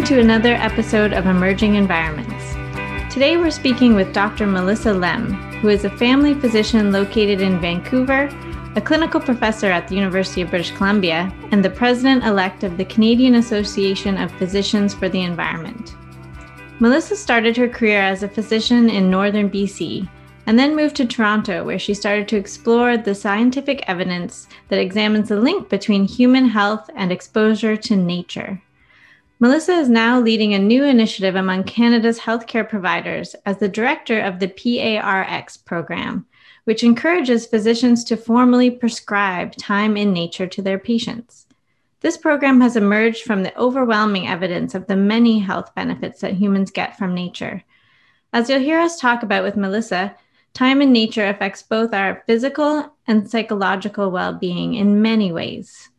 Welcome 0.00 0.16
to 0.16 0.22
another 0.22 0.54
episode 0.54 1.12
of 1.12 1.26
Emerging 1.26 1.74
Environments. 1.74 3.12
Today 3.12 3.36
we're 3.36 3.50
speaking 3.50 3.94
with 3.94 4.14
Dr. 4.14 4.46
Melissa 4.46 4.94
Lem, 4.94 5.34
who 5.60 5.68
is 5.68 5.84
a 5.84 5.94
family 5.98 6.32
physician 6.32 6.90
located 6.90 7.42
in 7.42 7.60
Vancouver, 7.60 8.30
a 8.76 8.80
clinical 8.80 9.20
professor 9.20 9.66
at 9.66 9.86
the 9.88 9.94
University 9.94 10.40
of 10.40 10.48
British 10.48 10.70
Columbia, 10.70 11.30
and 11.50 11.62
the 11.62 11.68
president 11.68 12.24
elect 12.24 12.64
of 12.64 12.78
the 12.78 12.84
Canadian 12.86 13.34
Association 13.34 14.16
of 14.16 14.32
Physicians 14.38 14.94
for 14.94 15.10
the 15.10 15.20
Environment. 15.20 15.94
Melissa 16.78 17.14
started 17.14 17.54
her 17.58 17.68
career 17.68 18.00
as 18.00 18.22
a 18.22 18.28
physician 18.28 18.88
in 18.88 19.10
northern 19.10 19.50
BC 19.50 20.08
and 20.46 20.58
then 20.58 20.74
moved 20.74 20.96
to 20.96 21.04
Toronto, 21.04 21.62
where 21.62 21.78
she 21.78 21.92
started 21.92 22.26
to 22.28 22.38
explore 22.38 22.96
the 22.96 23.14
scientific 23.14 23.84
evidence 23.86 24.48
that 24.68 24.80
examines 24.80 25.28
the 25.28 25.38
link 25.38 25.68
between 25.68 26.06
human 26.06 26.46
health 26.46 26.88
and 26.96 27.12
exposure 27.12 27.76
to 27.76 27.96
nature. 27.96 28.62
Melissa 29.42 29.72
is 29.72 29.88
now 29.88 30.20
leading 30.20 30.52
a 30.52 30.58
new 30.58 30.84
initiative 30.84 31.34
among 31.34 31.64
Canada's 31.64 32.20
healthcare 32.20 32.68
providers 32.68 33.34
as 33.46 33.56
the 33.56 33.70
director 33.70 34.20
of 34.20 34.38
the 34.38 34.48
PARX 34.48 35.64
program, 35.64 36.26
which 36.64 36.84
encourages 36.84 37.46
physicians 37.46 38.04
to 38.04 38.18
formally 38.18 38.70
prescribe 38.70 39.56
time 39.56 39.96
in 39.96 40.12
nature 40.12 40.46
to 40.46 40.60
their 40.60 40.78
patients. 40.78 41.46
This 42.00 42.18
program 42.18 42.60
has 42.60 42.76
emerged 42.76 43.22
from 43.22 43.42
the 43.42 43.58
overwhelming 43.58 44.28
evidence 44.28 44.74
of 44.74 44.86
the 44.86 44.96
many 44.96 45.38
health 45.38 45.74
benefits 45.74 46.20
that 46.20 46.34
humans 46.34 46.70
get 46.70 46.98
from 46.98 47.14
nature. 47.14 47.64
As 48.34 48.50
you'll 48.50 48.60
hear 48.60 48.78
us 48.78 49.00
talk 49.00 49.22
about 49.22 49.42
with 49.42 49.56
Melissa, 49.56 50.14
time 50.52 50.82
in 50.82 50.92
nature 50.92 51.26
affects 51.26 51.62
both 51.62 51.94
our 51.94 52.22
physical 52.26 52.94
and 53.06 53.30
psychological 53.30 54.10
well 54.10 54.34
being 54.34 54.74
in 54.74 55.00
many 55.00 55.32
ways. 55.32 55.89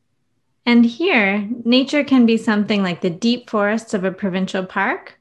And 0.65 0.85
here, 0.85 1.49
nature 1.65 2.03
can 2.03 2.25
be 2.25 2.37
something 2.37 2.83
like 2.83 3.01
the 3.01 3.09
deep 3.09 3.49
forests 3.49 3.93
of 3.93 4.03
a 4.03 4.11
provincial 4.11 4.65
park, 4.65 5.19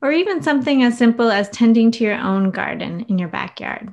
or 0.00 0.12
even 0.12 0.42
something 0.42 0.82
as 0.82 0.96
simple 0.96 1.30
as 1.30 1.48
tending 1.50 1.90
to 1.92 2.04
your 2.04 2.18
own 2.18 2.50
garden 2.50 3.04
in 3.08 3.18
your 3.18 3.28
backyard. 3.28 3.92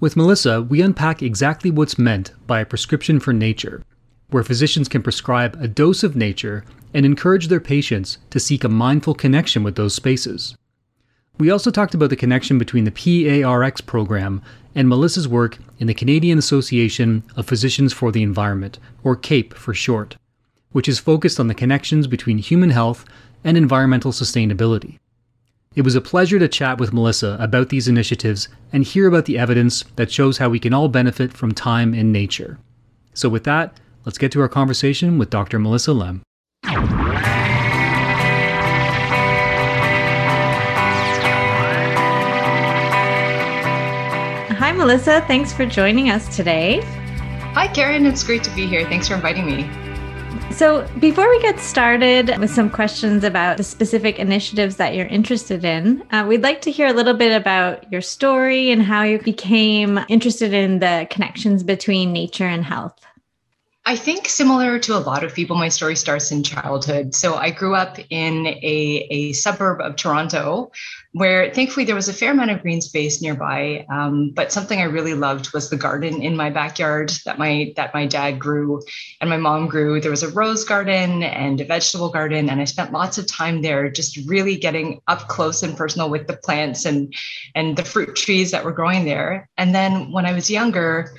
With 0.00 0.16
Melissa, 0.16 0.62
we 0.62 0.80
unpack 0.80 1.22
exactly 1.22 1.70
what's 1.70 1.98
meant 1.98 2.32
by 2.46 2.60
a 2.60 2.66
prescription 2.66 3.20
for 3.20 3.32
nature, 3.32 3.82
where 4.30 4.44
physicians 4.44 4.88
can 4.88 5.02
prescribe 5.02 5.58
a 5.60 5.68
dose 5.68 6.02
of 6.02 6.16
nature 6.16 6.64
and 6.94 7.04
encourage 7.04 7.48
their 7.48 7.60
patients 7.60 8.18
to 8.30 8.40
seek 8.40 8.64
a 8.64 8.68
mindful 8.68 9.14
connection 9.14 9.62
with 9.62 9.76
those 9.76 9.94
spaces. 9.94 10.56
We 11.38 11.50
also 11.50 11.70
talked 11.70 11.94
about 11.94 12.10
the 12.10 12.16
connection 12.16 12.58
between 12.58 12.84
the 12.84 12.90
PARX 12.90 13.84
program 13.84 14.42
and 14.74 14.88
Melissa's 14.88 15.28
work 15.28 15.58
in 15.78 15.86
the 15.86 15.94
Canadian 15.94 16.38
Association 16.38 17.22
of 17.36 17.46
Physicians 17.46 17.92
for 17.92 18.12
the 18.12 18.22
Environment, 18.22 18.78
or 19.02 19.16
CAPE 19.16 19.54
for 19.54 19.74
short, 19.74 20.16
which 20.72 20.88
is 20.88 20.98
focused 20.98 21.40
on 21.40 21.48
the 21.48 21.54
connections 21.54 22.06
between 22.06 22.38
human 22.38 22.70
health 22.70 23.04
and 23.44 23.56
environmental 23.56 24.12
sustainability. 24.12 24.98
It 25.74 25.82
was 25.82 25.94
a 25.94 26.00
pleasure 26.00 26.38
to 26.38 26.48
chat 26.48 26.78
with 26.78 26.92
Melissa 26.92 27.36
about 27.38 27.68
these 27.68 27.86
initiatives 27.86 28.48
and 28.72 28.82
hear 28.82 29.06
about 29.06 29.26
the 29.26 29.38
evidence 29.38 29.84
that 29.96 30.10
shows 30.10 30.38
how 30.38 30.48
we 30.48 30.58
can 30.58 30.74
all 30.74 30.88
benefit 30.88 31.32
from 31.32 31.52
time 31.52 31.94
in 31.94 32.10
nature. 32.10 32.58
So, 33.14 33.28
with 33.28 33.44
that, 33.44 33.78
let's 34.04 34.18
get 34.18 34.32
to 34.32 34.40
our 34.40 34.48
conversation 34.48 35.16
with 35.16 35.30
Dr. 35.30 35.58
Melissa 35.58 35.92
Lem. 35.92 36.22
Melissa. 44.80 45.20
Thanks 45.26 45.52
for 45.52 45.66
joining 45.66 46.08
us 46.08 46.34
today. 46.34 46.80
Hi, 47.52 47.68
Karen. 47.68 48.06
It's 48.06 48.24
great 48.24 48.42
to 48.44 48.50
be 48.52 48.66
here. 48.66 48.88
Thanks 48.88 49.08
for 49.08 49.14
inviting 49.14 49.44
me. 49.44 49.68
So, 50.52 50.88
before 50.98 51.28
we 51.28 51.38
get 51.42 51.60
started 51.60 52.34
with 52.38 52.50
some 52.50 52.70
questions 52.70 53.22
about 53.22 53.58
the 53.58 53.62
specific 53.62 54.18
initiatives 54.18 54.76
that 54.76 54.94
you're 54.94 55.04
interested 55.04 55.66
in, 55.66 56.02
uh, 56.12 56.24
we'd 56.26 56.40
like 56.42 56.62
to 56.62 56.70
hear 56.70 56.86
a 56.86 56.94
little 56.94 57.12
bit 57.12 57.36
about 57.36 57.92
your 57.92 58.00
story 58.00 58.70
and 58.70 58.82
how 58.82 59.02
you 59.02 59.18
became 59.18 60.00
interested 60.08 60.54
in 60.54 60.78
the 60.78 61.06
connections 61.10 61.62
between 61.62 62.10
nature 62.14 62.46
and 62.46 62.64
health. 62.64 62.98
I 63.90 63.96
think 63.96 64.28
similar 64.28 64.78
to 64.78 64.96
a 64.96 65.02
lot 65.02 65.24
of 65.24 65.34
people, 65.34 65.56
my 65.56 65.68
story 65.68 65.96
starts 65.96 66.30
in 66.30 66.44
childhood. 66.44 67.12
So 67.12 67.34
I 67.34 67.50
grew 67.50 67.74
up 67.74 67.98
in 68.08 68.46
a, 68.46 69.08
a 69.10 69.32
suburb 69.32 69.80
of 69.80 69.96
Toronto 69.96 70.70
where 71.10 71.52
thankfully 71.52 71.84
there 71.84 71.96
was 71.96 72.08
a 72.08 72.12
fair 72.12 72.30
amount 72.30 72.52
of 72.52 72.62
green 72.62 72.80
space 72.80 73.20
nearby. 73.20 73.84
Um, 73.92 74.30
but 74.30 74.52
something 74.52 74.78
I 74.78 74.84
really 74.84 75.14
loved 75.14 75.52
was 75.52 75.70
the 75.70 75.76
garden 75.76 76.22
in 76.22 76.36
my 76.36 76.50
backyard 76.50 77.10
that 77.24 77.36
my 77.36 77.72
that 77.74 77.92
my 77.92 78.06
dad 78.06 78.38
grew 78.38 78.80
and 79.20 79.28
my 79.28 79.38
mom 79.38 79.66
grew. 79.66 80.00
There 80.00 80.12
was 80.12 80.22
a 80.22 80.28
rose 80.28 80.62
garden 80.62 81.24
and 81.24 81.60
a 81.60 81.64
vegetable 81.64 82.10
garden, 82.10 82.48
and 82.48 82.60
I 82.60 82.66
spent 82.66 82.92
lots 82.92 83.18
of 83.18 83.26
time 83.26 83.60
there, 83.60 83.90
just 83.90 84.16
really 84.28 84.54
getting 84.54 85.00
up 85.08 85.26
close 85.26 85.64
and 85.64 85.76
personal 85.76 86.10
with 86.10 86.28
the 86.28 86.36
plants 86.36 86.84
and 86.84 87.12
and 87.56 87.76
the 87.76 87.84
fruit 87.84 88.14
trees 88.14 88.52
that 88.52 88.64
were 88.64 88.70
growing 88.70 89.04
there. 89.04 89.48
And 89.56 89.74
then 89.74 90.12
when 90.12 90.26
I 90.26 90.32
was 90.32 90.48
younger, 90.48 91.12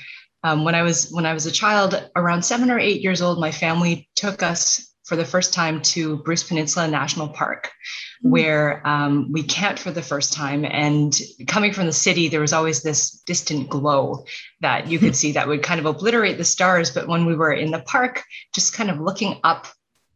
um, 0.43 0.63
when 0.63 0.75
I 0.75 0.81
was 0.81 1.09
when 1.11 1.25
I 1.25 1.33
was 1.33 1.45
a 1.45 1.51
child, 1.51 2.09
around 2.15 2.43
seven 2.43 2.71
or 2.71 2.79
eight 2.79 3.01
years 3.01 3.21
old, 3.21 3.39
my 3.39 3.51
family 3.51 4.09
took 4.15 4.41
us 4.41 4.91
for 5.05 5.15
the 5.15 5.25
first 5.25 5.53
time 5.53 5.81
to 5.81 6.17
Bruce 6.17 6.43
Peninsula 6.43 6.87
National 6.87 7.27
Park, 7.27 7.65
mm-hmm. 7.65 8.29
where 8.31 8.87
um, 8.87 9.31
we 9.31 9.43
camped 9.43 9.79
for 9.81 9.91
the 9.91 10.01
first 10.01 10.33
time. 10.33 10.63
And 10.65 11.13
coming 11.47 11.73
from 11.73 11.85
the 11.85 11.91
city, 11.91 12.29
there 12.29 12.39
was 12.39 12.53
always 12.53 12.81
this 12.81 13.21
distant 13.25 13.69
glow 13.69 14.23
that 14.61 14.87
you 14.87 14.99
could 14.99 15.15
see 15.21 15.33
that 15.33 15.47
would 15.47 15.63
kind 15.63 15.79
of 15.79 15.85
obliterate 15.85 16.37
the 16.37 16.45
stars. 16.45 16.91
But 16.91 17.07
when 17.07 17.25
we 17.25 17.35
were 17.35 17.51
in 17.51 17.71
the 17.71 17.81
park, 17.81 18.23
just 18.55 18.73
kind 18.73 18.89
of 18.89 18.99
looking 18.99 19.39
up 19.43 19.67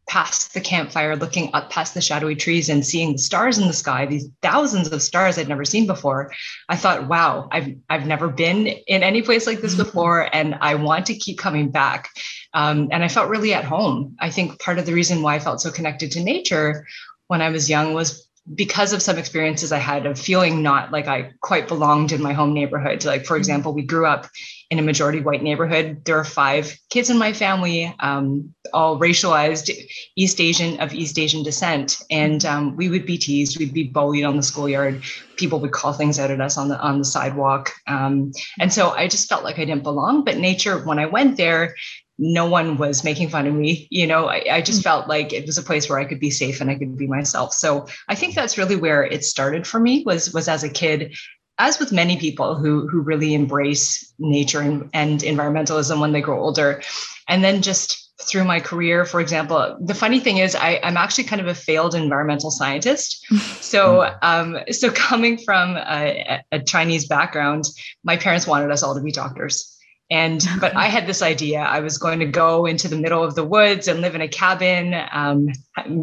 past 0.08 0.54
the 0.54 0.62
campfire, 0.62 1.16
looking 1.16 1.50
up 1.54 1.70
past 1.70 1.94
the 1.94 2.02
shadowy 2.02 2.36
trees 2.36 2.70
and 2.70 2.86
seeing 2.86 3.14
the 3.14 3.18
stars 3.18 3.58
in 3.58 3.68
the 3.68 3.74
sky, 3.74 4.06
these 4.06 4.30
thousands 4.42 4.92
of 4.92 5.02
stars 5.02 5.38
I'd 5.38 5.48
never 5.48 5.66
seen 5.66 5.88
before, 5.88 6.32
I 6.70 6.76
thought, 6.76 7.08
wow, 7.08 7.50
I've, 7.52 7.76
I've 7.90 8.06
never 8.06 8.28
been 8.28 8.68
in 8.68 9.04
any 9.04 9.22
place 9.22 9.48
like 9.48 9.62
this 9.62 9.74
mm-hmm. 9.74 9.84
before. 9.84 10.30
And 10.36 10.56
I 10.62 10.76
want 10.76 11.08
to 11.08 11.16
keep 11.16 11.40
coming 11.40 11.72
back. 11.72 12.10
Um, 12.54 12.90
and 12.92 13.04
I 13.04 13.08
felt 13.08 13.30
really 13.30 13.54
at 13.54 13.66
home. 13.66 14.16
I 14.20 14.30
think 14.30 14.60
part 14.60 14.78
of 14.78 14.86
the 14.86 14.94
reason 14.94 15.22
why 15.22 15.36
I 15.36 15.40
felt 15.40 15.62
so 15.62 15.72
connected 15.72 16.12
to 16.12 16.24
nature 16.24 16.86
when 17.28 17.42
I 17.42 17.50
was 17.50 17.70
young 17.70 17.94
was 17.94 18.28
because 18.54 18.94
of 18.94 19.02
some 19.02 19.18
experiences 19.18 19.72
I 19.72 19.80
had 19.80 20.06
of 20.06 20.20
feeling 20.20 20.62
not 20.62 20.92
like 20.92 21.08
I 21.08 21.32
quite 21.42 21.68
belonged 21.68 22.12
in 22.12 22.22
my 22.22 22.34
home 22.34 22.54
neighborhood. 22.54 23.04
Like, 23.04 23.26
for 23.26 23.34
mm-hmm. 23.34 23.40
example, 23.40 23.74
we 23.74 23.82
grew 23.82 24.06
up 24.06 24.28
in 24.70 24.78
a 24.78 24.84
majority 24.84 25.20
white 25.20 25.42
neighborhood. 25.42 26.06
There 26.06 26.18
are 26.18 26.24
five 26.24 26.78
kids 26.90 27.10
in 27.10 27.18
my 27.18 27.34
family, 27.34 27.94
um, 28.00 28.54
all 28.72 29.00
racialized 29.00 29.72
East 30.16 30.40
Asian 30.40 30.80
of 30.80 30.94
East 30.94 31.18
Asian 31.18 31.44
descent, 31.44 32.02
and 32.12 32.46
um, 32.46 32.76
we 32.76 32.90
would 32.90 33.06
be 33.06 33.18
teased. 33.18 33.58
We'd 33.58 33.74
be 33.74 33.84
bullied 33.84 34.26
on 34.26 34.38
the 34.38 34.44
schoolyard. 34.44 35.04
People 35.38 35.60
would 35.62 35.72
call 35.72 35.94
things 35.94 36.20
out 36.20 36.32
at 36.32 36.42
us 36.42 36.58
on 36.58 36.68
the 36.68 36.80
on 36.80 37.00
the 37.00 37.06
sidewalk, 37.06 37.74
um, 37.88 38.32
and 38.60 38.72
so 38.72 38.92
I 38.92 39.08
just 39.08 39.28
felt 39.28 39.44
like 39.44 39.58
I 39.58 39.66
didn't 39.66 39.84
belong. 39.84 40.24
But 40.24 40.38
nature, 40.38 40.84
when 40.84 41.00
I 41.00 41.06
went 41.08 41.38
there, 41.38 41.76
no 42.18 42.46
one 42.46 42.78
was 42.78 43.03
making 43.03 43.30
fun 43.30 43.48
of 43.48 43.53
me. 43.53 43.88
You 43.92 44.08
know, 44.08 44.28
I, 44.28 44.46
I, 44.50 44.62
just 44.62 44.80
mm. 44.80 44.84
felt 44.84 45.08
like 45.08 45.34
it 45.34 45.46
was 45.46 45.58
a 45.58 45.64
place 45.64 45.90
where 45.90 46.00
I 46.00 46.06
could 46.06 46.20
be 46.20 46.31
safe 46.31 46.62
and 46.62 46.70
I 46.70 46.76
could 46.76 46.98
be 46.98 47.08
myself. 47.08 47.53
So 47.53 47.88
I 48.08 48.16
think 48.16 48.36
that's 48.36 48.58
really 48.58 48.76
where 48.76 49.03
it 49.03 49.26
started 49.26 49.68
for 49.68 49.80
me 49.80 50.03
was 50.06 50.34
was 50.34 50.48
as 50.48 50.64
a 50.64 50.70
kid, 50.70 51.16
as 51.58 51.80
with 51.80 51.92
many 51.92 52.18
people 52.18 52.56
who 52.56 52.88
who 52.88 53.02
really 53.02 53.34
embrace 53.34 54.14
nature 54.18 54.62
and, 54.62 54.90
and 54.94 55.22
environmentalism 55.22 56.00
when 56.00 56.14
they 56.14 56.22
grow 56.22 56.42
older. 56.42 56.81
And 57.28 57.44
then 57.44 57.62
just 57.62 58.02
through 58.22 58.46
my 58.46 58.62
career, 58.62 59.03
for 59.03 59.20
example, 59.20 59.78
the 59.82 59.94
funny 59.94 60.22
thing 60.22 60.38
is 60.38 60.56
I, 60.56 60.80
am 60.84 60.96
actually 60.96 61.26
kind 61.26 61.42
of 61.42 61.47
a 61.47 61.53
failed 61.53 61.96
environmental 61.96 62.52
scientist. 62.52 63.26
So, 63.66 64.16
um, 64.22 64.59
so 64.72 64.90
coming 64.92 65.38
from 65.38 65.76
a, 65.76 66.41
a 66.52 66.59
Chinese 66.59 67.08
background, 67.08 67.66
my 68.03 68.16
parents 68.16 68.47
wanted 68.47 68.72
us 68.72 68.84
all 68.84 68.96
to 68.96 69.02
be 69.02 69.12
doctors 69.12 69.75
and 70.09 70.46
but 70.59 70.75
i 70.75 70.85
had 70.85 71.07
this 71.07 71.22
idea 71.22 71.59
i 71.59 71.79
was 71.79 71.97
going 71.97 72.19
to 72.19 72.25
go 72.25 72.66
into 72.66 72.87
the 72.87 72.96
middle 72.96 73.23
of 73.23 73.35
the 73.35 73.43
woods 73.43 73.87
and 73.87 74.02
live 74.02 74.16
in 74.16 74.22
a 74.22 74.28
cabin 74.28 74.96
um, 75.11 75.47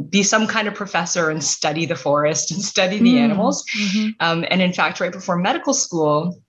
be 0.08 0.22
some 0.22 0.46
kind 0.46 0.68
of 0.68 0.74
professor 0.74 1.30
and 1.30 1.42
study 1.42 1.86
the 1.86 1.96
forest 1.96 2.50
and 2.50 2.62
study 2.62 2.98
the 2.98 3.14
mm, 3.14 3.20
animals 3.20 3.64
mm-hmm. 3.78 4.08
um, 4.20 4.44
and 4.50 4.60
in 4.62 4.72
fact 4.72 5.00
right 5.00 5.12
before 5.12 5.36
medical 5.36 5.74
school 5.74 6.41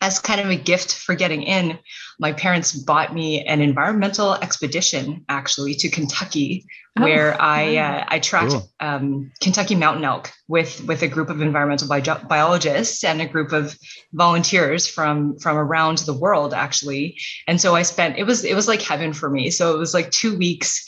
as 0.00 0.20
kind 0.20 0.40
of 0.40 0.48
a 0.48 0.56
gift 0.56 0.94
for 0.94 1.14
getting 1.14 1.42
in, 1.42 1.78
my 2.20 2.32
parents 2.32 2.72
bought 2.72 3.12
me 3.12 3.44
an 3.44 3.60
environmental 3.60 4.34
expedition 4.34 5.24
actually 5.28 5.74
to 5.74 5.88
Kentucky, 5.88 6.66
oh, 6.96 7.02
where 7.02 7.40
I 7.40 7.76
uh, 7.76 8.04
I 8.06 8.18
tracked 8.20 8.52
cool. 8.52 8.70
um, 8.78 9.32
Kentucky 9.40 9.74
mountain 9.74 10.04
elk 10.04 10.30
with 10.46 10.84
with 10.84 11.02
a 11.02 11.08
group 11.08 11.30
of 11.30 11.40
environmental 11.40 11.88
bi- 11.88 12.00
biologists 12.28 13.02
and 13.02 13.20
a 13.20 13.26
group 13.26 13.52
of 13.52 13.76
volunteers 14.12 14.86
from 14.86 15.36
from 15.38 15.56
around 15.56 15.98
the 15.98 16.14
world 16.14 16.54
actually. 16.54 17.18
And 17.48 17.60
so 17.60 17.74
I 17.74 17.82
spent 17.82 18.18
it 18.18 18.24
was 18.24 18.44
it 18.44 18.54
was 18.54 18.68
like 18.68 18.82
heaven 18.82 19.12
for 19.12 19.28
me. 19.28 19.50
So 19.50 19.74
it 19.74 19.78
was 19.78 19.94
like 19.94 20.10
two 20.12 20.38
weeks 20.38 20.84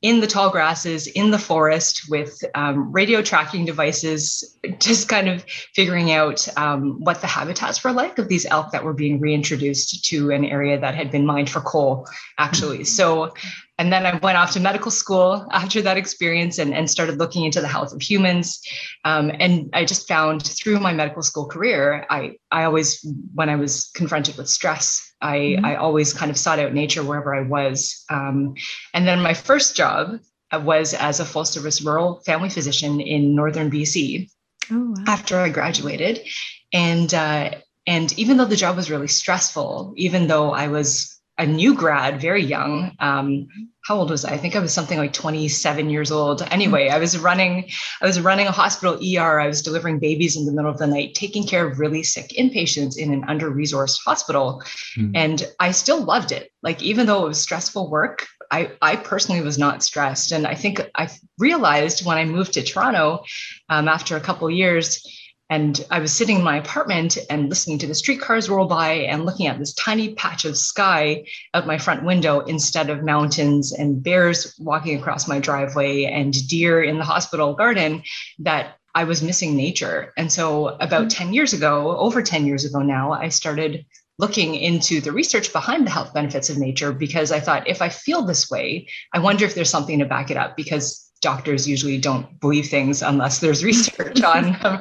in 0.00 0.20
the 0.20 0.26
tall 0.26 0.50
grasses 0.50 1.08
in 1.08 1.30
the 1.30 1.38
forest 1.38 2.08
with 2.08 2.38
um, 2.54 2.92
radio 2.92 3.20
tracking 3.20 3.64
devices, 3.64 4.56
just 4.78 5.08
kind 5.08 5.28
of 5.28 5.44
figuring 5.74 6.12
out 6.12 6.46
um, 6.56 7.00
what 7.00 7.20
the 7.20 7.26
habitats 7.26 7.82
were 7.82 7.92
like 7.92 8.18
of 8.18 8.28
these 8.28 8.46
elk 8.46 8.70
that 8.72 8.84
were 8.84 8.92
being 8.92 9.20
reintroduced 9.20 10.04
to 10.04 10.30
an 10.30 10.44
area 10.44 10.78
that 10.78 10.94
had 10.94 11.10
been 11.10 11.26
mined 11.26 11.50
for 11.50 11.60
coal, 11.60 12.06
actually. 12.38 12.78
Mm-hmm. 12.78 12.84
So 12.84 13.34
and 13.78 13.92
then 13.92 14.04
I 14.04 14.16
went 14.16 14.36
off 14.36 14.52
to 14.52 14.60
medical 14.60 14.90
school 14.90 15.46
after 15.52 15.80
that 15.82 15.96
experience 15.96 16.58
and, 16.58 16.74
and 16.74 16.90
started 16.90 17.18
looking 17.18 17.44
into 17.44 17.60
the 17.60 17.68
health 17.68 17.92
of 17.92 18.02
humans. 18.02 18.60
Um, 19.04 19.30
and 19.38 19.70
I 19.72 19.84
just 19.84 20.08
found 20.08 20.42
through 20.42 20.80
my 20.80 20.92
medical 20.92 21.22
school 21.22 21.46
career, 21.46 22.04
I, 22.10 22.36
I 22.50 22.64
always, 22.64 23.06
when 23.34 23.48
I 23.48 23.54
was 23.54 23.90
confronted 23.94 24.36
with 24.36 24.48
stress, 24.48 25.12
I, 25.20 25.36
mm-hmm. 25.36 25.64
I 25.64 25.76
always 25.76 26.12
kind 26.12 26.30
of 26.30 26.36
sought 26.36 26.58
out 26.58 26.74
nature 26.74 27.04
wherever 27.04 27.34
I 27.34 27.42
was. 27.42 28.04
Um, 28.10 28.54
and 28.94 29.06
then 29.06 29.22
my 29.22 29.32
first 29.32 29.76
job 29.76 30.18
was 30.52 30.92
as 30.94 31.20
a 31.20 31.24
full 31.24 31.44
service 31.44 31.80
rural 31.80 32.20
family 32.26 32.50
physician 32.50 33.00
in 33.00 33.36
northern 33.36 33.70
BC 33.70 34.28
oh, 34.72 34.94
wow. 34.96 35.04
after 35.06 35.38
I 35.38 35.50
graduated. 35.50 36.26
And, 36.72 37.14
uh, 37.14 37.50
and 37.86 38.18
even 38.18 38.38
though 38.38 38.44
the 38.44 38.56
job 38.56 38.76
was 38.76 38.90
really 38.90 39.08
stressful, 39.08 39.94
even 39.96 40.26
though 40.26 40.50
I 40.50 40.66
was 40.66 41.17
a 41.38 41.46
new 41.46 41.74
grad, 41.74 42.20
very 42.20 42.42
young. 42.42 42.92
Um, 42.98 43.48
how 43.84 43.96
old 43.96 44.10
was 44.10 44.24
I? 44.24 44.32
I 44.32 44.36
think 44.36 44.54
I 44.54 44.58
was 44.58 44.74
something 44.74 44.98
like 44.98 45.12
27 45.12 45.88
years 45.88 46.10
old. 46.10 46.42
Anyway, 46.50 46.88
I 46.88 46.98
was 46.98 47.16
running, 47.16 47.70
I 48.02 48.06
was 48.06 48.20
running 48.20 48.48
a 48.48 48.50
hospital 48.50 48.96
ER. 48.96 49.40
I 49.40 49.46
was 49.46 49.62
delivering 49.62 49.98
babies 49.98 50.36
in 50.36 50.44
the 50.44 50.52
middle 50.52 50.70
of 50.70 50.78
the 50.78 50.86
night, 50.86 51.14
taking 51.14 51.46
care 51.46 51.66
of 51.66 51.78
really 51.78 52.02
sick 52.02 52.30
inpatients 52.38 52.98
in 52.98 53.12
an 53.12 53.24
under-resourced 53.28 54.00
hospital. 54.04 54.62
Mm. 54.96 55.12
And 55.14 55.46
I 55.60 55.70
still 55.70 56.02
loved 56.02 56.32
it. 56.32 56.50
Like, 56.62 56.82
even 56.82 57.06
though 57.06 57.24
it 57.24 57.28
was 57.28 57.40
stressful 57.40 57.88
work, 57.88 58.26
I, 58.50 58.72
I 58.82 58.96
personally 58.96 59.40
was 59.40 59.58
not 59.58 59.82
stressed. 59.82 60.32
And 60.32 60.46
I 60.46 60.54
think 60.54 60.80
I 60.94 61.08
realized 61.38 62.04
when 62.04 62.18
I 62.18 62.24
moved 62.24 62.54
to 62.54 62.62
Toronto 62.62 63.24
um, 63.68 63.88
after 63.88 64.16
a 64.16 64.20
couple 64.20 64.50
years, 64.50 65.02
and 65.50 65.84
I 65.90 65.98
was 65.98 66.12
sitting 66.12 66.38
in 66.38 66.44
my 66.44 66.58
apartment 66.58 67.16
and 67.30 67.48
listening 67.48 67.78
to 67.78 67.86
the 67.86 67.94
streetcars 67.94 68.50
roll 68.50 68.66
by 68.66 68.92
and 68.92 69.24
looking 69.24 69.46
at 69.46 69.58
this 69.58 69.72
tiny 69.74 70.14
patch 70.14 70.44
of 70.44 70.58
sky 70.58 71.24
out 71.54 71.66
my 71.66 71.78
front 71.78 72.04
window 72.04 72.40
instead 72.40 72.90
of 72.90 73.02
mountains 73.02 73.72
and 73.72 74.02
bears 74.02 74.54
walking 74.58 74.98
across 74.98 75.26
my 75.26 75.38
driveway 75.38 76.04
and 76.04 76.46
deer 76.48 76.82
in 76.82 76.98
the 76.98 77.04
hospital 77.04 77.54
garden 77.54 78.02
that 78.40 78.76
I 78.94 79.04
was 79.04 79.22
missing 79.22 79.56
nature. 79.56 80.12
And 80.16 80.30
so, 80.30 80.68
about 80.80 81.02
mm-hmm. 81.02 81.24
10 81.26 81.32
years 81.32 81.52
ago, 81.52 81.96
over 81.96 82.22
10 82.22 82.46
years 82.46 82.64
ago 82.64 82.80
now, 82.80 83.12
I 83.12 83.28
started 83.28 83.86
looking 84.18 84.56
into 84.56 85.00
the 85.00 85.12
research 85.12 85.52
behind 85.52 85.86
the 85.86 85.90
health 85.90 86.12
benefits 86.12 86.50
of 86.50 86.58
nature 86.58 86.92
because 86.92 87.30
I 87.30 87.40
thought 87.40 87.68
if 87.68 87.80
I 87.80 87.88
feel 87.88 88.22
this 88.22 88.50
way, 88.50 88.88
I 89.12 89.20
wonder 89.20 89.44
if 89.44 89.54
there's 89.54 89.70
something 89.70 90.00
to 90.00 90.04
back 90.04 90.30
it 90.30 90.36
up 90.36 90.56
because 90.56 91.07
doctors 91.20 91.68
usually 91.68 91.98
don't 91.98 92.40
believe 92.40 92.66
things 92.66 93.02
unless 93.02 93.40
there's 93.40 93.64
research 93.64 94.22
on 94.22 94.52
them, 94.62 94.80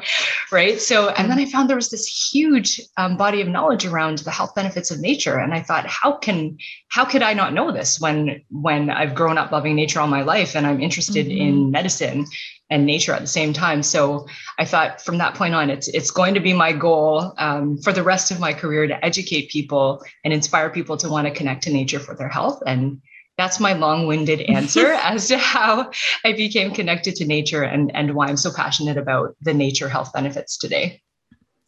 right? 0.52 0.80
So, 0.80 1.10
and 1.10 1.30
then 1.30 1.40
I 1.40 1.46
found 1.46 1.70
there 1.70 1.76
was 1.76 1.90
this 1.90 2.32
huge 2.32 2.82
um, 2.98 3.18
body 3.18 3.42
of 3.42 3.48
knowledge 3.48 3.86
around 3.86 4.20
the 4.20 4.32
health 4.32 4.54
benefits 4.56 4.92
of 4.92 5.00
nature, 5.00 5.38
and 5.38 5.54
I 5.54 5.62
thought, 5.62 5.86
how 5.88 6.14
can 6.14 6.58
how 6.90 7.06
could 7.06 7.22
I 7.22 7.34
not 7.34 7.54
know 7.54 7.72
this 7.72 8.00
when 8.00 8.42
when 8.50 8.90
I've 8.90 9.16
grown 9.16 9.38
up 9.38 9.52
loving 9.52 9.76
nature 9.76 10.00
all 10.00 10.08
my 10.08 10.22
life 10.22 10.56
and 10.56 10.68
I'm 10.68 10.82
interested 10.82 11.28
mm-hmm. 11.28 11.42
in 11.42 11.72
medicine 11.72 12.26
and 12.70 12.86
nature 12.86 13.14
at 13.14 13.22
the 13.22 13.28
same 13.28 13.54
time? 13.54 13.82
So, 13.82 14.28
I 14.60 14.66
thought 14.66 15.02
from 15.02 15.18
that 15.18 15.34
point 15.34 15.56
on, 15.56 15.70
it's 15.70 15.88
it's 15.88 16.12
going 16.12 16.34
to 16.36 16.40
be 16.40 16.54
my 16.54 16.72
goal 16.72 17.34
um, 17.38 17.78
for 17.80 17.92
the 17.92 18.04
rest 18.04 18.32
of 18.32 18.40
my 18.40 18.54
career 18.54 18.88
to 18.88 19.06
educate 19.06 19.50
people 19.50 20.04
and 20.24 20.34
inspire 20.34 20.70
people 20.70 20.98
to 20.98 21.10
want 21.10 21.28
to 21.28 21.34
connect 21.34 21.64
to 21.64 21.74
nature 21.74 22.00
for 22.00 22.16
their 22.16 22.30
health 22.30 22.62
and 22.66 23.02
that's 23.38 23.60
my 23.60 23.74
long-winded 23.74 24.42
answer 24.42 24.94
as 25.02 25.28
to 25.28 25.38
how 25.38 25.92
I 26.26 26.34
became 26.34 26.74
connected 26.74 27.16
to 27.18 27.26
nature 27.26 27.64
and, 27.64 27.96
and 27.96 28.16
why 28.16 28.28
I'm 28.28 28.38
so 28.38 28.52
passionate 28.54 28.98
about 28.98 29.36
the 29.42 29.54
nature 29.54 29.90
health 29.90 30.12
benefits 30.14 30.58
today. 30.58 31.02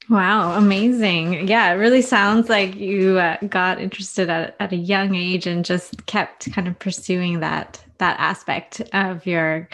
Wow, 0.10 0.54
amazing. 0.54 1.48
Yeah, 1.48 1.71
it 1.71 1.75
really 1.75 2.01
sounds 2.01 2.50
like 2.50 2.75
you 2.75 3.19
uh, 3.19 3.38
got 3.48 3.80
interested 3.80 4.27
at, 4.27 4.56
at 4.60 4.71
a 4.71 4.75
young 4.75 5.13
age 5.13 5.45
and 5.45 5.63
just 5.63 6.07
kept 6.07 6.51
kind 6.51 6.68
of 6.68 6.80
pursuing 6.80 7.42
that 7.42 7.83
that 8.00 8.19
aspect 8.19 8.81
of 8.94 9.25
your 9.27 9.69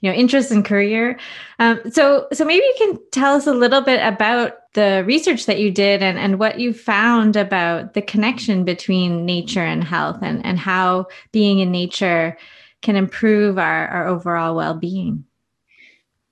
you 0.00 0.10
know 0.10 0.16
interest 0.16 0.50
and 0.50 0.64
career 0.64 1.18
um, 1.60 1.80
so 1.90 2.26
so 2.32 2.44
maybe 2.44 2.64
you 2.64 2.74
can 2.78 2.98
tell 3.12 3.36
us 3.36 3.46
a 3.46 3.54
little 3.54 3.80
bit 3.80 4.00
about 4.02 4.59
the 4.74 5.02
research 5.06 5.46
that 5.46 5.58
you 5.58 5.70
did 5.70 6.02
and, 6.02 6.18
and 6.18 6.38
what 6.38 6.60
you 6.60 6.72
found 6.72 7.36
about 7.36 7.94
the 7.94 8.02
connection 8.02 8.64
between 8.64 9.26
nature 9.26 9.64
and 9.64 9.82
health 9.82 10.18
and, 10.22 10.44
and 10.44 10.58
how 10.58 11.06
being 11.32 11.58
in 11.58 11.72
nature 11.72 12.36
can 12.82 12.96
improve 12.96 13.58
our, 13.58 13.88
our 13.88 14.06
overall 14.06 14.54
well-being 14.54 15.24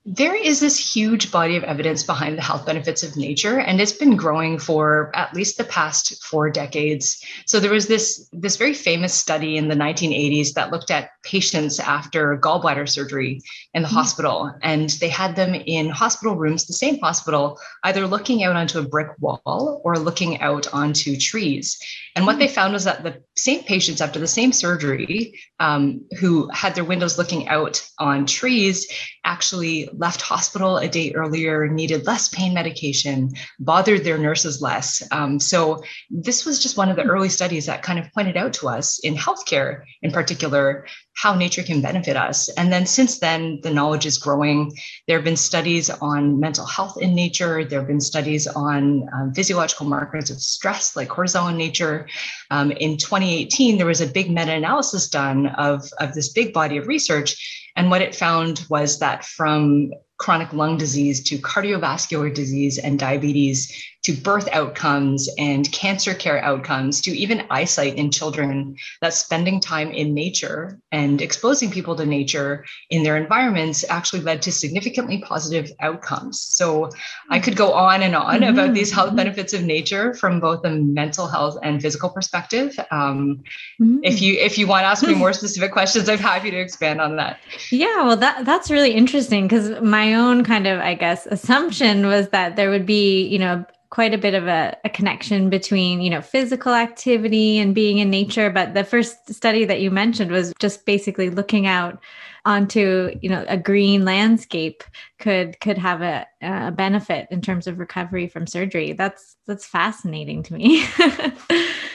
there 0.05 0.33
is 0.33 0.61
this 0.61 0.95
huge 0.95 1.29
body 1.29 1.57
of 1.57 1.63
evidence 1.65 2.03
behind 2.03 2.37
the 2.37 2.41
health 2.41 2.65
benefits 2.65 3.03
of 3.03 3.17
nature 3.17 3.59
and 3.59 3.81
it's 3.81 3.91
been 3.91 4.15
growing 4.15 4.57
for 4.57 5.11
at 5.13 5.33
least 5.33 5.57
the 5.57 5.63
past 5.65 6.23
four 6.23 6.49
decades 6.49 7.21
so 7.45 7.59
there 7.59 7.71
was 7.71 7.87
this 7.87 8.29
this 8.31 8.55
very 8.55 8.73
famous 8.73 9.13
study 9.13 9.57
in 9.57 9.67
the 9.67 9.75
1980s 9.75 10.53
that 10.53 10.71
looked 10.71 10.89
at 10.89 11.09
patients 11.23 11.81
after 11.81 12.37
gallbladder 12.37 12.87
surgery 12.87 13.41
in 13.73 13.81
the 13.81 13.87
mm-hmm. 13.87 13.97
hospital 13.97 14.53
and 14.63 14.91
they 15.01 15.09
had 15.09 15.35
them 15.35 15.53
in 15.53 15.89
hospital 15.89 16.35
rooms 16.35 16.65
the 16.65 16.73
same 16.73 16.97
hospital 16.99 17.59
either 17.83 18.07
looking 18.07 18.43
out 18.43 18.55
onto 18.55 18.79
a 18.79 18.87
brick 18.87 19.09
wall 19.19 19.81
or 19.83 19.99
looking 19.99 20.39
out 20.39 20.65
onto 20.73 21.17
trees 21.17 21.77
and 22.15 22.25
what 22.25 22.39
they 22.39 22.45
mm-hmm. 22.45 22.55
found 22.55 22.73
was 22.73 22.85
that 22.85 23.03
the 23.03 23.21
same 23.43 23.63
patients 23.63 24.01
after 24.01 24.19
the 24.19 24.27
same 24.27 24.51
surgery 24.51 25.39
um, 25.59 26.05
who 26.19 26.49
had 26.49 26.75
their 26.75 26.83
windows 26.83 27.17
looking 27.17 27.47
out 27.47 27.81
on 27.99 28.25
trees 28.25 28.87
actually 29.25 29.87
left 29.93 30.21
hospital 30.21 30.77
a 30.77 30.87
day 30.87 31.11
earlier, 31.13 31.67
needed 31.67 32.05
less 32.05 32.29
pain 32.29 32.53
medication, 32.53 33.31
bothered 33.59 34.03
their 34.03 34.17
nurses 34.17 34.61
less. 34.61 35.03
Um, 35.11 35.39
so, 35.39 35.83
this 36.09 36.45
was 36.45 36.61
just 36.61 36.77
one 36.77 36.89
of 36.89 36.95
the 36.95 37.03
early 37.03 37.29
studies 37.29 37.65
that 37.67 37.83
kind 37.83 37.99
of 37.99 38.11
pointed 38.13 38.37
out 38.37 38.53
to 38.53 38.67
us 38.67 38.99
in 38.99 39.15
healthcare, 39.15 39.83
in 40.01 40.11
particular, 40.11 40.85
how 41.15 41.35
nature 41.35 41.63
can 41.63 41.81
benefit 41.81 42.15
us. 42.15 42.49
And 42.49 42.71
then 42.71 42.85
since 42.85 43.19
then, 43.19 43.59
the 43.61 43.73
knowledge 43.73 44.05
is 44.05 44.17
growing. 44.17 44.71
There 45.07 45.17
have 45.17 45.25
been 45.25 45.35
studies 45.35 45.89
on 45.89 46.39
mental 46.39 46.65
health 46.65 46.97
in 47.01 47.13
nature. 47.13 47.65
There 47.65 47.79
have 47.79 47.87
been 47.87 48.01
studies 48.01 48.47
on 48.47 49.07
um, 49.13 49.33
physiological 49.33 49.85
markers 49.85 50.29
of 50.29 50.41
stress, 50.41 50.95
like 50.95 51.09
cortisol 51.09 51.49
in 51.51 51.57
nature. 51.57 52.07
Um, 52.51 52.71
in 52.71 52.97
2018, 53.29 53.77
there 53.77 53.85
was 53.85 54.01
a 54.01 54.07
big 54.07 54.29
meta 54.31 54.53
analysis 54.53 55.07
done 55.07 55.47
of, 55.47 55.91
of 55.99 56.13
this 56.13 56.29
big 56.29 56.53
body 56.53 56.77
of 56.77 56.87
research. 56.87 57.71
And 57.75 57.89
what 57.89 58.01
it 58.01 58.15
found 58.15 58.65
was 58.69 58.99
that 58.99 59.23
from 59.23 59.91
chronic 60.17 60.51
lung 60.51 60.77
disease 60.77 61.23
to 61.23 61.37
cardiovascular 61.37 62.33
disease 62.33 62.77
and 62.77 62.99
diabetes 62.99 63.71
to 64.09 64.21
birth 64.21 64.49
outcomes 64.53 65.29
and 65.37 65.71
cancer 65.71 66.15
care 66.15 66.43
outcomes 66.43 66.99
to 66.99 67.11
even 67.11 67.45
eyesight 67.51 67.95
in 67.95 68.09
children 68.09 68.75
that 69.01 69.13
spending 69.13 69.59
time 69.59 69.91
in 69.91 70.15
nature 70.15 70.79
and 70.91 71.21
exposing 71.21 71.69
people 71.69 71.95
to 71.95 72.07
nature 72.07 72.65
in 72.89 73.03
their 73.03 73.17
environments 73.17 73.85
actually 73.87 74.21
led 74.21 74.41
to 74.41 74.51
significantly 74.51 75.21
positive 75.21 75.71
outcomes 75.81 76.41
so 76.41 76.89
i 77.29 77.37
could 77.37 77.55
go 77.55 77.71
on 77.71 78.01
and 78.01 78.15
on 78.15 78.39
mm-hmm. 78.39 78.51
about 78.51 78.73
these 78.73 78.91
health 78.91 79.15
benefits 79.15 79.53
of 79.53 79.63
nature 79.63 80.15
from 80.15 80.39
both 80.39 80.65
a 80.65 80.71
mental 80.71 81.27
health 81.27 81.59
and 81.61 81.79
physical 81.79 82.09
perspective 82.09 82.75
um, 82.89 83.43
mm-hmm. 83.79 83.99
if 84.01 84.23
you 84.23 84.33
if 84.39 84.57
you 84.57 84.65
want 84.65 84.83
to 84.83 84.87
ask 84.87 85.05
me 85.05 85.13
more 85.23 85.33
specific 85.33 85.71
questions 85.71 86.09
i'm 86.09 86.17
happy 86.17 86.49
to 86.49 86.57
expand 86.57 86.99
on 86.99 87.15
that 87.15 87.39
yeah 87.71 88.01
well 88.03 88.17
that 88.17 88.43
that's 88.43 88.71
really 88.71 88.91
interesting 88.91 89.47
because 89.47 89.79
my 89.83 90.15
own 90.15 90.43
kind 90.43 90.65
of 90.65 90.79
i 90.79 90.95
guess 90.95 91.27
assumption 91.27 92.07
was 92.07 92.29
that 92.29 92.55
there 92.55 92.71
would 92.71 92.87
be 92.87 93.27
you 93.27 93.37
know 93.37 93.63
quite 93.89 94.13
a 94.13 94.17
bit 94.17 94.35
of 94.35 94.47
a, 94.47 94.77
a, 94.85 94.89
connection 94.89 95.49
between 95.49 96.01
you 96.01 96.09
know 96.09 96.21
physical 96.21 96.73
activity 96.73 97.57
and 97.57 97.73
being 97.73 97.97
in 97.97 98.09
nature. 98.09 98.49
But 98.49 98.73
the 98.73 98.83
first 98.83 99.33
study 99.33 99.65
that 99.65 99.81
you 99.81 99.91
mentioned 99.91 100.31
was 100.31 100.53
just 100.59 100.85
basically 100.85 101.29
looking 101.29 101.65
out 101.67 101.99
onto 102.45 103.17
you 103.21 103.29
know 103.29 103.45
a 103.47 103.57
green 103.57 104.05
landscape 104.05 104.83
could 105.19 105.59
could 105.59 105.77
have 105.77 106.01
a, 106.01 106.25
a 106.41 106.71
benefit 106.71 107.27
in 107.31 107.41
terms 107.41 107.67
of 107.67 107.79
recovery 107.79 108.27
from 108.27 108.47
surgery 108.47 108.93
that's 108.93 109.35
that's 109.45 109.65
fascinating 109.65 110.41
to 110.41 110.53
me 110.53 110.85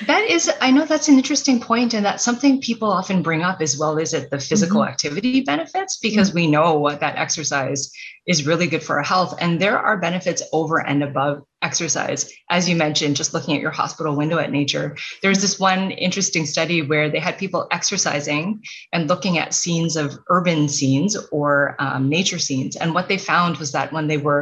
that 0.06 0.26
is 0.28 0.50
i 0.60 0.70
know 0.70 0.84
that's 0.84 1.08
an 1.08 1.16
interesting 1.16 1.60
point 1.60 1.94
and 1.94 2.04
that's 2.04 2.22
something 2.22 2.60
people 2.60 2.90
often 2.90 3.22
bring 3.22 3.42
up 3.42 3.60
as 3.62 3.78
well 3.78 3.96
is 3.96 4.12
it 4.12 4.30
the 4.30 4.38
physical 4.38 4.80
mm-hmm. 4.80 4.90
activity 4.90 5.40
benefits 5.40 5.96
because 5.98 6.28
mm-hmm. 6.28 6.40
we 6.40 6.46
know 6.46 6.74
what 6.74 7.00
that 7.00 7.16
exercise 7.16 7.90
is 8.26 8.46
really 8.46 8.66
good 8.66 8.82
for 8.82 8.96
our 8.96 9.02
health 9.02 9.34
and 9.40 9.60
there 9.60 9.78
are 9.78 9.96
benefits 9.96 10.42
over 10.52 10.86
and 10.86 11.02
above 11.02 11.42
exercise. 11.64 12.30
As 12.50 12.68
you 12.68 12.76
mentioned, 12.76 13.16
just 13.16 13.34
looking 13.34 13.54
at 13.56 13.60
your 13.60 13.70
hospital 13.70 14.14
window 14.14 14.38
at 14.38 14.52
nature, 14.52 14.96
there's 15.22 15.40
this 15.40 15.58
one 15.58 15.90
interesting 15.92 16.46
study 16.46 16.82
where 16.82 17.08
they 17.10 17.18
had 17.18 17.38
people 17.38 17.66
exercising 17.72 18.62
and 18.92 19.08
looking 19.08 19.38
at 19.38 19.54
scenes 19.54 19.96
of 19.96 20.16
urban 20.28 20.68
scenes 20.68 21.16
or 21.32 21.74
um, 21.78 22.08
nature 22.08 22.38
scenes. 22.38 22.76
And 22.76 22.94
what 22.94 23.08
they 23.08 23.18
found 23.18 23.56
was 23.56 23.72
that 23.72 23.92
when 23.92 24.06
they 24.06 24.18
were 24.18 24.33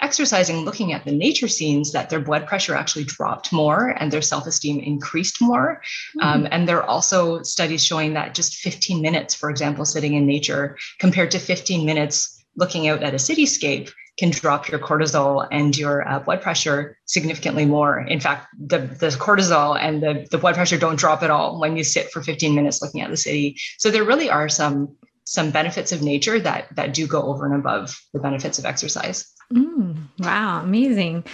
exercising, 0.00 0.64
looking 0.64 0.92
at 0.92 1.04
the 1.04 1.12
nature 1.12 1.48
scenes, 1.48 1.92
that 1.92 2.10
their 2.10 2.20
blood 2.20 2.46
pressure 2.46 2.74
actually 2.74 3.04
dropped 3.04 3.52
more 3.52 3.90
and 3.98 4.10
their 4.10 4.22
self-esteem 4.22 4.80
increased 4.80 5.40
more. 5.40 5.80
Mm-hmm. 6.18 6.26
Um, 6.26 6.48
and 6.50 6.68
there 6.68 6.78
are 6.78 6.88
also 6.88 7.42
studies 7.42 7.84
showing 7.84 8.14
that 8.14 8.34
just 8.34 8.56
15 8.56 9.00
minutes, 9.00 9.34
for 9.34 9.50
example, 9.50 9.84
sitting 9.84 10.14
in 10.14 10.26
nature 10.26 10.76
compared 10.98 11.30
to 11.32 11.38
15 11.38 11.84
minutes 11.84 12.44
looking 12.56 12.88
out 12.88 13.02
at 13.02 13.14
a 13.14 13.18
cityscape 13.18 13.90
can 14.16 14.30
drop 14.30 14.68
your 14.68 14.78
cortisol 14.78 15.46
and 15.50 15.76
your 15.76 16.08
uh, 16.08 16.20
blood 16.20 16.40
pressure 16.40 16.96
significantly 17.04 17.64
more. 17.64 18.00
In 18.00 18.20
fact, 18.20 18.46
the, 18.56 18.78
the 18.78 19.08
cortisol 19.08 19.76
and 19.78 20.02
the, 20.02 20.26
the 20.30 20.38
blood 20.38 20.54
pressure 20.54 20.78
don't 20.78 20.98
drop 20.98 21.22
at 21.22 21.30
all 21.30 21.58
when 21.58 21.76
you 21.76 21.82
sit 21.82 22.10
for 22.12 22.22
15 22.22 22.54
minutes 22.54 22.80
looking 22.80 23.00
at 23.00 23.10
the 23.10 23.16
city. 23.16 23.56
So 23.78 23.90
there 23.90 24.04
really 24.04 24.30
are 24.30 24.48
some 24.48 24.96
some 25.24 25.50
benefits 25.50 25.90
of 25.92 26.02
nature 26.02 26.38
that 26.38 26.74
that 26.76 26.94
do 26.94 27.06
go 27.06 27.22
over 27.22 27.46
and 27.46 27.54
above 27.54 27.98
the 28.12 28.20
benefits 28.20 28.58
of 28.58 28.64
exercise. 28.64 29.30
Mm, 29.52 29.96
wow, 30.20 30.62
amazing. 30.62 31.24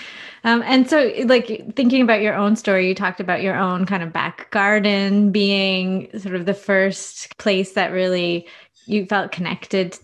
Um, 0.42 0.62
and 0.64 0.88
so, 0.88 1.12
like 1.24 1.74
thinking 1.76 2.02
about 2.02 2.22
your 2.22 2.34
own 2.34 2.56
story, 2.56 2.88
you 2.88 2.94
talked 2.94 3.20
about 3.20 3.42
your 3.42 3.56
own 3.56 3.86
kind 3.86 4.02
of 4.02 4.12
back 4.12 4.50
garden 4.50 5.32
being 5.32 6.08
sort 6.18 6.34
of 6.34 6.46
the 6.46 6.54
first 6.54 7.36
place 7.38 7.72
that 7.72 7.92
really 7.92 8.46
you 8.86 9.06
felt 9.06 9.32
connected 9.32 9.98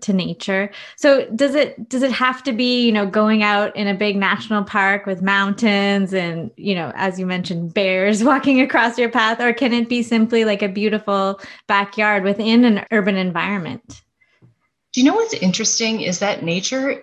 to 0.00 0.12
nature. 0.12 0.70
So 0.96 1.28
does 1.30 1.54
it 1.54 1.88
does 1.88 2.02
it 2.02 2.12
have 2.12 2.42
to 2.44 2.52
be 2.52 2.86
you 2.86 2.92
know 2.92 3.06
going 3.06 3.42
out 3.42 3.74
in 3.76 3.86
a 3.86 3.94
big 3.94 4.16
national 4.16 4.64
park 4.64 5.06
with 5.06 5.22
mountains 5.22 6.12
and 6.12 6.50
you 6.56 6.74
know 6.74 6.92
as 6.94 7.18
you 7.18 7.26
mentioned 7.26 7.74
bears 7.74 8.22
walking 8.32 8.60
across 8.60 8.98
your 8.98 9.10
path, 9.10 9.40
or 9.40 9.52
can 9.52 9.72
it 9.72 9.88
be 9.88 10.02
simply 10.02 10.44
like 10.44 10.62
a 10.62 10.68
beautiful 10.68 11.40
backyard 11.66 12.24
within 12.24 12.64
an 12.64 12.84
urban 12.90 13.16
environment? 13.16 14.02
Do 14.92 15.00
you 15.00 15.06
know 15.06 15.16
what's 15.16 15.34
interesting 15.34 16.00
is 16.00 16.20
that 16.20 16.42
nature 16.42 17.02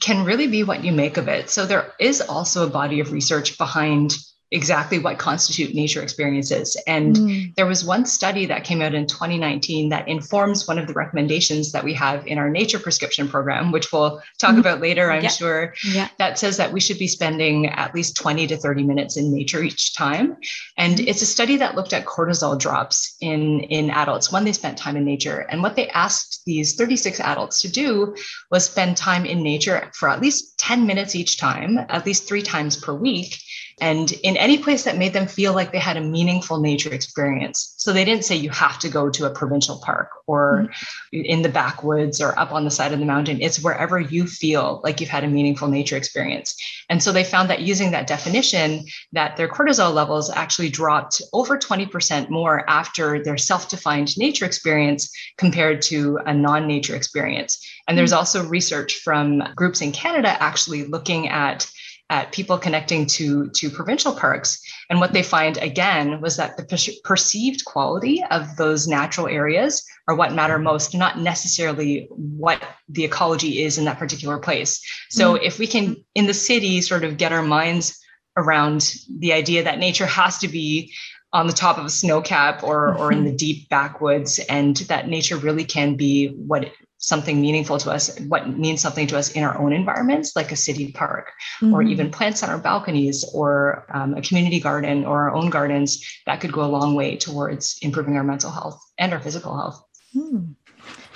can 0.00 0.24
really 0.24 0.46
be 0.46 0.64
what 0.64 0.82
you 0.82 0.92
make 0.92 1.18
of 1.18 1.28
it. 1.28 1.50
So 1.50 1.66
there 1.66 1.92
is 2.00 2.20
also 2.22 2.66
a 2.66 2.70
body 2.70 3.00
of 3.00 3.12
research 3.12 3.58
behind 3.58 4.16
exactly 4.52 4.98
what 4.98 5.18
constitute 5.18 5.74
nature 5.74 6.02
experiences. 6.02 6.76
And 6.86 7.16
mm. 7.16 7.54
there 7.54 7.66
was 7.66 7.84
one 7.84 8.04
study 8.04 8.46
that 8.46 8.64
came 8.64 8.82
out 8.82 8.94
in 8.94 9.06
2019 9.06 9.90
that 9.90 10.08
informs 10.08 10.66
one 10.66 10.78
of 10.78 10.88
the 10.88 10.92
recommendations 10.92 11.70
that 11.72 11.84
we 11.84 11.94
have 11.94 12.26
in 12.26 12.36
our 12.36 12.50
nature 12.50 12.80
prescription 12.80 13.28
program, 13.28 13.70
which 13.70 13.92
we'll 13.92 14.20
talk 14.38 14.56
mm. 14.56 14.60
about 14.60 14.80
later, 14.80 15.10
I'm 15.10 15.22
yeah. 15.22 15.28
sure, 15.28 15.74
yeah. 15.84 16.08
that 16.18 16.38
says 16.38 16.56
that 16.56 16.72
we 16.72 16.80
should 16.80 16.98
be 16.98 17.06
spending 17.06 17.66
at 17.66 17.94
least 17.94 18.16
20 18.16 18.48
to 18.48 18.56
30 18.56 18.82
minutes 18.82 19.16
in 19.16 19.32
nature 19.32 19.62
each 19.62 19.94
time. 19.94 20.36
And 20.76 20.96
mm. 20.96 21.06
it's 21.06 21.22
a 21.22 21.26
study 21.26 21.56
that 21.58 21.76
looked 21.76 21.92
at 21.92 22.04
cortisol 22.04 22.58
drops 22.58 23.16
in, 23.20 23.60
in 23.60 23.90
adults 23.90 24.32
when 24.32 24.44
they 24.44 24.52
spent 24.52 24.76
time 24.76 24.96
in 24.96 25.04
nature. 25.04 25.46
And 25.50 25.62
what 25.62 25.76
they 25.76 25.88
asked 25.90 26.42
these 26.44 26.74
36 26.74 27.20
adults 27.20 27.62
to 27.62 27.70
do 27.70 28.16
was 28.50 28.64
spend 28.64 28.96
time 28.96 29.24
in 29.24 29.44
nature 29.44 29.90
for 29.94 30.08
at 30.08 30.20
least 30.20 30.58
10 30.58 30.86
minutes 30.86 31.14
each 31.14 31.38
time, 31.38 31.78
at 31.88 32.04
least 32.04 32.26
three 32.26 32.42
times 32.42 32.76
per 32.76 32.92
week 32.92 33.36
and 33.80 34.12
in 34.12 34.36
any 34.36 34.58
place 34.58 34.84
that 34.84 34.98
made 34.98 35.12
them 35.12 35.26
feel 35.26 35.54
like 35.54 35.72
they 35.72 35.78
had 35.78 35.96
a 35.96 36.00
meaningful 36.00 36.60
nature 36.60 36.92
experience. 36.92 37.74
So 37.78 37.92
they 37.92 38.04
didn't 38.04 38.24
say 38.24 38.36
you 38.36 38.50
have 38.50 38.78
to 38.80 38.88
go 38.88 39.08
to 39.10 39.26
a 39.26 39.30
provincial 39.30 39.80
park 39.82 40.10
or 40.26 40.68
mm-hmm. 40.68 41.20
in 41.24 41.42
the 41.42 41.48
backwoods 41.48 42.20
or 42.20 42.38
up 42.38 42.52
on 42.52 42.64
the 42.64 42.70
side 42.70 42.92
of 42.92 42.98
the 42.98 43.06
mountain. 43.06 43.40
It's 43.40 43.62
wherever 43.62 43.98
you 43.98 44.26
feel 44.26 44.80
like 44.84 45.00
you've 45.00 45.10
had 45.10 45.24
a 45.24 45.28
meaningful 45.28 45.68
nature 45.68 45.96
experience. 45.96 46.54
And 46.88 47.02
so 47.02 47.12
they 47.12 47.24
found 47.24 47.48
that 47.50 47.62
using 47.62 47.90
that 47.92 48.06
definition, 48.06 48.84
that 49.12 49.36
their 49.36 49.48
cortisol 49.48 49.94
levels 49.94 50.30
actually 50.30 50.68
dropped 50.68 51.22
over 51.32 51.58
20% 51.58 52.28
more 52.28 52.68
after 52.68 53.22
their 53.22 53.38
self-defined 53.38 54.16
nature 54.18 54.44
experience 54.44 55.10
compared 55.38 55.82
to 55.82 56.18
a 56.26 56.34
non-nature 56.34 56.94
experience. 56.94 57.64
And 57.88 57.96
there's 57.96 58.10
mm-hmm. 58.10 58.18
also 58.18 58.46
research 58.46 58.96
from 58.96 59.42
groups 59.56 59.80
in 59.80 59.92
Canada 59.92 60.36
actually 60.40 60.84
looking 60.84 61.28
at 61.28 61.70
at 62.10 62.32
people 62.32 62.58
connecting 62.58 63.06
to 63.06 63.48
to 63.50 63.70
provincial 63.70 64.12
parks 64.12 64.60
and 64.90 65.00
what 65.00 65.12
they 65.12 65.22
find 65.22 65.56
again 65.58 66.20
was 66.20 66.36
that 66.36 66.56
the 66.56 66.64
per- 66.64 66.92
perceived 67.04 67.64
quality 67.64 68.22
of 68.30 68.56
those 68.56 68.86
natural 68.86 69.28
areas 69.28 69.86
are 70.08 70.16
what 70.16 70.34
matter 70.34 70.58
most 70.58 70.94
not 70.94 71.18
necessarily 71.18 72.08
what 72.10 72.60
the 72.88 73.04
ecology 73.04 73.62
is 73.62 73.78
in 73.78 73.84
that 73.84 73.98
particular 73.98 74.38
place 74.38 74.84
so 75.08 75.34
mm-hmm. 75.34 75.44
if 75.44 75.58
we 75.58 75.66
can 75.66 75.96
in 76.14 76.26
the 76.26 76.34
city 76.34 76.80
sort 76.82 77.04
of 77.04 77.16
get 77.16 77.32
our 77.32 77.42
minds 77.42 77.98
around 78.36 78.94
the 79.18 79.32
idea 79.32 79.62
that 79.62 79.78
nature 79.78 80.06
has 80.06 80.38
to 80.38 80.48
be 80.48 80.92
on 81.32 81.46
the 81.46 81.52
top 81.52 81.78
of 81.78 81.84
a 81.84 81.90
snow 81.90 82.20
cap 82.20 82.64
or 82.64 82.94
or 82.96 83.12
in 83.12 83.24
the 83.28 83.32
deep 83.32 83.68
backwoods 83.68 84.40
and 84.48 84.78
that 84.88 85.08
nature 85.08 85.36
really 85.36 85.64
can 85.64 85.94
be 85.94 86.28
what 86.28 86.70
something 87.00 87.40
meaningful 87.40 87.78
to 87.78 87.90
us, 87.90 88.18
what 88.20 88.48
means 88.48 88.80
something 88.80 89.06
to 89.08 89.18
us 89.18 89.32
in 89.32 89.42
our 89.42 89.58
own 89.58 89.72
environments, 89.72 90.36
like 90.36 90.52
a 90.52 90.56
city 90.56 90.92
park, 90.92 91.32
mm-hmm. 91.60 91.74
or 91.74 91.82
even 91.82 92.10
plants 92.10 92.42
on 92.42 92.50
our 92.50 92.58
balconies, 92.58 93.24
or 93.34 93.86
um, 93.92 94.14
a 94.14 94.22
community 94.22 94.60
garden, 94.60 95.04
or 95.04 95.22
our 95.22 95.34
own 95.34 95.50
gardens, 95.50 96.04
that 96.26 96.40
could 96.40 96.52
go 96.52 96.62
a 96.62 96.70
long 96.70 96.94
way 96.94 97.16
towards 97.16 97.78
improving 97.82 98.16
our 98.16 98.24
mental 98.24 98.50
health 98.50 98.80
and 98.98 99.12
our 99.12 99.20
physical 99.20 99.56
health. 99.56 99.82
Mm. 100.14 100.54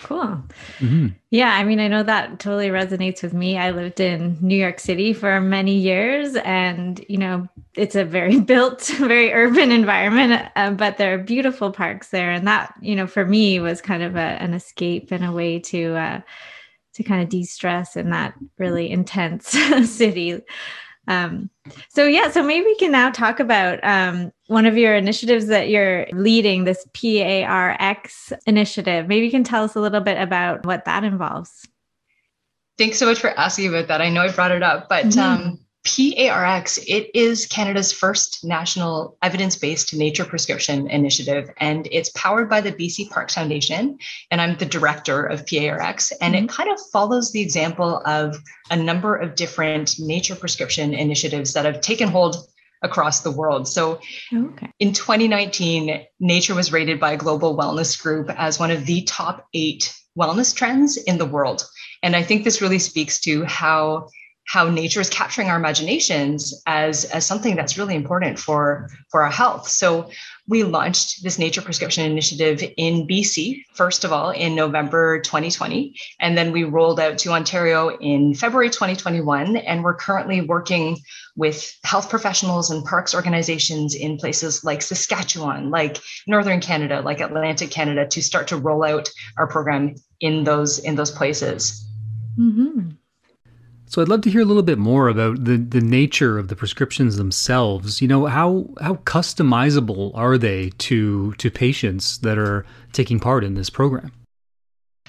Cool. 0.04 0.44
Mm-hmm. 0.80 1.08
Yeah, 1.30 1.54
I 1.54 1.64
mean, 1.64 1.80
I 1.80 1.88
know 1.88 2.02
that 2.02 2.38
totally 2.38 2.68
resonates 2.68 3.22
with 3.22 3.32
me. 3.32 3.56
I 3.56 3.70
lived 3.70 4.00
in 4.00 4.36
New 4.42 4.56
York 4.56 4.78
City 4.78 5.14
for 5.14 5.40
many 5.40 5.78
years, 5.78 6.36
and 6.36 7.02
you 7.08 7.16
know, 7.16 7.48
it's 7.74 7.94
a 7.96 8.04
very 8.04 8.38
built, 8.52 8.84
very 8.98 9.32
urban 9.32 9.72
environment, 9.72 10.46
uh, 10.56 10.72
but 10.72 10.98
there 10.98 11.14
are 11.14 11.18
beautiful 11.18 11.72
parks 11.72 12.10
there, 12.10 12.30
and 12.30 12.46
that, 12.46 12.74
you 12.82 12.94
know, 12.94 13.06
for 13.06 13.24
me 13.24 13.60
was 13.60 13.80
kind 13.80 14.02
of 14.02 14.14
a, 14.14 14.18
an 14.42 14.52
escape 14.52 15.10
and 15.10 15.24
a 15.24 15.32
way 15.32 15.58
to 15.60 15.94
uh, 15.96 16.20
to 16.92 17.02
kind 17.02 17.22
of 17.22 17.30
de 17.30 17.42
stress 17.42 17.96
in 17.96 18.10
that 18.10 18.34
really 18.58 18.90
intense 18.90 19.48
city. 19.90 20.42
Um, 21.06 21.50
so 21.88 22.06
yeah, 22.06 22.30
so 22.30 22.42
maybe 22.42 22.66
we 22.66 22.76
can 22.76 22.92
now 22.92 23.10
talk 23.10 23.40
about 23.40 23.78
um, 23.82 24.32
one 24.46 24.66
of 24.66 24.76
your 24.76 24.94
initiatives 24.94 25.46
that 25.46 25.68
you're 25.68 26.06
leading, 26.12 26.64
this 26.64 26.86
PARX 26.92 28.32
initiative. 28.46 29.08
Maybe 29.08 29.26
you 29.26 29.30
can 29.30 29.44
tell 29.44 29.64
us 29.64 29.74
a 29.74 29.80
little 29.80 30.00
bit 30.00 30.20
about 30.20 30.64
what 30.64 30.84
that 30.84 31.04
involves. 31.04 31.66
Thanks 32.76 32.98
so 32.98 33.06
much 33.06 33.20
for 33.20 33.30
asking 33.38 33.68
about 33.68 33.88
that. 33.88 34.00
I 34.00 34.08
know 34.08 34.22
I 34.22 34.32
brought 34.32 34.50
it 34.50 34.62
up, 34.62 34.88
but 34.88 35.06
mm-hmm. 35.06 35.20
um, 35.20 35.63
PARX, 35.84 36.82
it 36.88 37.10
is 37.14 37.44
Canada's 37.46 37.92
first 37.92 38.42
national 38.42 39.18
evidence 39.22 39.54
based 39.54 39.94
nature 39.94 40.24
prescription 40.24 40.88
initiative, 40.88 41.50
and 41.58 41.86
it's 41.92 42.08
powered 42.10 42.48
by 42.48 42.62
the 42.62 42.72
BC 42.72 43.10
Parks 43.10 43.34
Foundation. 43.34 43.98
And 44.30 44.40
I'm 44.40 44.56
the 44.56 44.64
director 44.64 45.24
of 45.24 45.44
PARX, 45.44 46.12
and 46.22 46.34
mm-hmm. 46.34 46.44
it 46.44 46.50
kind 46.50 46.70
of 46.70 46.80
follows 46.90 47.32
the 47.32 47.42
example 47.42 48.02
of 48.06 48.36
a 48.70 48.76
number 48.76 49.14
of 49.14 49.34
different 49.34 49.96
nature 49.98 50.34
prescription 50.34 50.94
initiatives 50.94 51.52
that 51.52 51.66
have 51.66 51.82
taken 51.82 52.08
hold 52.08 52.36
across 52.82 53.20
the 53.20 53.30
world. 53.30 53.68
So 53.68 54.00
okay. 54.32 54.70
in 54.78 54.92
2019, 54.92 56.04
nature 56.18 56.54
was 56.54 56.72
rated 56.72 56.98
by 56.98 57.12
a 57.12 57.16
global 57.16 57.56
wellness 57.56 58.00
group 58.00 58.30
as 58.36 58.58
one 58.58 58.70
of 58.70 58.86
the 58.86 59.02
top 59.02 59.46
eight 59.52 59.94
wellness 60.18 60.54
trends 60.54 60.96
in 60.96 61.18
the 61.18 61.26
world. 61.26 61.64
And 62.02 62.14
I 62.16 62.22
think 62.22 62.44
this 62.44 62.62
really 62.62 62.78
speaks 62.78 63.20
to 63.20 63.44
how 63.44 64.08
how 64.46 64.68
nature 64.68 65.00
is 65.00 65.08
capturing 65.08 65.48
our 65.48 65.56
imaginations 65.56 66.62
as, 66.66 67.04
as 67.06 67.26
something 67.26 67.56
that's 67.56 67.78
really 67.78 67.94
important 67.94 68.38
for, 68.38 68.90
for 69.10 69.22
our 69.22 69.30
health. 69.30 69.68
So 69.68 70.10
we 70.46 70.62
launched 70.62 71.22
this 71.22 71.38
nature 71.38 71.62
prescription 71.62 72.04
initiative 72.04 72.62
in 72.76 73.06
BC, 73.06 73.62
first 73.72 74.04
of 74.04 74.12
all, 74.12 74.30
in 74.30 74.54
November 74.54 75.20
2020. 75.20 75.96
And 76.20 76.36
then 76.36 76.52
we 76.52 76.64
rolled 76.64 77.00
out 77.00 77.16
to 77.18 77.32
Ontario 77.32 77.96
in 77.98 78.34
February 78.34 78.68
2021. 78.68 79.56
And 79.56 79.82
we're 79.82 79.94
currently 79.94 80.42
working 80.42 80.98
with 81.36 81.74
health 81.82 82.10
professionals 82.10 82.70
and 82.70 82.84
parks 82.84 83.14
organizations 83.14 83.94
in 83.94 84.18
places 84.18 84.62
like 84.62 84.82
Saskatchewan, 84.82 85.70
like 85.70 85.98
Northern 86.26 86.60
Canada, 86.60 87.00
like 87.00 87.20
Atlantic 87.20 87.70
Canada, 87.70 88.06
to 88.08 88.22
start 88.22 88.48
to 88.48 88.56
roll 88.58 88.84
out 88.84 89.08
our 89.38 89.46
program 89.46 89.94
in 90.20 90.44
those 90.44 90.78
in 90.78 90.94
those 90.94 91.10
places. 91.10 91.88
Mm-hmm. 92.38 92.90
So 93.94 94.02
I'd 94.02 94.08
love 94.08 94.22
to 94.22 94.30
hear 94.30 94.40
a 94.40 94.44
little 94.44 94.64
bit 94.64 94.76
more 94.76 95.06
about 95.06 95.44
the, 95.44 95.56
the 95.56 95.80
nature 95.80 96.36
of 96.36 96.48
the 96.48 96.56
prescriptions 96.56 97.16
themselves. 97.16 98.02
You 98.02 98.08
know, 98.08 98.26
how 98.26 98.68
how 98.80 98.96
customizable 98.96 100.10
are 100.16 100.36
they 100.36 100.70
to 100.78 101.32
to 101.34 101.48
patients 101.48 102.18
that 102.18 102.36
are 102.36 102.66
taking 102.92 103.20
part 103.20 103.44
in 103.44 103.54
this 103.54 103.70
program? 103.70 104.10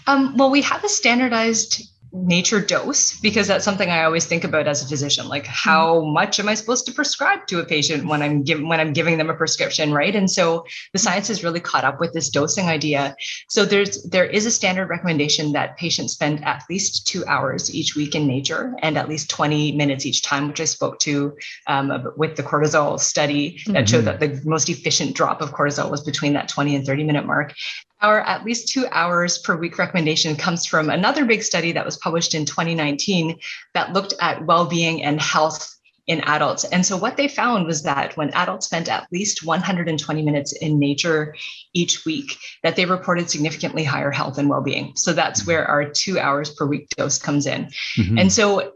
Um, 0.05 0.37
well, 0.37 0.51
we 0.51 0.61
have 0.61 0.83
a 0.83 0.87
standardized 0.87 1.81
nature 2.24 2.62
dose 2.62 3.19
because 3.19 3.48
that's 3.48 3.65
something 3.65 3.89
I 3.89 4.03
always 4.03 4.25
think 4.25 4.43
about 4.43 4.67
as 4.67 4.81
a 4.81 4.88
physician 4.88 5.27
like 5.27 5.45
how 5.45 5.95
mm-hmm. 5.95 6.13
much 6.13 6.39
am 6.39 6.48
I 6.48 6.53
supposed 6.53 6.86
to 6.86 6.93
prescribe 6.93 7.45
to 7.48 7.60
a 7.60 7.65
patient 7.65 8.07
when 8.07 8.22
I'm 8.22 8.43
giving 8.43 8.67
when 8.67 8.79
I'm 8.79 8.93
giving 8.93 9.17
them 9.17 9.29
a 9.29 9.34
prescription 9.34 9.91
right 9.91 10.15
and 10.15 10.29
so 10.29 10.65
the 10.93 11.00
science 11.00 11.27
has 11.27 11.43
really 11.43 11.60
caught 11.60 11.84
up 11.84 12.00
with 12.00 12.13
this 12.13 12.29
dosing 12.29 12.67
idea 12.67 13.15
so 13.50 13.65
there's 13.65 14.03
there 14.03 14.25
is 14.25 14.45
a 14.45 14.51
standard 14.51 14.88
recommendation 14.88 15.51
that 15.51 15.77
patients 15.77 16.13
spend 16.13 16.43
at 16.45 16.63
least 16.69 17.07
2 17.07 17.25
hours 17.25 17.74
each 17.74 17.95
week 17.95 18.15
in 18.15 18.25
nature 18.25 18.74
and 18.81 18.98
at 18.98 19.10
least 19.10 19.29
20 19.29 19.74
minutes 19.74 20.05
each 20.05 20.22
time 20.22 20.48
which 20.48 20.62
I 20.62 20.65
spoke 20.65 21.00
to 21.00 21.36
um, 21.67 22.13
with 22.15 22.38
the 22.38 22.43
cortisol 22.43 23.00
study 23.00 23.62
that 23.67 23.74
mm-hmm. 23.74 23.86
showed 23.86 24.05
that 24.05 24.19
the 24.19 24.41
most 24.45 24.69
efficient 24.69 25.15
drop 25.15 25.41
of 25.41 25.51
cortisol 25.51 25.91
was 25.91 26.03
between 26.03 26.34
that 26.34 26.48
20 26.48 26.75
and 26.75 26.86
30 26.86 27.03
minute 27.03 27.25
mark 27.25 27.53
our 28.01 28.21
at 28.21 28.43
least 28.43 28.69
two 28.69 28.85
hours 28.91 29.37
per 29.37 29.55
week 29.55 29.77
recommendation 29.77 30.35
comes 30.35 30.65
from 30.65 30.89
another 30.89 31.25
big 31.25 31.43
study 31.43 31.71
that 31.71 31.85
was 31.85 31.97
published 31.97 32.35
in 32.35 32.45
2019 32.45 33.39
that 33.73 33.93
looked 33.93 34.13
at 34.21 34.45
well 34.45 34.65
being 34.65 35.03
and 35.03 35.21
health 35.21 35.75
in 36.07 36.21
adults. 36.21 36.65
And 36.65 36.85
so 36.85 36.97
what 36.97 37.17
they 37.17 37.27
found 37.27 37.65
was 37.65 37.81
that 37.83 38.15
when 38.15 38.29
adults 38.33 38.67
spent 38.67 38.89
at 38.89 39.07
least 39.11 39.43
120 39.43 40.21
minutes 40.21 40.51
in 40.53 40.77
nature 40.77 41.35
each 41.73 42.05
week, 42.05 42.37
that 42.63 42.75
they 42.75 42.85
reported 42.85 43.29
significantly 43.29 43.83
higher 43.83 44.11
health 44.11 44.37
and 44.37 44.49
well-being. 44.49 44.95
So 44.95 45.13
that's 45.13 45.47
where 45.47 45.65
our 45.65 45.89
two 45.89 46.19
hours 46.19 46.51
per 46.51 46.65
week 46.67 46.89
dose 46.95 47.17
comes 47.17 47.47
in. 47.47 47.69
Mm-hmm. 47.97 48.19
And 48.19 48.31
so 48.31 48.73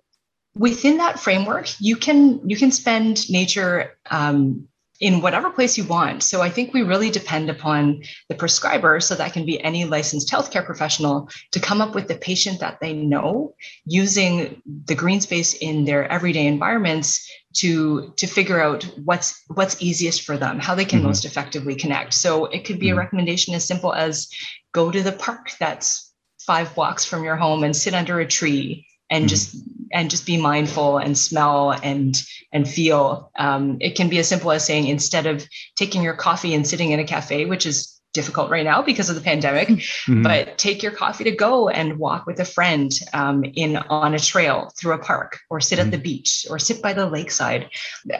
within 0.56 0.98
that 0.98 1.20
framework, 1.20 1.70
you 1.80 1.96
can 1.96 2.42
you 2.50 2.58
can 2.58 2.72
spend 2.72 3.30
nature 3.30 3.98
um, 4.10 4.68
in 5.00 5.22
whatever 5.22 5.50
place 5.50 5.78
you 5.78 5.86
want. 5.86 6.24
So 6.24 6.42
I 6.42 6.50
think 6.50 6.74
we 6.74 6.82
really 6.82 7.10
depend 7.10 7.50
upon 7.50 8.04
the 8.28 8.36
prescriber, 8.36 9.00
so 9.00 9.16
that 9.16 9.34
can 9.34 9.46
be 9.46 9.64
any 9.64 9.86
licensed 9.86 10.30
healthcare 10.30 10.66
professional, 10.66 11.30
to 11.52 11.60
come 11.60 11.82
up 11.82 11.96
with 11.96 12.08
the 12.08 12.16
patient 12.16 12.60
that 12.60 12.80
they 12.82 12.94
know 12.94 13.56
using 13.86 14.62
the 14.86 14.96
green 14.96 15.22
space 15.22 15.54
in 15.54 15.86
their 15.86 16.12
everyday 16.12 16.48
environments 16.48 17.30
to 17.56 18.14
to 18.18 18.28
figure 18.28 18.62
out 18.62 18.84
what's 19.06 19.42
what's 19.48 19.82
easiest 19.82 20.24
for 20.24 20.38
them, 20.38 20.60
how 20.60 20.76
they 20.76 20.86
can 20.86 21.00
mm-hmm. 21.00 21.08
most 21.08 21.26
effectively 21.26 21.76
connect. 21.76 22.14
So 22.14 22.46
it 22.46 22.66
could 22.66 22.80
be 22.80 22.88
mm-hmm. 22.88 22.98
a 22.98 23.02
recommendation 23.02 23.56
as 23.56 23.66
simple 23.66 23.94
as 23.94 24.30
go 24.74 24.92
to 24.92 25.02
the 25.02 25.14
park 25.14 25.52
that's 25.60 26.14
five 26.40 26.74
blocks 26.76 27.06
from 27.06 27.24
your 27.24 27.36
home 27.36 27.64
and 27.64 27.76
sit 27.76 27.94
under 27.94 28.20
a 28.20 28.28
tree 28.28 28.86
and 29.10 29.24
mm-hmm. 29.24 29.30
just 29.30 29.56
and 29.92 30.10
just 30.10 30.26
be 30.26 30.38
mindful 30.38 30.98
and 30.98 31.18
smell 31.18 31.72
and 31.72 32.22
and 32.52 32.68
feel. 32.68 33.32
Um, 33.38 33.78
it 33.80 33.96
can 33.96 34.10
be 34.10 34.20
as 34.20 34.28
simple 34.28 34.52
as 34.52 34.66
saying 34.66 34.88
instead 34.88 35.26
of 35.26 35.48
taking 35.76 36.04
your 36.04 36.14
coffee 36.14 36.54
and 36.54 36.68
sitting 36.68 36.92
in 36.92 37.00
a 37.00 37.04
cafe, 37.04 37.46
which 37.46 37.66
is 37.66 38.00
difficult 38.12 38.50
right 38.50 38.66
now 38.66 38.82
because 38.82 39.10
of 39.10 39.16
the 39.16 39.22
pandemic, 39.22 39.68
mm-hmm. 39.68 40.24
but 40.24 40.58
take 40.58 40.82
your 40.82 40.92
coffee 40.92 41.24
to 41.24 41.32
go 41.32 41.70
and 41.70 42.00
walk 42.00 42.26
with 42.26 42.40
a 42.40 42.46
friend 42.46 42.98
um, 43.14 43.44
in 43.44 43.78
on 43.78 44.14
a 44.14 44.20
trail 44.20 44.72
through 44.78 44.94
a 44.94 44.98
park, 44.98 45.40
or 45.50 45.60
sit 45.60 45.80
mm-hmm. 45.80 45.88
at 45.88 45.92
the 45.92 45.98
beach, 45.98 46.46
or 46.50 46.60
sit 46.60 46.82
by 46.82 46.94
the 46.94 47.06
lakeside. 47.06 47.70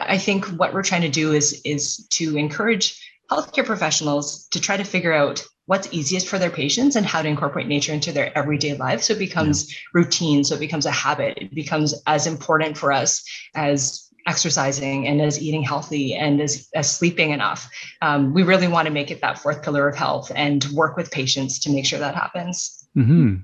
I 0.00 0.18
think 0.18 0.46
what 0.46 0.72
we're 0.72 0.82
trying 0.82 1.02
to 1.02 1.08
do 1.08 1.32
is 1.32 1.60
is 1.64 2.06
to 2.08 2.36
encourage 2.36 3.00
healthcare 3.30 3.64
professionals 3.64 4.48
to 4.48 4.60
try 4.60 4.76
to 4.76 4.84
figure 4.84 5.12
out 5.12 5.44
what's 5.70 5.86
easiest 5.92 6.26
for 6.26 6.36
their 6.36 6.50
patients 6.50 6.96
and 6.96 7.06
how 7.06 7.22
to 7.22 7.28
incorporate 7.28 7.68
nature 7.68 7.92
into 7.92 8.10
their 8.10 8.36
everyday 8.36 8.74
life 8.74 9.00
so 9.00 9.12
it 9.12 9.20
becomes 9.20 9.70
yeah. 9.70 9.78
routine 9.94 10.42
so 10.42 10.56
it 10.56 10.58
becomes 10.58 10.84
a 10.84 10.90
habit 10.90 11.38
it 11.40 11.54
becomes 11.54 11.94
as 12.08 12.26
important 12.26 12.76
for 12.76 12.90
us 12.90 13.22
as 13.54 14.10
exercising 14.26 15.06
and 15.06 15.22
as 15.22 15.40
eating 15.40 15.62
healthy 15.62 16.12
and 16.12 16.40
as, 16.40 16.68
as 16.74 16.90
sleeping 16.90 17.30
enough 17.30 17.70
um, 18.02 18.34
we 18.34 18.42
really 18.42 18.66
want 18.66 18.86
to 18.86 18.92
make 18.92 19.12
it 19.12 19.20
that 19.20 19.38
fourth 19.38 19.62
pillar 19.62 19.86
of 19.86 19.94
health 19.94 20.32
and 20.34 20.64
work 20.74 20.96
with 20.96 21.08
patients 21.12 21.60
to 21.60 21.70
make 21.70 21.86
sure 21.86 22.00
that 22.00 22.16
happens 22.16 22.88
mm-hmm. 22.96 23.36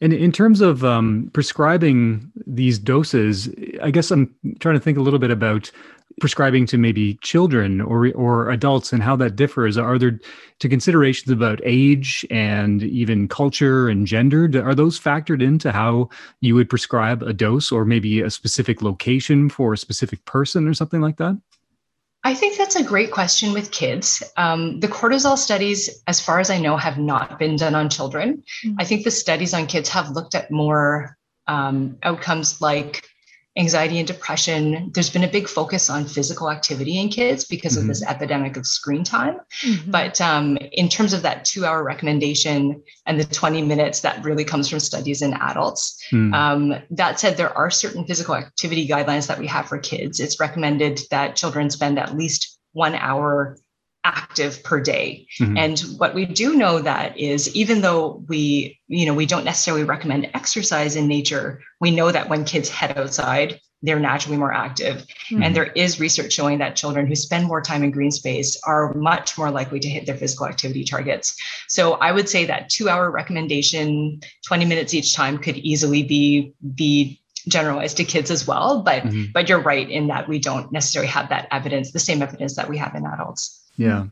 And 0.00 0.12
in 0.12 0.32
terms 0.32 0.60
of 0.60 0.84
um, 0.84 1.30
prescribing 1.32 2.30
these 2.46 2.78
doses, 2.78 3.48
I 3.80 3.90
guess 3.90 4.10
I'm 4.10 4.34
trying 4.58 4.74
to 4.74 4.80
think 4.80 4.98
a 4.98 5.00
little 5.00 5.20
bit 5.20 5.30
about 5.30 5.70
prescribing 6.20 6.66
to 6.66 6.78
maybe 6.78 7.14
children 7.22 7.80
or 7.80 8.12
or 8.12 8.50
adults 8.50 8.92
and 8.92 9.02
how 9.02 9.16
that 9.16 9.36
differs 9.36 9.76
are 9.76 9.98
there 9.98 10.18
to 10.60 10.68
considerations 10.68 11.30
about 11.30 11.60
age 11.64 12.24
and 12.30 12.82
even 12.84 13.28
culture 13.28 13.88
and 13.88 14.06
gender 14.06 14.44
are 14.64 14.74
those 14.74 14.98
factored 14.98 15.42
into 15.42 15.72
how 15.72 16.08
you 16.40 16.54
would 16.54 16.70
prescribe 16.70 17.22
a 17.22 17.32
dose 17.32 17.72
or 17.72 17.84
maybe 17.84 18.20
a 18.20 18.30
specific 18.30 18.82
location 18.82 19.48
for 19.48 19.72
a 19.72 19.78
specific 19.78 20.24
person 20.24 20.68
or 20.68 20.74
something 20.74 21.00
like 21.00 21.16
that 21.16 21.36
I 22.26 22.34
think 22.34 22.56
that's 22.56 22.76
a 22.76 22.82
great 22.82 23.10
question 23.10 23.52
with 23.52 23.70
kids. 23.70 24.22
Um, 24.38 24.80
the 24.80 24.88
cortisol 24.88 25.36
studies, 25.36 26.02
as 26.06 26.20
far 26.20 26.40
as 26.40 26.48
I 26.48 26.58
know, 26.58 26.78
have 26.78 26.96
not 26.96 27.38
been 27.38 27.56
done 27.56 27.74
on 27.74 27.90
children. 27.90 28.42
Mm-hmm. 28.64 28.76
I 28.78 28.84
think 28.84 29.04
the 29.04 29.10
studies 29.10 29.52
on 29.52 29.66
kids 29.66 29.90
have 29.90 30.08
looked 30.08 30.34
at 30.34 30.50
more 30.50 31.18
um, 31.48 31.98
outcomes 32.02 32.62
like 32.62 33.06
anxiety 33.56 33.98
and 33.98 34.06
depression. 34.06 34.90
There's 34.92 35.10
been 35.10 35.22
a 35.22 35.28
big 35.28 35.48
focus 35.48 35.88
on 35.88 36.06
physical 36.06 36.50
activity 36.50 36.98
in 36.98 37.08
kids 37.08 37.44
because 37.44 37.74
mm-hmm. 37.74 37.82
of 37.82 37.88
this 37.88 38.02
mm-hmm. 38.02 38.12
epidemic 38.12 38.56
of 38.56 38.66
screen 38.66 39.04
time. 39.04 39.38
Mm-hmm. 39.62 39.90
But 39.90 40.20
um, 40.20 40.56
in 40.72 40.88
terms 40.88 41.12
of 41.12 41.22
that 41.22 41.44
two 41.44 41.64
hour 41.64 41.84
recommendation 41.84 42.82
and 43.06 43.20
the 43.20 43.24
20 43.24 43.62
minutes, 43.62 44.00
that 44.00 44.24
really 44.24 44.44
comes 44.44 44.68
from 44.68 44.80
studies 44.80 45.22
in 45.22 45.34
adults. 45.34 46.02
Mm. 46.10 46.34
Um, 46.34 46.82
that 46.90 47.20
said, 47.20 47.36
there 47.36 47.56
are 47.56 47.70
certain 47.70 48.04
physical 48.04 48.34
activity 48.34 48.88
guidelines 48.88 49.28
that 49.28 49.38
we 49.38 49.46
have 49.46 49.68
for 49.68 49.78
kids. 49.78 50.18
It's 50.18 50.40
recommended 50.40 51.00
that 51.10 51.36
children 51.36 51.70
spend 51.70 51.98
at 51.98 52.16
least 52.16 52.58
one 52.72 52.96
hour 52.96 53.56
active 54.04 54.62
per 54.62 54.80
day. 54.80 55.26
Mm-hmm. 55.40 55.56
And 55.56 55.80
what 55.96 56.14
we 56.14 56.26
do 56.26 56.54
know 56.54 56.80
that 56.80 57.18
is 57.18 57.54
even 57.54 57.80
though 57.80 58.22
we, 58.28 58.78
you 58.86 59.06
know, 59.06 59.14
we 59.14 59.26
don't 59.26 59.44
necessarily 59.44 59.84
recommend 59.84 60.30
exercise 60.34 60.94
in 60.94 61.08
nature, 61.08 61.62
we 61.80 61.90
know 61.90 62.12
that 62.12 62.28
when 62.28 62.44
kids 62.44 62.68
head 62.68 62.96
outside, 62.96 63.60
they're 63.82 64.00
naturally 64.00 64.38
more 64.38 64.52
active. 64.52 65.06
Mm-hmm. 65.30 65.42
And 65.42 65.56
there 65.56 65.66
is 65.66 66.00
research 66.00 66.32
showing 66.32 66.58
that 66.58 66.76
children 66.76 67.06
who 67.06 67.14
spend 67.14 67.46
more 67.46 67.60
time 67.60 67.82
in 67.82 67.90
green 67.90 68.10
space 68.10 68.58
are 68.64 68.94
much 68.94 69.36
more 69.36 69.50
likely 69.50 69.78
to 69.80 69.88
hit 69.88 70.06
their 70.06 70.16
physical 70.16 70.46
activity 70.46 70.84
targets. 70.84 71.36
So 71.68 71.94
I 71.94 72.12
would 72.12 72.28
say 72.28 72.46
that 72.46 72.70
two 72.70 72.88
hour 72.88 73.10
recommendation, 73.10 74.20
20 74.46 74.64
minutes 74.64 74.94
each 74.94 75.14
time 75.14 75.38
could 75.38 75.56
easily 75.58 76.02
be 76.02 76.54
be 76.74 77.20
generalized 77.46 77.98
to 77.98 78.04
kids 78.04 78.30
as 78.30 78.46
well. 78.46 78.82
But 78.82 79.02
mm-hmm. 79.02 79.32
but 79.32 79.50
you're 79.50 79.60
right 79.60 79.88
in 79.88 80.06
that 80.06 80.28
we 80.28 80.38
don't 80.38 80.72
necessarily 80.72 81.10
have 81.10 81.28
that 81.28 81.48
evidence, 81.50 81.92
the 81.92 81.98
same 81.98 82.22
evidence 82.22 82.56
that 82.56 82.70
we 82.70 82.78
have 82.78 82.94
in 82.94 83.04
adults. 83.04 83.63
Yeah. 83.76 84.06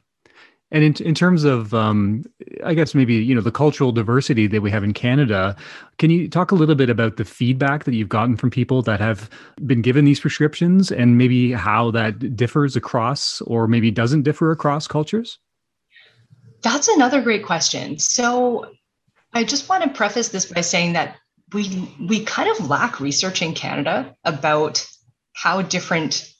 And 0.73 0.83
in, 0.83 1.07
in 1.07 1.15
terms 1.15 1.45
of, 1.45 1.75
um, 1.75 2.25
I 2.65 2.73
guess 2.73 2.95
maybe 2.95 3.15
you 3.15 3.35
know 3.35 3.43
the 3.43 3.53
cultural 3.53 3.93
diversity 3.93 4.47
that 4.47 4.63
we 4.63 4.71
have 4.71 4.83
in 4.83 4.95
Canada, 4.95 5.55
can 5.99 6.09
you 6.09 6.29
talk 6.29 6.51
a 6.51 6.55
little 6.55 6.75
bit 6.75 6.89
about 6.89 7.19
the 7.19 7.27
feedback 7.27 7.85
that 7.85 7.95
you've 7.95 8.09
gotten 8.09 8.37
from 8.37 8.51
people 8.51 8.81
that 8.83 8.99
have 8.99 9.29
been 9.67 9.83
given 9.83 10.07
these 10.07 10.19
prescriptions, 10.19 10.91
and 10.91 11.19
maybe 11.19 11.53
how 11.53 11.91
that 11.91 12.35
differs 12.35 12.75
across, 12.75 13.43
or 13.43 13.69
maybe 13.69 13.91
doesn't 13.91 14.23
differ 14.23 14.51
across 14.51 14.89
cultures? 14.89 15.39
That's 16.63 16.89
another 16.89 17.21
great 17.21 17.45
question. 17.45 17.99
So, 17.99 18.73
I 19.35 19.45
just 19.45 19.69
want 19.69 19.85
to 19.85 19.91
preface 19.91 20.31
this 20.31 20.47
by 20.47 20.63
saying 20.63 20.95
that 20.95 21.17
we 21.53 21.95
we 22.09 22.25
kind 22.25 22.49
of 22.49 22.71
lack 22.71 22.99
research 22.99 23.43
in 23.43 23.53
Canada 23.53 24.17
about 24.25 24.87
how 25.35 25.61
different 25.61 26.32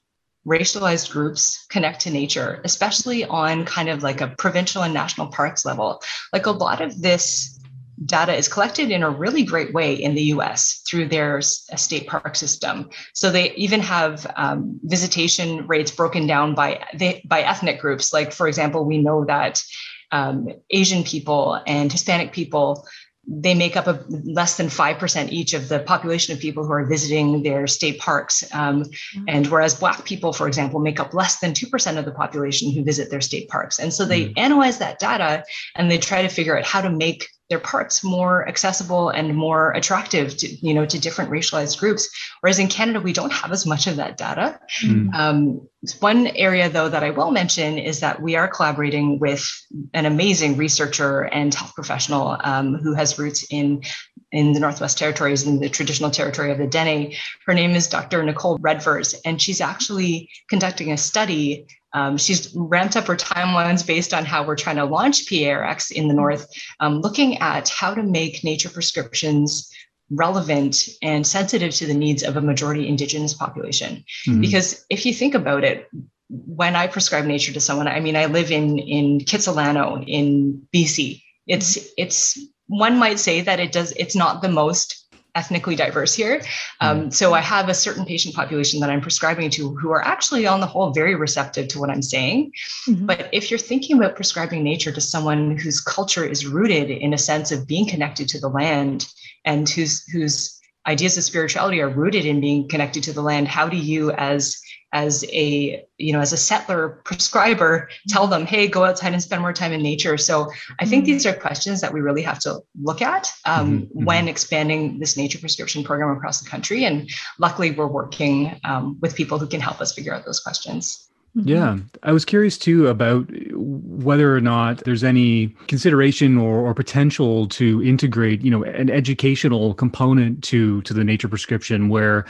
racialized 0.47 1.11
groups 1.11 1.67
connect 1.69 2.01
to 2.01 2.11
nature, 2.11 2.61
especially 2.65 3.25
on 3.25 3.65
kind 3.65 3.89
of 3.89 4.03
like 4.03 4.21
a 4.21 4.29
provincial 4.29 4.83
and 4.83 4.95
national 4.95 5.29
parks 5.29 5.65
level. 5.65 6.03
Like 6.33 6.47
a 6.47 6.51
lot 6.51 6.81
of 6.81 7.01
this 7.01 7.59
data 8.05 8.35
is 8.35 8.49
collected 8.49 8.91
in 8.91 9.03
a 9.03 9.11
really 9.11 9.45
great 9.45 9.73
way 9.73 9.95
in 9.95 10.15
the 10.15 10.23
US 10.35 10.83
through 10.89 11.07
their 11.07 11.41
state 11.41 12.09
park 12.09 12.35
system. 12.35 12.91
So 13.15 13.31
they 13.31 13.53
even 13.53 13.81
have 13.81 14.27
um, 14.37 14.81
visitation 14.83 15.67
rates 15.67 15.91
broken 15.91 16.27
down 16.27 16.55
by, 16.55 16.83
by 17.25 17.43
ethnic 17.43 17.81
groups. 17.81 18.13
Like, 18.13 18.33
for 18.33 18.49
example, 18.49 18.85
we 18.85 18.99
know 18.99 19.25
that 19.27 19.63
um, 20.11 20.49
Asian 20.71 21.05
people 21.05 21.61
and 21.67 21.91
Hispanic 21.91 22.33
people 22.33 22.87
they 23.27 23.55
make 23.55 23.77
up 23.77 23.87
a 23.87 24.03
less 24.09 24.57
than 24.57 24.67
5% 24.67 25.31
each 25.31 25.55
of 25.55 25.69
the 25.69 25.79
population 25.81 26.35
of 26.35 26.41
people 26.41 26.65
who 26.67 26.73
are 26.73 26.85
visiting 26.85 27.43
their 27.43 27.67
state 27.67 28.01
parks. 28.01 28.43
Um, 28.53 28.83
mm-hmm. 28.83 29.25
And 29.29 29.47
whereas 29.47 29.75
Black 29.75 30.05
people, 30.05 30.33
for 30.33 30.49
example, 30.49 30.81
make 30.81 30.99
up 30.99 31.15
less 31.15 31.39
than 31.39 31.53
2% 31.53 31.99
of 31.99 32.05
the 32.05 32.11
population 32.11 32.73
who 32.73 32.83
visit 32.83 33.11
their 33.11 33.21
state 33.21 33.49
parks. 33.49 33.79
And 33.79 33.95
so 33.95 34.05
they 34.05 34.25
mm-hmm. 34.25 34.39
analyze 34.39 34.79
that 34.79 34.99
data 34.99 35.45
and 35.77 35.91
they 35.91 35.99
try 35.99 36.23
to 36.23 36.29
figure 36.29 36.59
out 36.59 36.65
how 36.65 36.81
to 36.81 36.91
make 36.91 37.29
their 37.53 37.59
parts 37.59 38.03
more 38.03 38.49
accessible 38.49 39.11
and 39.11 39.37
more 39.37 39.73
attractive 39.73 40.35
to 40.39 40.49
you 40.67 40.73
know 40.73 40.87
to 40.87 40.99
different 40.99 41.31
racialized 41.31 41.79
groups 41.79 42.09
whereas 42.41 42.59
in 42.59 42.67
canada 42.67 42.99
we 42.99 43.13
don't 43.13 43.31
have 43.31 43.53
as 43.53 43.67
much 43.67 43.87
of 43.87 43.97
that 43.97 44.17
data 44.17 44.59
mm. 44.83 45.13
um, 45.15 45.61
one 46.01 46.29
area 46.29 46.71
though 46.71 46.89
that 46.89 47.05
i 47.05 47.11
will 47.11 47.31
mention 47.31 47.77
is 47.77 48.01
that 48.01 48.23
we 48.23 48.37
are 48.37 48.49
collaborating 48.49 49.19
with 49.19 49.47
an 49.93 50.07
amazing 50.07 50.57
researcher 50.57 51.25
and 51.25 51.53
health 51.53 51.75
professional 51.75 52.39
um, 52.41 52.77
who 52.77 52.95
has 52.95 53.19
roots 53.19 53.47
in 53.51 53.83
in 54.31 54.55
the 54.55 54.61
Northwest 54.61 54.97
Territories 54.97 55.47
in 55.47 55.61
the 55.61 55.69
traditional 55.69 56.11
territory 56.11 56.51
of 56.51 56.57
the 56.57 56.67
Dene. 56.67 57.13
Her 57.45 57.53
name 57.53 57.73
is 57.73 57.87
Dr. 57.87 58.23
Nicole 58.23 58.59
Redvers, 58.61 59.15
and 59.27 59.43
she's 59.43 59.61
actually 59.61 60.31
conducting 60.49 60.91
a 60.91 60.97
study 60.97 61.67
um, 61.95 62.17
she's 62.17 62.55
ramped 62.55 62.97
up 62.97 63.07
her 63.07 63.17
timelines 63.17 63.87
based 63.87 64.15
on 64.15 64.25
how 64.25 64.45
we're 64.45 64.57
trying 64.57 64.77
to 64.77 64.85
launch 64.85 65.27
PARX 65.27 65.91
in 65.93 66.09
the 66.09 66.15
North, 66.15 66.49
um, 66.81 67.01
looking 67.01 67.39
at 67.39 67.69
how 67.69 67.95
to 67.95 68.03
make 68.03 68.45
nature 68.45 68.71
prescriptions 68.71 69.71
relevant 70.11 70.89
and 71.03 71.27
sensitive 71.27 71.73
to 71.75 71.87
the 71.87 71.95
needs 71.95 72.23
of 72.23 72.37
a 72.37 72.41
majority 72.41 72.89
Indigenous 72.89 73.35
population. 73.35 74.05
Mm-hmm. 74.27 74.41
Because 74.41 74.85
if 74.91 75.07
you 75.07 75.15
think 75.15 75.35
about 75.35 75.65
it, 75.65 75.89
when 76.29 76.77
I 76.77 76.87
prescribe 76.87 77.27
nature 77.27 77.53
to 77.53 77.61
someone, 77.61 77.89
I 77.89 78.01
mean, 78.01 78.17
I 78.17 78.27
live 78.27 78.51
in 78.51 78.79
in 78.79 79.21
Kitsilano 79.21 80.03
in 80.07 80.67
BC. 80.75 81.23
It's 81.47 81.79
it's 81.99 82.39
one 82.69 82.97
might 82.97 83.19
say 83.19 83.43
that 83.43 83.61
it 83.61 83.73
does. 83.73 83.93
It's 83.93 84.17
not 84.17 84.41
the 84.41 84.49
most 84.49 85.02
ethnically 85.35 85.75
diverse 85.75 86.15
here. 86.15 86.43
Um, 86.81 87.05
mm. 87.05 87.15
so 87.15 87.33
I 87.33 87.41
have 87.41 87.69
a 87.69 87.75
certain 87.75 88.05
patient 88.05 88.35
population 88.35 88.81
that 88.81 88.91
I'm 88.91 89.01
prescribing 89.01 89.51
to 89.51 89.75
who 89.77 89.91
are 89.91 90.05
actually, 90.05 90.47
on 90.47 90.61
the 90.61 90.67
whole, 90.67 90.91
very 90.91 91.15
receptive 91.15 91.69
to 91.69 91.79
what 91.79 91.91
I'm 91.91 92.03
saying. 92.03 92.53
Mm-hmm. 92.89 93.07
But 93.07 93.29
if 93.33 93.51
you're 93.51 93.59
thinking 93.59 93.97
about 93.97 94.15
prescribing 94.15 94.63
nature 94.63 94.93
to 94.93 95.01
someone 95.01 95.57
whose 95.57 95.81
culture 95.81 96.25
is 96.25 96.47
rooted 96.47 96.91
in 96.91 97.15
a 97.15 97.19
sense 97.19 97.51
of 97.51 97.67
being 97.67 97.89
connected 97.89 98.29
to 98.29 98.41
the 98.41 98.49
land 98.49 99.07
and 99.45 99.69
whose 99.69 100.05
whose 100.11 100.61
ideas 100.87 101.17
of 101.17 101.25
spirituality 101.25 101.81
are 101.81 101.89
rooted 101.89 102.27
in 102.27 102.41
being 102.41 102.69
connected 102.69 103.05
to 103.05 103.13
the 103.13 103.23
land 103.23 103.47
how 103.47 103.69
do 103.69 103.77
you 103.77 104.11
as 104.13 104.61
as 104.93 105.25
a 105.33 105.85
you 105.99 106.13
know 106.13 106.21
as 106.21 106.33
a 106.33 106.37
settler 106.37 107.01
prescriber 107.05 107.89
tell 108.09 108.27
them 108.27 108.47
hey 108.47 108.67
go 108.67 108.85
outside 108.85 109.13
and 109.13 109.23
spend 109.23 109.41
more 109.41 109.53
time 109.53 109.73
in 109.73 109.83
nature 109.83 110.19
so 110.19 110.51
i 110.81 110.85
think 110.85 111.05
mm-hmm. 111.05 111.13
these 111.13 111.27
are 111.27 111.33
questions 111.33 111.81
that 111.81 111.93
we 111.93 112.01
really 112.01 112.23
have 112.23 112.39
to 112.39 112.61
look 112.83 113.01
at 113.03 113.31
um, 113.45 113.83
mm-hmm. 113.83 114.05
when 114.05 114.29
expanding 114.29 114.99
this 114.99 115.17
nature 115.17 115.39
prescription 115.39 115.83
program 115.83 116.15
across 116.17 116.41
the 116.41 116.49
country 116.49 116.85
and 116.85 117.09
luckily 117.39 117.71
we're 117.71 117.87
working 117.87 118.59
um, 118.65 118.99
with 119.01 119.15
people 119.15 119.39
who 119.39 119.47
can 119.47 119.61
help 119.61 119.81
us 119.81 119.95
figure 119.95 120.15
out 120.15 120.25
those 120.25 120.41
questions 120.41 121.09
Mm-hmm. 121.37 121.49
Yeah. 121.49 121.79
I 122.03 122.13
was 122.13 122.27
curious 122.27 122.59
too 122.59 122.89
about 122.89 123.27
whether 123.53 124.37
or 124.37 124.41
not 124.41 124.85
there's 124.85 125.03
any 125.03 125.49
consideration 125.67 126.37
or, 126.37 126.59
or 126.59 126.75
potential 126.75 127.49
to 127.49 127.83
integrate, 127.83 128.43
you 128.43 128.51
know, 128.51 128.63
an 128.65 128.91
educational 128.91 129.73
component 129.73 130.45
to 130.45 130.83
to 130.83 130.93
the 130.93 131.05
nature 131.05 131.29
prescription 131.29 131.89
where 131.89 132.27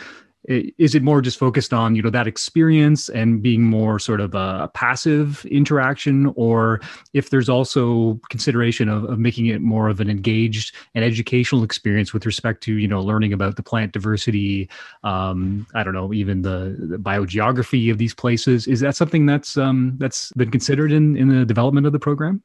is 0.48 0.94
it 0.94 1.02
more 1.02 1.20
just 1.20 1.38
focused 1.38 1.72
on 1.72 1.94
you 1.94 2.02
know 2.02 2.10
that 2.10 2.26
experience 2.26 3.08
and 3.08 3.42
being 3.42 3.62
more 3.62 3.98
sort 3.98 4.20
of 4.20 4.34
a 4.34 4.70
passive 4.74 5.44
interaction? 5.46 6.32
Or 6.34 6.80
if 7.12 7.30
there's 7.30 7.48
also 7.48 8.20
consideration 8.28 8.88
of, 8.88 9.04
of 9.04 9.18
making 9.18 9.46
it 9.46 9.60
more 9.60 9.88
of 9.88 10.00
an 10.00 10.10
engaged 10.10 10.74
and 10.94 11.04
educational 11.04 11.62
experience 11.62 12.12
with 12.12 12.26
respect 12.26 12.62
to 12.64 12.74
you 12.74 12.88
know 12.88 13.00
learning 13.00 13.32
about 13.32 13.56
the 13.56 13.62
plant 13.62 13.92
diversity 13.92 14.68
um, 15.04 15.66
i 15.74 15.82
don't 15.82 15.94
know 15.94 16.12
even 16.12 16.42
the, 16.42 16.76
the, 16.78 16.98
biogeography 16.98 17.90
of 17.90 17.98
these 17.98 18.14
places? 18.14 18.66
Is 18.66 18.80
that 18.80 18.96
something 18.96 19.26
that's 19.26 19.56
um, 19.56 19.96
that's 19.98 20.32
been 20.32 20.50
considered 20.50 20.92
in 20.92 21.16
in 21.16 21.28
the 21.28 21.44
development 21.44 21.86
of 21.86 21.92
the 21.92 21.98
program? 21.98 22.42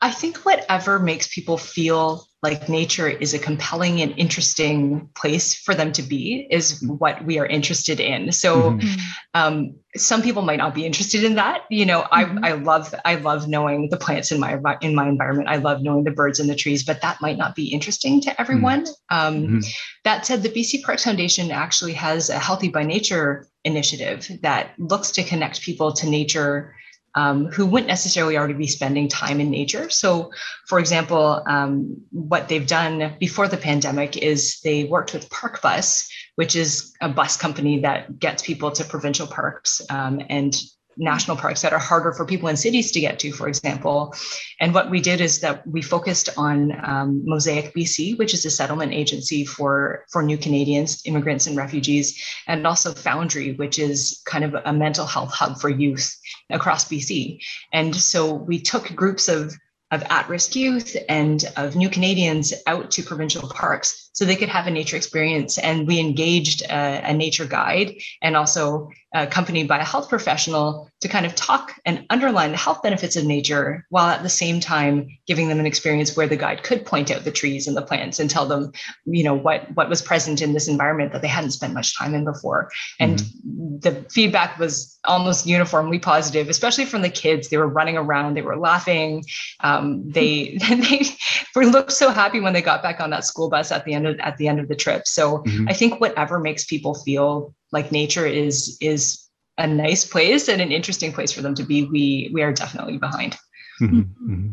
I 0.00 0.10
think 0.10 0.38
whatever 0.38 0.98
makes 0.98 1.28
people 1.34 1.56
feel 1.56 2.26
like 2.44 2.68
nature 2.68 3.08
is 3.08 3.32
a 3.32 3.38
compelling 3.38 4.02
and 4.02 4.12
interesting 4.18 5.08
place 5.16 5.54
for 5.54 5.74
them 5.74 5.90
to 5.92 6.02
be 6.02 6.46
is 6.50 6.82
what 6.82 7.24
we 7.24 7.38
are 7.38 7.46
interested 7.46 7.98
in. 7.98 8.30
So 8.32 8.72
mm-hmm. 8.72 9.00
um, 9.32 9.74
some 9.96 10.20
people 10.20 10.42
might 10.42 10.58
not 10.58 10.74
be 10.74 10.84
interested 10.84 11.24
in 11.24 11.36
that. 11.36 11.62
You 11.70 11.86
know, 11.86 12.02
mm-hmm. 12.02 12.44
I, 12.44 12.50
I 12.50 12.52
love 12.52 12.94
I 13.06 13.14
love 13.14 13.48
knowing 13.48 13.88
the 13.88 13.96
plants 13.96 14.30
in 14.30 14.40
my 14.40 14.60
in 14.82 14.94
my 14.94 15.08
environment. 15.08 15.48
I 15.48 15.56
love 15.56 15.80
knowing 15.80 16.04
the 16.04 16.10
birds 16.10 16.38
and 16.38 16.50
the 16.50 16.54
trees, 16.54 16.84
but 16.84 17.00
that 17.00 17.22
might 17.22 17.38
not 17.38 17.54
be 17.54 17.72
interesting 17.72 18.20
to 18.20 18.38
everyone. 18.38 18.84
Mm-hmm. 18.84 19.16
Um, 19.16 19.42
mm-hmm. 19.42 19.60
that 20.04 20.26
said, 20.26 20.42
the 20.42 20.50
BC 20.50 20.82
Parks 20.82 21.04
Foundation 21.04 21.50
actually 21.50 21.94
has 21.94 22.28
a 22.28 22.38
Healthy 22.38 22.68
by 22.68 22.82
Nature 22.82 23.48
initiative 23.64 24.30
that 24.42 24.72
looks 24.76 25.10
to 25.12 25.24
connect 25.24 25.62
people 25.62 25.94
to 25.94 26.06
nature 26.06 26.74
um, 27.14 27.46
who 27.46 27.66
wouldn't 27.66 27.88
necessarily 27.88 28.36
already 28.36 28.54
be 28.54 28.66
spending 28.66 29.08
time 29.08 29.40
in 29.40 29.50
nature. 29.50 29.88
So, 29.90 30.30
for 30.66 30.78
example, 30.78 31.42
um, 31.46 31.96
what 32.10 32.48
they've 32.48 32.66
done 32.66 33.16
before 33.20 33.48
the 33.48 33.56
pandemic 33.56 34.16
is 34.16 34.60
they 34.60 34.84
worked 34.84 35.14
with 35.14 35.30
Park 35.30 35.62
Bus, 35.62 36.08
which 36.36 36.56
is 36.56 36.92
a 37.00 37.08
bus 37.08 37.36
company 37.36 37.80
that 37.80 38.18
gets 38.18 38.42
people 38.42 38.70
to 38.72 38.84
provincial 38.84 39.26
parks 39.26 39.80
um, 39.90 40.20
and 40.28 40.56
national 40.96 41.36
parks 41.36 41.62
that 41.62 41.72
are 41.72 41.78
harder 41.78 42.12
for 42.12 42.24
people 42.24 42.48
in 42.48 42.56
cities 42.56 42.90
to 42.92 43.00
get 43.00 43.18
to, 43.20 43.32
for 43.32 43.48
example. 43.48 44.14
And 44.60 44.74
what 44.74 44.90
we 44.90 45.00
did 45.00 45.20
is 45.20 45.40
that 45.40 45.66
we 45.66 45.82
focused 45.82 46.28
on 46.36 46.72
um, 46.84 47.22
Mosaic 47.24 47.74
BC, 47.74 48.18
which 48.18 48.34
is 48.34 48.44
a 48.44 48.50
settlement 48.50 48.92
agency 48.92 49.44
for, 49.44 50.04
for 50.12 50.22
new 50.22 50.38
Canadians, 50.38 51.02
immigrants, 51.04 51.46
and 51.46 51.56
refugees, 51.56 52.22
and 52.46 52.66
also 52.66 52.92
Foundry, 52.92 53.52
which 53.52 53.78
is 53.78 54.22
kind 54.26 54.44
of 54.44 54.54
a 54.64 54.72
mental 54.72 55.06
health 55.06 55.32
hub 55.32 55.60
for 55.60 55.68
youth 55.68 56.16
across 56.50 56.88
BC. 56.88 57.38
And 57.72 57.94
so 57.94 58.34
we 58.34 58.60
took 58.60 58.94
groups 58.94 59.28
of 59.28 59.54
of 59.90 60.02
at-risk 60.10 60.56
youth 60.56 60.96
and 61.08 61.44
of 61.56 61.76
new 61.76 61.88
Canadians 61.88 62.52
out 62.66 62.90
to 62.90 63.02
provincial 63.02 63.48
parks 63.48 64.03
so 64.14 64.24
they 64.24 64.36
could 64.36 64.48
have 64.48 64.66
a 64.66 64.70
nature 64.70 64.96
experience. 64.96 65.58
And 65.58 65.86
we 65.86 65.98
engaged 65.98 66.62
a, 66.62 67.10
a 67.10 67.12
nature 67.12 67.44
guide 67.44 67.96
and 68.22 68.36
also 68.36 68.90
accompanied 69.14 69.68
by 69.68 69.78
a 69.78 69.84
health 69.84 70.08
professional 70.08 70.90
to 71.00 71.08
kind 71.08 71.24
of 71.24 71.34
talk 71.36 71.74
and 71.86 72.04
underline 72.10 72.50
the 72.50 72.56
health 72.56 72.82
benefits 72.82 73.14
of 73.14 73.24
nature 73.24 73.86
while 73.90 74.08
at 74.08 74.22
the 74.22 74.28
same 74.28 74.58
time 74.58 75.06
giving 75.28 75.48
them 75.48 75.60
an 75.60 75.66
experience 75.66 76.16
where 76.16 76.26
the 76.26 76.36
guide 76.36 76.64
could 76.64 76.84
point 76.84 77.10
out 77.10 77.24
the 77.24 77.30
trees 77.30 77.68
and 77.68 77.76
the 77.76 77.82
plants 77.82 78.18
and 78.18 78.28
tell 78.28 78.46
them 78.46 78.72
you 79.04 79.22
know 79.22 79.34
what 79.34 79.70
what 79.74 79.88
was 79.88 80.02
present 80.02 80.42
in 80.42 80.52
this 80.52 80.66
environment 80.66 81.12
that 81.12 81.22
they 81.22 81.28
hadn't 81.28 81.52
spent 81.52 81.72
much 81.72 81.96
time 81.96 82.14
in 82.14 82.24
before 82.24 82.70
and 82.98 83.18
mm-hmm. 83.20 83.78
the 83.78 84.04
feedback 84.10 84.58
was 84.58 84.98
almost 85.04 85.46
uniformly 85.46 85.98
positive 85.98 86.48
especially 86.48 86.84
from 86.84 87.02
the 87.02 87.10
kids 87.10 87.48
they 87.48 87.58
were 87.58 87.68
running 87.68 87.96
around 87.96 88.34
they 88.34 88.42
were 88.42 88.56
laughing 88.56 89.22
um, 89.60 90.10
they 90.10 90.58
they 91.54 91.66
looked 91.66 91.92
so 91.92 92.10
happy 92.10 92.40
when 92.40 92.52
they 92.52 92.62
got 92.62 92.82
back 92.82 92.98
on 92.98 93.10
that 93.10 93.24
school 93.24 93.48
bus 93.48 93.70
at 93.70 93.84
the 93.84 93.94
end 93.94 94.03
of 94.06 94.18
at 94.20 94.36
the 94.36 94.48
end 94.48 94.60
of 94.60 94.68
the 94.68 94.74
trip 94.74 95.06
so 95.06 95.38
mm-hmm. 95.38 95.68
i 95.68 95.72
think 95.72 96.00
whatever 96.00 96.38
makes 96.38 96.64
people 96.64 96.94
feel 96.94 97.54
like 97.72 97.90
nature 97.92 98.26
is 98.26 98.76
is 98.80 99.24
a 99.58 99.66
nice 99.66 100.04
place 100.04 100.48
and 100.48 100.60
an 100.60 100.72
interesting 100.72 101.12
place 101.12 101.32
for 101.32 101.42
them 101.42 101.54
to 101.54 101.62
be, 101.62 101.84
we 101.84 102.30
we 102.32 102.42
are 102.42 102.52
definitely 102.52 102.98
behind. 102.98 103.36
Mm-hmm. 103.80 104.00
Mm-hmm. 104.00 104.50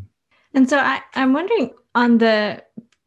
And 0.53 0.69
so 0.69 0.77
I, 0.77 1.01
I'm 1.15 1.33
wondering 1.33 1.71
on 1.95 2.17
the 2.17 2.61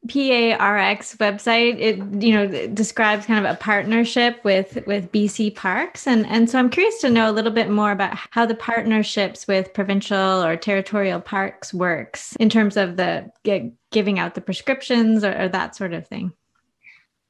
PARX 0.07 1.17
website, 1.17 1.79
it 1.81 2.23
you 2.23 2.35
know 2.35 2.69
describes 2.69 3.27
kind 3.27 3.45
of 3.45 3.51
a 3.51 3.57
partnership 3.57 4.43
with 4.45 4.85
with 4.87 5.11
BC 5.13 5.55
Parks, 5.55 6.07
and 6.07 6.27
and 6.27 6.51
so 6.51 6.59
I'm 6.59 6.69
curious 6.69 7.01
to 7.01 7.11
know 7.11 7.31
a 7.31 7.33
little 7.33 7.53
bit 7.53 7.71
more 7.71 7.93
about 7.93 8.17
how 8.31 8.45
the 8.45 8.55
partnerships 8.55 9.47
with 9.47 9.73
provincial 9.73 10.43
or 10.43 10.57
territorial 10.57 11.21
parks 11.21 11.73
works 11.73 12.37
in 12.37 12.51
terms 12.51 12.77
of 12.77 12.97
the 12.97 13.31
giving 13.95 14.19
out 14.19 14.35
the 14.35 14.41
prescriptions 14.43 15.25
or, 15.25 15.45
or 15.45 15.49
that 15.49 15.75
sort 15.75 15.95
of 15.95 16.07
thing. 16.07 16.33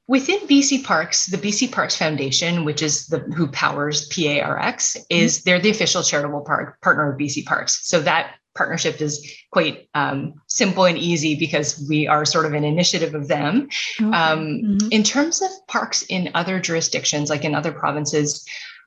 Within 0.08 0.40
BC 0.40 0.84
Parks, 0.84 1.26
the 1.26 1.38
BC 1.38 1.70
Parks 1.70 1.96
Foundation, 1.96 2.64
which 2.64 2.82
is 2.82 3.06
the 3.06 3.20
who 3.20 3.46
powers 3.46 4.08
PARX, 4.08 4.96
is 5.08 5.38
mm-hmm. 5.38 5.42
they're 5.44 5.60
the 5.60 5.70
official 5.70 6.02
charitable 6.02 6.42
park, 6.42 6.80
partner 6.82 7.12
of 7.12 7.18
BC 7.18 7.46
Parks. 7.46 7.86
So 7.88 8.00
that 8.00 8.34
partnership 8.54 9.00
is 9.00 9.26
quite 9.50 9.88
um, 9.94 10.34
simple 10.46 10.84
and 10.84 10.98
easy 10.98 11.34
because 11.34 11.84
we 11.88 12.06
are 12.06 12.24
sort 12.24 12.46
of 12.46 12.52
an 12.52 12.64
initiative 12.64 13.14
of 13.14 13.28
them. 13.28 13.68
Okay. 14.00 14.04
Um, 14.04 14.46
mm-hmm. 14.46 14.88
In 14.90 15.02
terms 15.02 15.42
of 15.42 15.50
parks 15.68 16.02
in 16.02 16.30
other 16.34 16.60
jurisdictions, 16.60 17.30
like 17.30 17.44
in 17.44 17.54
other 17.54 17.72
provinces, 17.72 18.46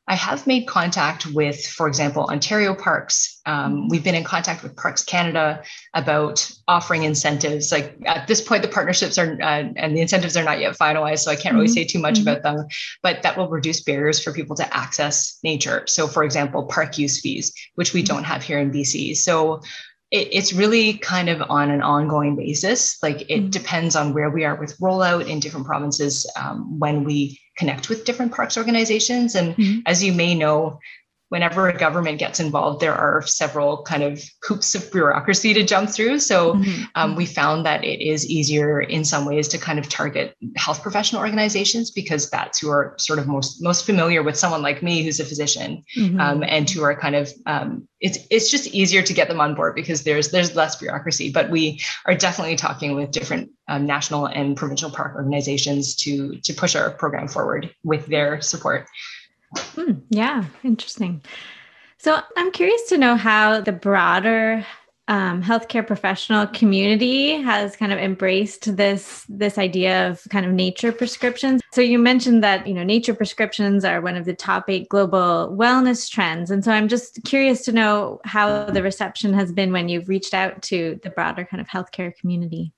I 0.10 0.16
have 0.16 0.48
made 0.48 0.68
contact 0.68 1.26
with, 1.26 1.66
for 1.68 1.88
example, 1.88 2.24
Ontario 2.30 2.74
Parks. 2.74 3.42
Um, 3.46 3.74
mm-hmm. 3.74 3.88
we've 3.90 4.04
been 4.04 4.16
in 4.16 4.24
contact 4.24 4.64
with 4.64 4.76
Parks 4.76 5.04
Canada 5.04 5.62
about 5.94 6.50
offering 6.68 7.04
incentives. 7.04 7.72
Like 7.72 7.98
at 8.06 8.26
this 8.26 8.40
point, 8.40 8.62
the 8.62 8.70
partnerships 8.70 9.18
are 9.18 9.38
uh, 9.42 9.70
and 9.76 9.98
the 9.98 10.02
incentives 10.02 10.38
are 10.38 10.44
not 10.44 10.60
yet 10.60 10.78
finalized, 10.78 11.20
so 11.20 11.32
I 11.32 11.36
can't 11.36 11.56
really 11.56 11.68
mm-hmm. 11.68 11.74
say 11.74 11.86
too 11.86 12.00
much 12.00 12.16
mm-hmm. 12.16 12.30
about 12.30 12.44
them. 12.44 12.68
But 13.04 13.22
that 13.24 13.38
will 13.38 13.50
reduce 13.50 13.82
barriers 13.82 14.24
for 14.24 14.32
people 14.32 14.56
to 14.56 14.76
access 14.76 15.40
nature. 15.44 15.84
So, 15.88 16.08
for 16.08 16.24
example, 16.24 16.64
park 16.66 16.98
use 16.98 17.20
fees, 17.20 17.54
which 17.76 17.94
we 17.94 18.02
mm-hmm. 18.02 18.16
don't 18.16 18.24
have 18.24 18.44
here 18.44 18.60
in 18.60 18.72
BC. 18.72 19.18
So 19.18 19.62
it, 20.12 20.30
it's 20.32 20.54
really 20.54 20.94
kind 20.94 21.30
of 21.30 21.42
on 21.50 21.70
an 21.70 21.82
ongoing 21.82 22.36
basis. 22.36 23.02
Like 23.04 23.22
it 23.22 23.28
mm-hmm. 23.28 23.50
depends 23.50 23.96
on 23.96 24.14
where 24.14 24.30
we 24.30 24.46
are 24.46 24.56
with 24.56 24.78
rollout 24.80 25.28
in 25.28 25.40
different 25.40 25.66
provinces 25.66 26.30
um, 26.40 26.80
when 26.80 27.04
we 27.04 27.40
connect 27.58 27.90
with 27.90 28.06
different 28.06 28.32
parks 28.32 28.58
organizations. 28.58 29.36
And 29.36 29.56
mm-hmm. 29.56 29.80
as 29.86 30.04
you 30.04 30.14
may 30.14 30.36
know, 30.36 30.80
whenever 31.30 31.68
a 31.68 31.78
government 31.78 32.20
gets 32.20 32.40
involved, 32.40 32.80
there 32.80 32.96
are 32.96 33.22
several 33.24 33.84
kind 33.84 34.04
of 34.04 34.24
hoops 34.44 34.76
of 34.76 34.90
bureaucracy 34.92 35.54
to 35.54 35.64
jump 35.64 35.90
through. 35.90 36.20
So 36.20 36.54
mm-hmm. 36.54 36.84
um, 36.96 37.16
we 37.16 37.26
found 37.26 37.66
that 37.66 37.84
it 37.84 38.02
is 38.02 38.26
easier 38.26 38.80
in 38.80 39.04
some 39.04 39.26
ways 39.26 39.48
to 39.50 39.58
kind 39.58 39.78
of 39.78 39.90
target 39.90 40.36
health 40.56 40.82
professional 40.82 41.22
organizations 41.22 41.92
because 41.92 42.30
that's 42.30 42.60
who 42.60 42.70
are 42.70 42.96
sort 42.98 43.20
of 43.20 43.28
most 43.28 43.62
most 43.62 43.86
familiar 43.86 44.24
with 44.24 44.38
someone 44.38 44.62
like 44.62 44.82
me 44.82 45.04
who's 45.04 45.20
a 45.20 45.26
physician 45.26 45.84
mm-hmm. 45.98 46.20
um, 46.20 46.44
and 46.44 46.70
who 46.70 46.84
are 46.84 46.96
kind 46.96 47.16
of 47.16 47.32
um, 47.46 47.88
it's 48.00 48.20
it's 48.30 48.50
just 48.50 48.68
easier 48.68 49.02
to 49.02 49.14
get 49.14 49.28
them 49.28 49.42
on 49.42 49.56
board 49.56 49.76
because 49.76 50.04
there's 50.04 50.32
there's 50.32 50.56
less 50.56 50.76
bureaucracy. 50.76 51.32
But 51.32 51.50
we 51.50 51.82
are 52.06 52.16
definitely 52.16 52.56
talking 52.56 52.96
with 52.96 53.12
different 53.12 53.52
um, 53.68 53.86
national 53.86 54.28
and 54.28 54.56
provincial 54.56 54.90
park 54.90 55.16
organizations 55.16 55.96
to 55.98 56.38
to 56.38 56.54
push 56.54 56.76
our 56.76 56.92
program 56.92 57.28
forward 57.28 57.74
with 57.84 58.06
their 58.06 58.42
support. 58.42 58.88
Hmm, 59.56 60.00
yeah, 60.10 60.46
interesting. 60.64 61.22
So 61.98 62.20
I'm 62.36 62.52
curious 62.52 62.84
to 62.90 62.98
know 62.98 63.16
how 63.16 63.62
the 63.62 63.72
broader 63.72 64.66
um, 65.10 65.42
healthcare 65.42 65.88
professional 65.88 66.48
community 66.48 67.42
has 67.42 67.78
kind 67.78 67.94
of 67.94 68.00
embraced 68.00 68.76
this 68.76 69.26
this 69.30 69.58
idea 69.58 70.10
of 70.10 70.22
kind 70.30 70.46
of 70.46 70.52
nature 70.52 70.92
prescriptions. 70.92 71.62
So 71.72 71.80
you 71.82 71.98
mentioned 71.98 72.44
that 72.44 72.68
you 72.68 72.74
know 72.74 72.84
nature 72.84 73.14
prescriptions 73.14 73.86
are 73.86 74.02
one 74.02 74.18
of 74.18 74.26
the 74.26 74.36
top 74.36 74.70
eight 74.70 74.90
global 74.90 75.56
wellness 75.58 76.10
trends, 76.10 76.52
and 76.52 76.64
so 76.64 76.72
I'm 76.72 76.90
just 76.90 77.24
curious 77.24 77.64
to 77.66 77.72
know 77.72 78.20
how 78.26 78.66
the 78.66 78.84
reception 78.84 79.34
has 79.34 79.52
been 79.52 79.72
when 79.72 79.88
you've 79.88 80.10
reached 80.10 80.34
out 80.34 80.62
to 80.64 81.00
the 81.04 81.10
broader 81.10 81.46
kind 81.46 81.62
of 81.62 81.68
healthcare 81.68 82.14
community. 82.18 82.74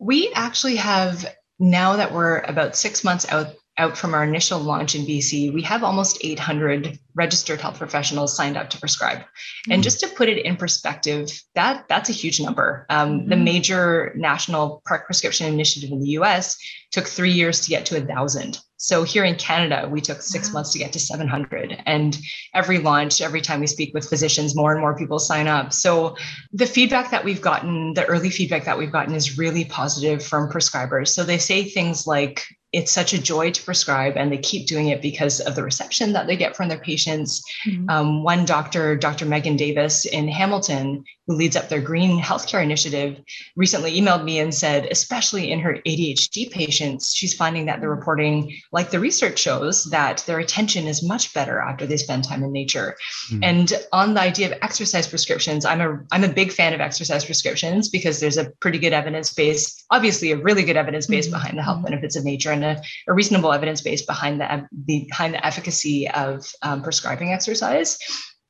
We 0.00 0.32
actually 0.34 0.76
have 0.76 1.32
now 1.60 1.94
that 1.94 2.12
we're 2.12 2.38
about 2.38 2.74
six 2.74 3.04
months 3.04 3.30
out 3.30 3.54
out 3.78 3.96
from 3.96 4.12
our 4.14 4.22
initial 4.22 4.58
launch 4.58 4.94
in 4.94 5.06
BC, 5.06 5.52
we 5.52 5.62
have 5.62 5.82
almost 5.82 6.18
800 6.22 6.98
registered 7.14 7.60
health 7.60 7.78
professionals 7.78 8.36
signed 8.36 8.56
up 8.56 8.68
to 8.70 8.78
prescribe. 8.78 9.18
Mm-hmm. 9.18 9.72
And 9.72 9.82
just 9.82 10.00
to 10.00 10.08
put 10.08 10.28
it 10.28 10.44
in 10.44 10.56
perspective, 10.56 11.30
that 11.54 11.86
that's 11.88 12.10
a 12.10 12.12
huge 12.12 12.40
number. 12.40 12.86
Um, 12.90 13.20
mm-hmm. 13.20 13.28
The 13.30 13.36
major 13.36 14.12
national 14.14 14.82
park 14.86 15.06
prescription 15.06 15.46
initiative 15.46 15.90
in 15.90 16.00
the 16.00 16.10
US 16.10 16.58
took 16.90 17.06
three 17.06 17.32
years 17.32 17.60
to 17.62 17.70
get 17.70 17.86
to 17.86 17.96
a 17.96 18.04
thousand. 18.04 18.58
So 18.76 19.04
here 19.04 19.24
in 19.24 19.36
Canada, 19.36 19.88
we 19.88 20.00
took 20.00 20.20
six 20.20 20.48
wow. 20.48 20.54
months 20.54 20.72
to 20.72 20.78
get 20.78 20.92
to 20.94 20.98
700. 20.98 21.80
And 21.86 22.18
every 22.52 22.78
launch, 22.78 23.20
every 23.20 23.40
time 23.40 23.60
we 23.60 23.68
speak 23.68 23.94
with 23.94 24.08
physicians, 24.08 24.56
more 24.56 24.72
and 24.72 24.80
more 24.80 24.96
people 24.96 25.20
sign 25.20 25.46
up. 25.46 25.72
So 25.72 26.16
the 26.52 26.66
feedback 26.66 27.12
that 27.12 27.24
we've 27.24 27.40
gotten, 27.40 27.94
the 27.94 28.04
early 28.06 28.28
feedback 28.28 28.64
that 28.64 28.76
we've 28.76 28.90
gotten 28.90 29.14
is 29.14 29.38
really 29.38 29.64
positive 29.64 30.24
from 30.24 30.50
prescribers. 30.50 31.08
So 31.08 31.22
they 31.22 31.38
say 31.38 31.62
things 31.62 32.08
like, 32.08 32.44
it's 32.72 32.90
such 32.90 33.12
a 33.12 33.20
joy 33.20 33.50
to 33.50 33.62
prescribe 33.62 34.16
and 34.16 34.32
they 34.32 34.38
keep 34.38 34.66
doing 34.66 34.88
it 34.88 35.02
because 35.02 35.40
of 35.40 35.54
the 35.54 35.62
reception 35.62 36.12
that 36.12 36.26
they 36.26 36.36
get 36.36 36.56
from 36.56 36.68
their 36.68 36.78
patients 36.78 37.42
mm-hmm. 37.66 37.88
um, 37.90 38.22
one 38.22 38.44
doctor 38.44 38.96
dr 38.96 39.24
megan 39.26 39.56
davis 39.56 40.04
in 40.04 40.28
hamilton 40.28 41.04
who 41.26 41.36
leads 41.36 41.56
up 41.56 41.68
their 41.68 41.80
green 41.80 42.20
healthcare 42.20 42.62
initiative 42.62 43.20
recently 43.56 43.98
emailed 44.00 44.24
me 44.24 44.38
and 44.38 44.54
said 44.54 44.86
especially 44.90 45.50
in 45.50 45.60
her 45.60 45.78
adhd 45.86 46.50
patients 46.50 47.14
she's 47.14 47.34
finding 47.34 47.66
that 47.66 47.80
the 47.80 47.88
reporting 47.88 48.54
like 48.72 48.90
the 48.90 49.00
research 49.00 49.38
shows 49.38 49.84
that 49.84 50.22
their 50.26 50.38
attention 50.38 50.86
is 50.86 51.02
much 51.02 51.32
better 51.34 51.60
after 51.60 51.86
they 51.86 51.96
spend 51.96 52.24
time 52.24 52.42
in 52.42 52.52
nature 52.52 52.96
mm-hmm. 53.30 53.42
and 53.42 53.72
on 53.92 54.14
the 54.14 54.20
idea 54.20 54.46
of 54.46 54.58
exercise 54.62 55.06
prescriptions 55.06 55.64
i'm 55.64 55.80
a 55.80 55.98
i'm 56.12 56.24
a 56.24 56.28
big 56.28 56.52
fan 56.52 56.72
of 56.72 56.80
exercise 56.80 57.24
prescriptions 57.24 57.88
because 57.88 58.20
there's 58.20 58.36
a 58.36 58.50
pretty 58.60 58.78
good 58.78 58.92
evidence 58.92 59.32
base 59.32 59.84
obviously 59.90 60.32
a 60.32 60.36
really 60.36 60.62
good 60.62 60.76
evidence 60.76 61.06
base 61.06 61.26
mm-hmm. 61.26 61.34
behind 61.34 61.58
the 61.58 61.62
health 61.62 61.84
benefits 61.84 62.16
of 62.16 62.24
nature 62.24 62.50
and 62.50 62.64
a, 62.64 62.82
a 63.08 63.12
reasonable 63.12 63.52
evidence 63.52 63.80
base 63.80 64.02
behind 64.02 64.40
the 64.40 64.66
behind 64.86 65.34
the 65.34 65.46
efficacy 65.46 66.08
of 66.08 66.46
um, 66.62 66.82
prescribing 66.82 67.32
exercise, 67.32 67.98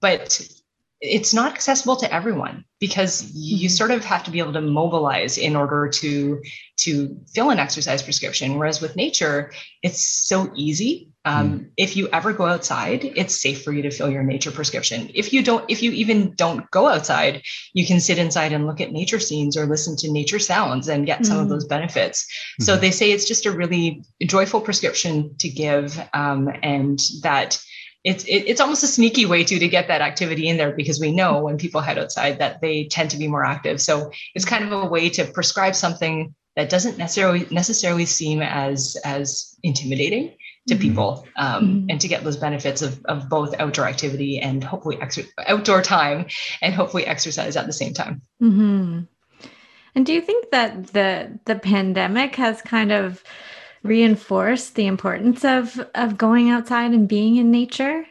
but 0.00 0.40
it's 1.02 1.34
not 1.34 1.52
accessible 1.52 1.96
to 1.96 2.14
everyone 2.14 2.64
because 2.78 3.28
you 3.34 3.66
mm-hmm. 3.66 3.74
sort 3.74 3.90
of 3.90 4.04
have 4.04 4.22
to 4.22 4.30
be 4.30 4.38
able 4.38 4.52
to 4.52 4.60
mobilize 4.60 5.36
in 5.36 5.56
order 5.56 5.88
to 5.88 6.40
to 6.76 7.20
fill 7.34 7.50
an 7.50 7.58
exercise 7.58 8.02
prescription 8.02 8.56
whereas 8.56 8.80
with 8.80 8.94
nature 8.94 9.52
it's 9.82 10.06
so 10.06 10.50
easy 10.54 11.08
um, 11.24 11.52
mm. 11.52 11.70
if 11.76 11.96
you 11.96 12.08
ever 12.12 12.32
go 12.32 12.46
outside 12.46 13.04
it's 13.16 13.42
safe 13.42 13.64
for 13.64 13.72
you 13.72 13.82
to 13.82 13.90
fill 13.90 14.10
your 14.10 14.22
nature 14.22 14.52
prescription 14.52 15.10
if 15.12 15.32
you 15.32 15.42
don't 15.42 15.64
if 15.68 15.82
you 15.82 15.90
even 15.90 16.34
don't 16.36 16.70
go 16.70 16.86
outside 16.86 17.42
you 17.74 17.84
can 17.84 17.98
sit 17.98 18.18
inside 18.18 18.52
and 18.52 18.66
look 18.66 18.80
at 18.80 18.92
nature 18.92 19.20
scenes 19.20 19.56
or 19.56 19.66
listen 19.66 19.96
to 19.96 20.10
nature 20.10 20.38
sounds 20.38 20.88
and 20.88 21.04
get 21.04 21.20
mm. 21.20 21.26
some 21.26 21.38
of 21.38 21.46
mm. 21.46 21.50
those 21.50 21.64
benefits 21.64 22.24
mm-hmm. 22.24 22.62
so 22.62 22.76
they 22.76 22.92
say 22.92 23.10
it's 23.10 23.26
just 23.26 23.44
a 23.44 23.50
really 23.50 24.04
joyful 24.22 24.60
prescription 24.60 25.34
to 25.38 25.48
give 25.48 26.00
um, 26.14 26.48
and 26.62 27.00
that 27.22 27.60
it's 28.04 28.24
it, 28.24 28.44
it's 28.46 28.60
almost 28.60 28.82
a 28.82 28.88
sneaky 28.88 29.26
way 29.26 29.44
to 29.44 29.58
to 29.58 29.68
get 29.68 29.88
that 29.88 30.00
activity 30.00 30.48
in 30.48 30.56
there 30.56 30.72
because 30.72 31.00
we 31.00 31.12
know 31.12 31.42
when 31.42 31.56
people 31.56 31.80
head 31.80 31.98
outside 31.98 32.38
that 32.38 32.60
they 32.60 32.84
tend 32.84 33.10
to 33.10 33.16
be 33.16 33.28
more 33.28 33.44
active. 33.44 33.80
So 33.80 34.10
it's 34.34 34.44
kind 34.44 34.64
of 34.64 34.72
a 34.72 34.86
way 34.86 35.08
to 35.10 35.24
prescribe 35.24 35.74
something 35.74 36.34
that 36.56 36.68
doesn't 36.68 36.98
necessarily 36.98 37.46
necessarily 37.50 38.04
seem 38.04 38.42
as 38.42 38.96
as 39.04 39.56
intimidating 39.62 40.36
to 40.68 40.74
mm-hmm. 40.74 40.82
people 40.82 41.26
um, 41.36 41.64
mm-hmm. 41.64 41.86
and 41.90 42.00
to 42.00 42.08
get 42.08 42.24
those 42.24 42.36
benefits 42.36 42.82
of, 42.82 43.04
of 43.06 43.28
both 43.28 43.54
outdoor 43.58 43.86
activity 43.86 44.38
and 44.38 44.62
hopefully 44.62 44.96
exer- 44.96 45.26
outdoor 45.46 45.82
time 45.82 46.26
and 46.60 46.74
hopefully 46.74 47.06
exercise 47.06 47.56
at 47.56 47.66
the 47.66 47.72
same 47.72 47.92
time 47.92 48.22
mm-hmm. 48.40 49.00
and 49.94 50.06
do 50.06 50.12
you 50.12 50.20
think 50.20 50.50
that 50.50 50.88
the 50.88 51.38
the 51.46 51.56
pandemic 51.56 52.36
has 52.36 52.62
kind 52.62 52.92
of 52.92 53.24
reinforce 53.82 54.70
the 54.70 54.86
importance 54.86 55.44
of 55.44 55.78
of 55.94 56.18
going 56.18 56.50
outside 56.50 56.92
and 56.92 57.08
being 57.08 57.36
in 57.36 57.50
nature? 57.50 58.06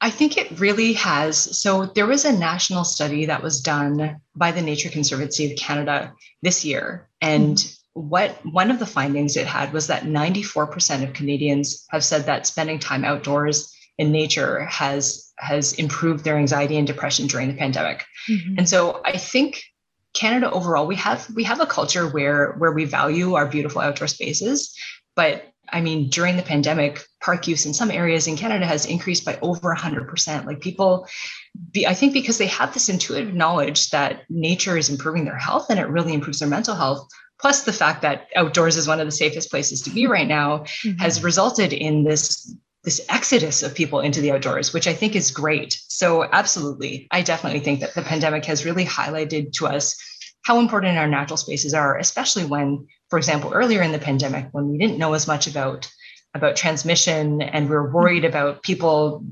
I 0.00 0.10
think 0.10 0.36
it 0.36 0.58
really 0.58 0.94
has. 0.94 1.38
So 1.56 1.86
there 1.86 2.06
was 2.06 2.24
a 2.24 2.32
national 2.32 2.84
study 2.84 3.26
that 3.26 3.42
was 3.42 3.60
done 3.60 4.20
by 4.34 4.50
the 4.50 4.60
Nature 4.60 4.88
Conservancy 4.88 5.52
of 5.52 5.56
Canada 5.56 6.12
this 6.42 6.64
year 6.64 7.08
and 7.20 7.56
mm-hmm. 7.56 8.08
what 8.08 8.44
one 8.44 8.72
of 8.72 8.80
the 8.80 8.86
findings 8.86 9.36
it 9.36 9.46
had 9.46 9.72
was 9.72 9.86
that 9.86 10.02
94% 10.02 11.04
of 11.04 11.12
Canadians 11.12 11.86
have 11.90 12.04
said 12.04 12.26
that 12.26 12.48
spending 12.48 12.80
time 12.80 13.04
outdoors 13.04 13.72
in 13.98 14.10
nature 14.10 14.64
has 14.64 15.32
has 15.38 15.74
improved 15.74 16.24
their 16.24 16.36
anxiety 16.36 16.76
and 16.78 16.86
depression 16.86 17.26
during 17.26 17.48
the 17.48 17.54
pandemic. 17.54 18.04
Mm-hmm. 18.28 18.54
And 18.58 18.68
so 18.68 19.00
I 19.04 19.18
think 19.18 19.62
Canada 20.14 20.50
overall, 20.50 20.86
we 20.86 20.96
have 20.96 21.26
we 21.34 21.44
have 21.44 21.60
a 21.60 21.66
culture 21.66 22.08
where 22.08 22.52
where 22.58 22.72
we 22.72 22.84
value 22.84 23.34
our 23.34 23.46
beautiful 23.46 23.80
outdoor 23.80 24.08
spaces, 24.08 24.76
but 25.16 25.52
I 25.72 25.80
mean, 25.80 26.10
during 26.10 26.36
the 26.36 26.42
pandemic, 26.42 27.02
park 27.22 27.48
use 27.48 27.64
in 27.64 27.72
some 27.72 27.90
areas 27.90 28.26
in 28.26 28.36
Canada 28.36 28.66
has 28.66 28.84
increased 28.84 29.24
by 29.24 29.38
over 29.40 29.74
100%. 29.74 30.44
Like 30.44 30.60
people, 30.60 31.08
be, 31.70 31.86
I 31.86 31.94
think 31.94 32.12
because 32.12 32.36
they 32.36 32.46
have 32.48 32.74
this 32.74 32.90
intuitive 32.90 33.32
knowledge 33.32 33.90
that 33.90 34.22
nature 34.28 34.76
is 34.76 34.90
improving 34.90 35.24
their 35.24 35.38
health 35.38 35.66
and 35.70 35.80
it 35.80 35.88
really 35.88 36.12
improves 36.12 36.40
their 36.40 36.48
mental 36.48 36.74
health, 36.74 37.08
plus 37.40 37.64
the 37.64 37.72
fact 37.72 38.02
that 38.02 38.26
outdoors 38.36 38.76
is 38.76 38.86
one 38.86 39.00
of 39.00 39.06
the 39.06 39.12
safest 39.12 39.50
places 39.50 39.80
to 39.82 39.90
be 39.90 40.06
right 40.06 40.28
now, 40.28 40.58
mm-hmm. 40.58 40.98
has 40.98 41.24
resulted 41.24 41.72
in 41.72 42.04
this 42.04 42.54
this 42.84 43.00
exodus 43.08 43.62
of 43.62 43.74
people 43.74 44.00
into 44.00 44.20
the 44.20 44.32
outdoors, 44.32 44.72
which 44.72 44.88
I 44.88 44.94
think 44.94 45.14
is 45.14 45.30
great. 45.30 45.80
So, 45.88 46.24
absolutely, 46.24 47.06
I 47.10 47.22
definitely 47.22 47.60
think 47.60 47.80
that 47.80 47.94
the 47.94 48.02
pandemic 48.02 48.44
has 48.46 48.64
really 48.64 48.84
highlighted 48.84 49.52
to 49.54 49.66
us 49.66 49.96
how 50.44 50.58
important 50.58 50.98
our 50.98 51.06
natural 51.06 51.36
spaces 51.36 51.74
are, 51.74 51.96
especially 51.98 52.44
when, 52.44 52.88
for 53.08 53.18
example, 53.18 53.52
earlier 53.52 53.82
in 53.82 53.92
the 53.92 53.98
pandemic, 53.98 54.48
when 54.50 54.68
we 54.68 54.78
didn't 54.78 54.98
know 54.98 55.14
as 55.14 55.28
much 55.28 55.46
about 55.46 55.88
about 56.34 56.56
transmission 56.56 57.42
and 57.42 57.68
we 57.68 57.76
are 57.76 57.92
worried 57.92 58.24
about 58.24 58.62
people 58.62 59.22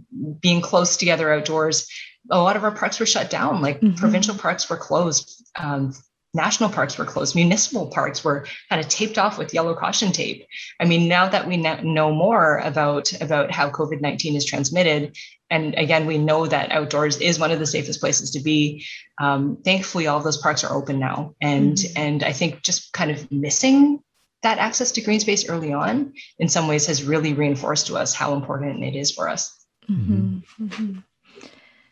being 0.40 0.60
close 0.60 0.98
together 0.98 1.32
outdoors 1.32 1.88
a 2.30 2.38
lot 2.38 2.56
of 2.56 2.64
our 2.64 2.70
parks 2.70 3.00
were 3.00 3.06
shut 3.06 3.30
down 3.30 3.62
like 3.62 3.80
mm-hmm. 3.80 3.96
provincial 3.96 4.34
parks 4.34 4.68
were 4.68 4.76
closed 4.76 5.42
um, 5.56 5.94
national 6.32 6.70
parks 6.70 6.96
were 6.96 7.04
closed 7.04 7.34
municipal 7.34 7.88
parks 7.88 8.22
were 8.22 8.46
kind 8.68 8.80
of 8.80 8.88
taped 8.88 9.18
off 9.18 9.38
with 9.38 9.52
yellow 9.52 9.74
caution 9.74 10.12
tape 10.12 10.46
i 10.78 10.84
mean 10.84 11.08
now 11.08 11.28
that 11.28 11.46
we 11.46 11.56
know 11.56 12.12
more 12.12 12.58
about 12.58 13.12
about 13.20 13.50
how 13.50 13.68
covid-19 13.70 14.36
is 14.36 14.44
transmitted 14.44 15.16
and 15.50 15.74
again 15.74 16.06
we 16.06 16.18
know 16.18 16.46
that 16.46 16.70
outdoors 16.70 17.18
is 17.18 17.38
one 17.38 17.50
of 17.50 17.58
the 17.58 17.66
safest 17.66 18.00
places 18.00 18.30
to 18.30 18.40
be 18.40 18.84
um, 19.20 19.58
thankfully 19.64 20.06
all 20.06 20.18
of 20.18 20.24
those 20.24 20.36
parks 20.36 20.62
are 20.62 20.74
open 20.74 20.98
now 20.98 21.34
and 21.40 21.76
mm-hmm. 21.76 21.98
and 21.98 22.22
i 22.22 22.32
think 22.32 22.62
just 22.62 22.92
kind 22.92 23.10
of 23.10 23.30
missing 23.32 24.00
that 24.42 24.58
access 24.58 24.92
to 24.92 25.00
green 25.00 25.20
space 25.20 25.48
early 25.48 25.72
on 25.72 26.12
in 26.38 26.48
some 26.48 26.68
ways 26.68 26.86
has 26.86 27.04
really 27.04 27.34
reinforced 27.34 27.88
to 27.88 27.96
us 27.96 28.14
how 28.14 28.34
important 28.34 28.84
it 28.84 28.94
is 28.94 29.10
for 29.10 29.28
us 29.28 29.66
mm-hmm. 29.88 30.38
Mm-hmm. 30.62 30.98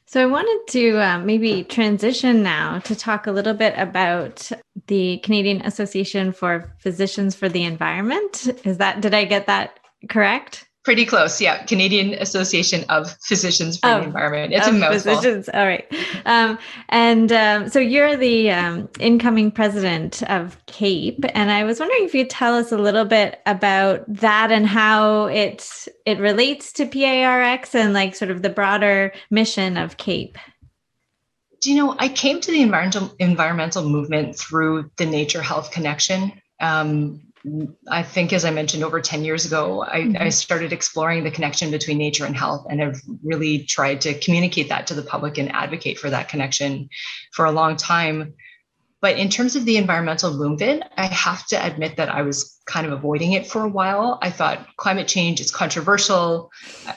So 0.09 0.23
I 0.23 0.27
wanted 0.27 0.73
to 0.73 0.97
uh, 0.97 1.18
maybe 1.18 1.64
transition 1.64 2.42
now 2.42 2.79
to 2.79 2.97
talk 2.97 3.27
a 3.27 3.31
little 3.31 3.53
bit 3.53 3.75
about 3.77 4.51
the 4.87 5.18
Canadian 5.18 5.61
Association 5.66 6.33
for 6.33 6.73
Physicians 6.79 7.35
for 7.35 7.51
the 7.51 7.64
Environment. 7.64 8.49
Is 8.64 8.79
that 8.79 9.03
did 9.03 9.12
I 9.12 9.27
get 9.27 9.47
that 9.49 9.79
correct? 10.09 10.68
Pretty 10.88 11.05
close, 11.05 11.38
yeah. 11.38 11.64
Canadian 11.64 12.14
Association 12.14 12.83
of 12.88 13.14
Physicians 13.20 13.77
for 13.77 13.88
oh, 13.88 14.01
the 14.01 14.07
Environment. 14.07 14.55
It's 14.55 14.66
a 14.66 14.72
mouthful. 14.72 15.16
Physicians. 15.16 15.51
All 15.53 15.66
right. 15.66 15.85
Um, 16.24 16.59
and 16.88 17.31
um, 17.31 17.68
so 17.68 17.79
you're 17.79 18.16
the 18.16 18.51
um, 18.51 18.88
incoming 18.98 19.51
president 19.51 20.22
of 20.31 20.57
CAPE, 20.64 21.27
and 21.35 21.51
I 21.51 21.64
was 21.64 21.79
wondering 21.79 22.05
if 22.05 22.14
you'd 22.14 22.31
tell 22.31 22.55
us 22.55 22.72
a 22.72 22.79
little 22.79 23.05
bit 23.05 23.42
about 23.44 24.03
that 24.09 24.51
and 24.51 24.66
how 24.66 25.27
it 25.27 25.87
it 26.07 26.18
relates 26.20 26.72
to 26.72 26.87
PARX 26.87 27.74
and 27.74 27.92
like 27.92 28.16
sort 28.16 28.31
of 28.31 28.40
the 28.40 28.48
broader 28.48 29.12
mission 29.31 29.77
of 29.77 29.98
CAPE. 29.98 30.38
Do 31.61 31.70
you 31.70 31.77
know? 31.77 31.96
I 31.98 32.09
came 32.09 32.40
to 32.40 32.51
the 32.51 32.62
environmental 32.62 33.14
environmental 33.18 33.87
movement 33.87 34.38
through 34.38 34.90
the 34.96 35.05
Nature 35.05 35.42
Health 35.42 35.70
Connection. 35.70 36.33
Um, 36.61 37.20
I 37.88 38.03
think, 38.03 38.33
as 38.33 38.44
I 38.44 38.51
mentioned, 38.51 38.83
over 38.83 39.01
10 39.01 39.24
years 39.24 39.46
ago, 39.46 39.83
I, 39.83 40.01
mm-hmm. 40.01 40.22
I, 40.22 40.29
started 40.29 40.72
exploring 40.72 41.24
the 41.24 41.31
connection 41.31 41.70
between 41.70 41.98
nature 41.98 42.24
and 42.24 42.37
health 42.37 42.66
and 42.68 42.81
have 42.81 43.01
really 43.22 43.64
tried 43.64 44.01
to 44.03 44.14
communicate 44.18 44.68
that 44.70 44.87
to 44.88 44.94
the 44.94 45.03
public 45.03 45.38
and 45.38 45.53
advocate 45.53 45.98
for 45.98 46.11
that 46.11 46.29
connection 46.29 46.88
for 47.33 47.44
a 47.44 47.53
long 47.53 47.77
time. 47.77 48.35
But 49.01 49.17
in 49.17 49.29
terms 49.29 49.55
of 49.55 49.65
the 49.65 49.77
environmental 49.77 50.35
movement, 50.35 50.83
I 50.97 51.07
have 51.07 51.47
to 51.49 51.65
admit 51.65 51.97
that 51.97 52.09
I 52.09 52.23
was 52.23 52.59
kind 52.67 52.87
of 52.87 52.93
avoiding 52.93 53.33
it 53.33 53.47
for 53.47 53.63
a 53.63 53.69
while. 53.69 54.19
I 54.23 54.31
thought 54.31 54.67
climate 54.77 55.07
change 55.07 55.41
is 55.41 55.51
controversial. 55.51 56.51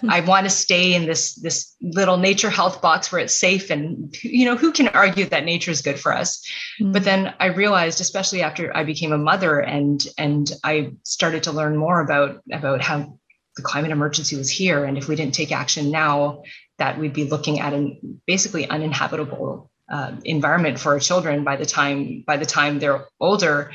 I 0.07 0.19
want 0.27 0.45
to 0.45 0.49
stay 0.49 0.93
in 0.93 1.05
this 1.05 1.35
this 1.35 1.75
little 1.81 2.17
nature 2.17 2.49
health 2.49 2.81
box 2.81 3.11
where 3.11 3.21
it's 3.21 3.39
safe 3.39 3.69
and 3.69 4.15
you 4.23 4.45
know 4.45 4.57
who 4.57 4.71
can 4.71 4.89
argue 4.89 5.25
that 5.25 5.45
nature 5.45 5.71
is 5.71 5.81
good 5.81 5.99
for 5.99 6.13
us. 6.13 6.43
Mm-hmm. 6.81 6.91
But 6.91 7.03
then 7.03 7.33
I 7.39 7.47
realized 7.47 8.01
especially 8.01 8.41
after 8.41 8.75
I 8.75 8.83
became 8.83 9.13
a 9.13 9.17
mother 9.17 9.59
and 9.59 10.05
and 10.17 10.51
I 10.63 10.93
started 11.03 11.43
to 11.43 11.51
learn 11.51 11.77
more 11.77 12.01
about 12.01 12.41
about 12.51 12.81
how 12.81 13.17
the 13.57 13.61
climate 13.63 13.91
emergency 13.91 14.37
was 14.37 14.49
here 14.49 14.85
and 14.85 14.97
if 14.97 15.07
we 15.07 15.15
didn't 15.15 15.33
take 15.33 15.51
action 15.51 15.91
now 15.91 16.41
that 16.77 16.97
we'd 16.97 17.13
be 17.13 17.25
looking 17.25 17.59
at 17.59 17.73
an 17.73 18.21
basically 18.25 18.67
uninhabitable 18.67 19.70
uh, 19.91 20.13
environment 20.25 20.79
for 20.79 20.93
our 20.93 20.99
children 20.99 21.43
by 21.43 21.55
the 21.55 21.65
time 21.65 22.23
by 22.25 22.37
the 22.37 22.45
time 22.45 22.79
they're 22.79 23.05
older 23.19 23.71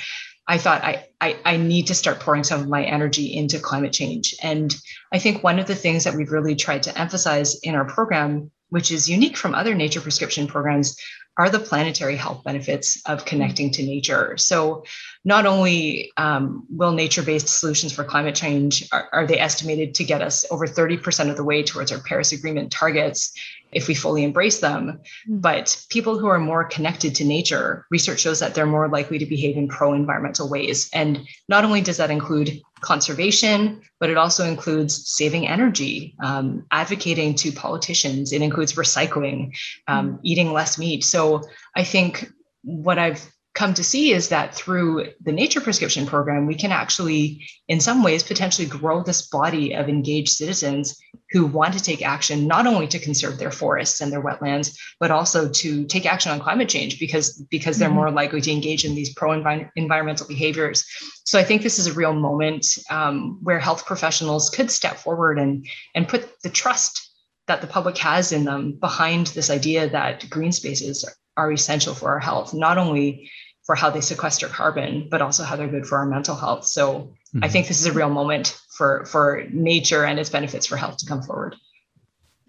I 0.48 0.58
thought 0.58 0.84
I, 0.84 1.06
I, 1.20 1.38
I 1.44 1.56
need 1.56 1.88
to 1.88 1.94
start 1.94 2.20
pouring 2.20 2.44
some 2.44 2.60
of 2.60 2.68
my 2.68 2.84
energy 2.84 3.34
into 3.34 3.58
climate 3.58 3.92
change. 3.92 4.34
And 4.42 4.74
I 5.12 5.18
think 5.18 5.42
one 5.42 5.58
of 5.58 5.66
the 5.66 5.74
things 5.74 6.04
that 6.04 6.14
we've 6.14 6.30
really 6.30 6.54
tried 6.54 6.84
to 6.84 6.98
emphasize 6.98 7.58
in 7.60 7.74
our 7.74 7.84
program, 7.84 8.50
which 8.68 8.92
is 8.92 9.08
unique 9.08 9.36
from 9.36 9.54
other 9.54 9.74
nature 9.74 10.00
prescription 10.00 10.46
programs, 10.46 10.96
are 11.38 11.50
the 11.50 11.58
planetary 11.58 12.16
health 12.16 12.44
benefits 12.44 13.02
of 13.06 13.24
connecting 13.24 13.70
to 13.70 13.82
nature. 13.82 14.36
So, 14.38 14.84
not 15.24 15.44
only 15.44 16.10
um, 16.16 16.64
will 16.70 16.92
nature 16.92 17.22
based 17.22 17.48
solutions 17.48 17.92
for 17.92 18.04
climate 18.04 18.34
change, 18.34 18.88
are, 18.90 19.08
are, 19.12 19.26
they 19.26 19.38
estimated 19.38 19.94
to 19.96 20.04
get 20.04 20.22
us 20.22 20.46
over 20.50 20.66
30% 20.66 21.28
of 21.28 21.36
the 21.36 21.44
way 21.44 21.62
towards 21.62 21.92
our 21.92 21.98
Paris 21.98 22.32
Agreement 22.32 22.70
targets 22.70 23.32
if 23.76 23.88
we 23.88 23.94
fully 23.94 24.24
embrace 24.24 24.60
them, 24.60 24.98
mm. 25.28 25.40
but 25.40 25.76
people 25.90 26.18
who 26.18 26.26
are 26.26 26.38
more 26.38 26.64
connected 26.64 27.14
to 27.14 27.24
nature, 27.24 27.86
research 27.90 28.20
shows 28.20 28.40
that 28.40 28.54
they're 28.54 28.64
more 28.64 28.88
likely 28.88 29.18
to 29.18 29.26
behave 29.26 29.56
in 29.56 29.68
pro 29.68 29.92
environmental 29.92 30.48
ways. 30.48 30.88
And 30.94 31.20
not 31.48 31.64
only 31.64 31.82
does 31.82 31.98
that 31.98 32.10
include 32.10 32.62
conservation, 32.80 33.82
but 34.00 34.08
it 34.08 34.16
also 34.16 34.44
includes 34.44 35.10
saving 35.10 35.46
energy, 35.46 36.16
um, 36.20 36.64
advocating 36.70 37.34
to 37.34 37.52
politicians. 37.52 38.32
It 38.32 38.40
includes 38.40 38.72
recycling, 38.72 39.54
um, 39.86 40.12
mm. 40.12 40.20
eating 40.22 40.54
less 40.54 40.78
meat. 40.78 41.04
So 41.04 41.42
I 41.76 41.84
think 41.84 42.32
what 42.62 42.98
I've 42.98 43.22
come 43.56 43.72
to 43.72 43.82
see 43.82 44.12
is 44.12 44.28
that 44.28 44.54
through 44.54 45.08
the 45.22 45.32
nature 45.32 45.62
prescription 45.62 46.04
program, 46.06 46.46
we 46.46 46.54
can 46.54 46.70
actually, 46.70 47.42
in 47.68 47.80
some 47.80 48.02
ways, 48.02 48.22
potentially 48.22 48.68
grow 48.68 49.02
this 49.02 49.28
body 49.28 49.72
of 49.72 49.88
engaged 49.88 50.28
citizens 50.28 50.96
who 51.30 51.46
want 51.46 51.72
to 51.72 51.82
take 51.82 52.02
action 52.02 52.46
not 52.46 52.66
only 52.66 52.86
to 52.86 52.98
conserve 52.98 53.38
their 53.38 53.50
forests 53.50 54.02
and 54.02 54.12
their 54.12 54.22
wetlands, 54.22 54.78
but 55.00 55.10
also 55.10 55.48
to 55.48 55.86
take 55.86 56.04
action 56.04 56.30
on 56.30 56.38
climate 56.38 56.68
change 56.68 57.00
because, 57.00 57.42
because 57.50 57.78
they're 57.78 57.88
mm-hmm. 57.88 57.96
more 57.96 58.10
likely 58.10 58.42
to 58.42 58.52
engage 58.52 58.84
in 58.84 58.94
these 58.94 59.14
pro 59.14 59.32
environmental 59.76 60.28
behaviors. 60.28 60.84
So 61.24 61.38
I 61.38 61.42
think 61.42 61.62
this 61.62 61.78
is 61.78 61.86
a 61.86 61.94
real 61.94 62.12
moment 62.12 62.66
um, 62.90 63.38
where 63.42 63.58
health 63.58 63.86
professionals 63.86 64.50
could 64.50 64.70
step 64.70 64.98
forward 64.98 65.38
and, 65.38 65.66
and 65.94 66.06
put 66.06 66.28
the 66.42 66.50
trust 66.50 67.10
that 67.46 67.62
the 67.62 67.66
public 67.66 67.96
has 67.98 68.32
in 68.32 68.44
them 68.44 68.72
behind 68.72 69.28
this 69.28 69.48
idea 69.48 69.88
that 69.88 70.28
green 70.28 70.52
spaces 70.52 71.08
are 71.36 71.52
essential 71.52 71.94
for 71.94 72.10
our 72.10 72.18
health, 72.18 72.54
not 72.54 72.78
only 72.78 73.30
for 73.66 73.74
how 73.74 73.90
they 73.90 74.00
sequester 74.00 74.46
carbon, 74.48 75.08
but 75.10 75.20
also 75.20 75.42
how 75.42 75.56
they're 75.56 75.66
good 75.66 75.86
for 75.86 75.98
our 75.98 76.06
mental 76.06 76.36
health. 76.36 76.64
So 76.64 77.00
mm-hmm. 77.00 77.44
I 77.44 77.48
think 77.48 77.66
this 77.66 77.80
is 77.80 77.86
a 77.86 77.92
real 77.92 78.10
moment 78.10 78.58
for 78.76 79.04
for 79.06 79.44
nature 79.50 80.04
and 80.04 80.18
its 80.18 80.30
benefits 80.30 80.66
for 80.66 80.76
health 80.76 80.98
to 80.98 81.06
come 81.06 81.22
forward. 81.22 81.56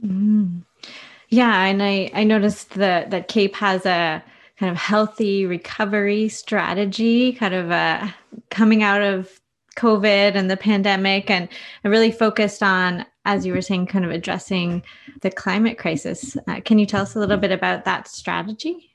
Mm. 0.03 0.61
Yeah, 1.29 1.63
and 1.65 1.81
I 1.81 2.11
I 2.13 2.23
noticed 2.23 2.71
that 2.75 3.09
that 3.09 3.27
CAPE 3.27 3.55
has 3.55 3.85
a 3.85 4.23
kind 4.59 4.71
of 4.71 4.77
healthy 4.77 5.45
recovery 5.45 6.29
strategy, 6.29 7.33
kind 7.33 7.53
of 7.53 7.71
uh, 7.71 8.07
coming 8.49 8.83
out 8.83 9.01
of 9.01 9.39
COVID 9.75 10.35
and 10.35 10.49
the 10.49 10.57
pandemic, 10.57 11.29
and 11.29 11.49
really 11.83 12.11
focused 12.11 12.63
on, 12.63 13.05
as 13.25 13.45
you 13.45 13.53
were 13.53 13.61
saying, 13.61 13.87
kind 13.87 14.05
of 14.05 14.11
addressing 14.11 14.83
the 15.21 15.29
climate 15.29 15.77
crisis. 15.77 16.37
Uh, 16.47 16.59
can 16.61 16.79
you 16.79 16.85
tell 16.85 17.03
us 17.03 17.15
a 17.15 17.19
little 17.19 17.37
bit 17.37 17.51
about 17.51 17.85
that 17.85 18.07
strategy? 18.07 18.91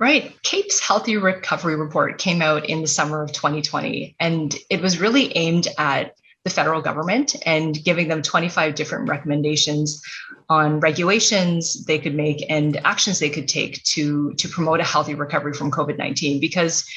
Right. 0.00 0.40
CAPE's 0.42 0.78
Healthy 0.78 1.16
Recovery 1.16 1.74
Report 1.74 2.18
came 2.18 2.40
out 2.40 2.68
in 2.68 2.82
the 2.82 2.88
summer 2.88 3.20
of 3.20 3.32
2020, 3.32 4.14
and 4.20 4.54
it 4.70 4.80
was 4.80 5.00
really 5.00 5.36
aimed 5.36 5.66
at 5.76 6.14
the 6.44 6.50
federal 6.50 6.80
government 6.80 7.34
and 7.44 7.82
giving 7.84 8.06
them 8.06 8.22
25 8.22 8.76
different 8.76 9.08
recommendations 9.08 10.00
on 10.48 10.78
regulations 10.78 11.84
they 11.84 11.98
could 11.98 12.14
make 12.14 12.44
and 12.48 12.76
actions 12.84 13.18
they 13.18 13.28
could 13.28 13.48
take 13.48 13.82
to, 13.82 14.32
to 14.34 14.48
promote 14.48 14.78
a 14.78 14.84
healthy 14.84 15.16
recovery 15.16 15.52
from 15.52 15.72
COVID 15.72 15.98
19. 15.98 16.40
Because 16.40 16.88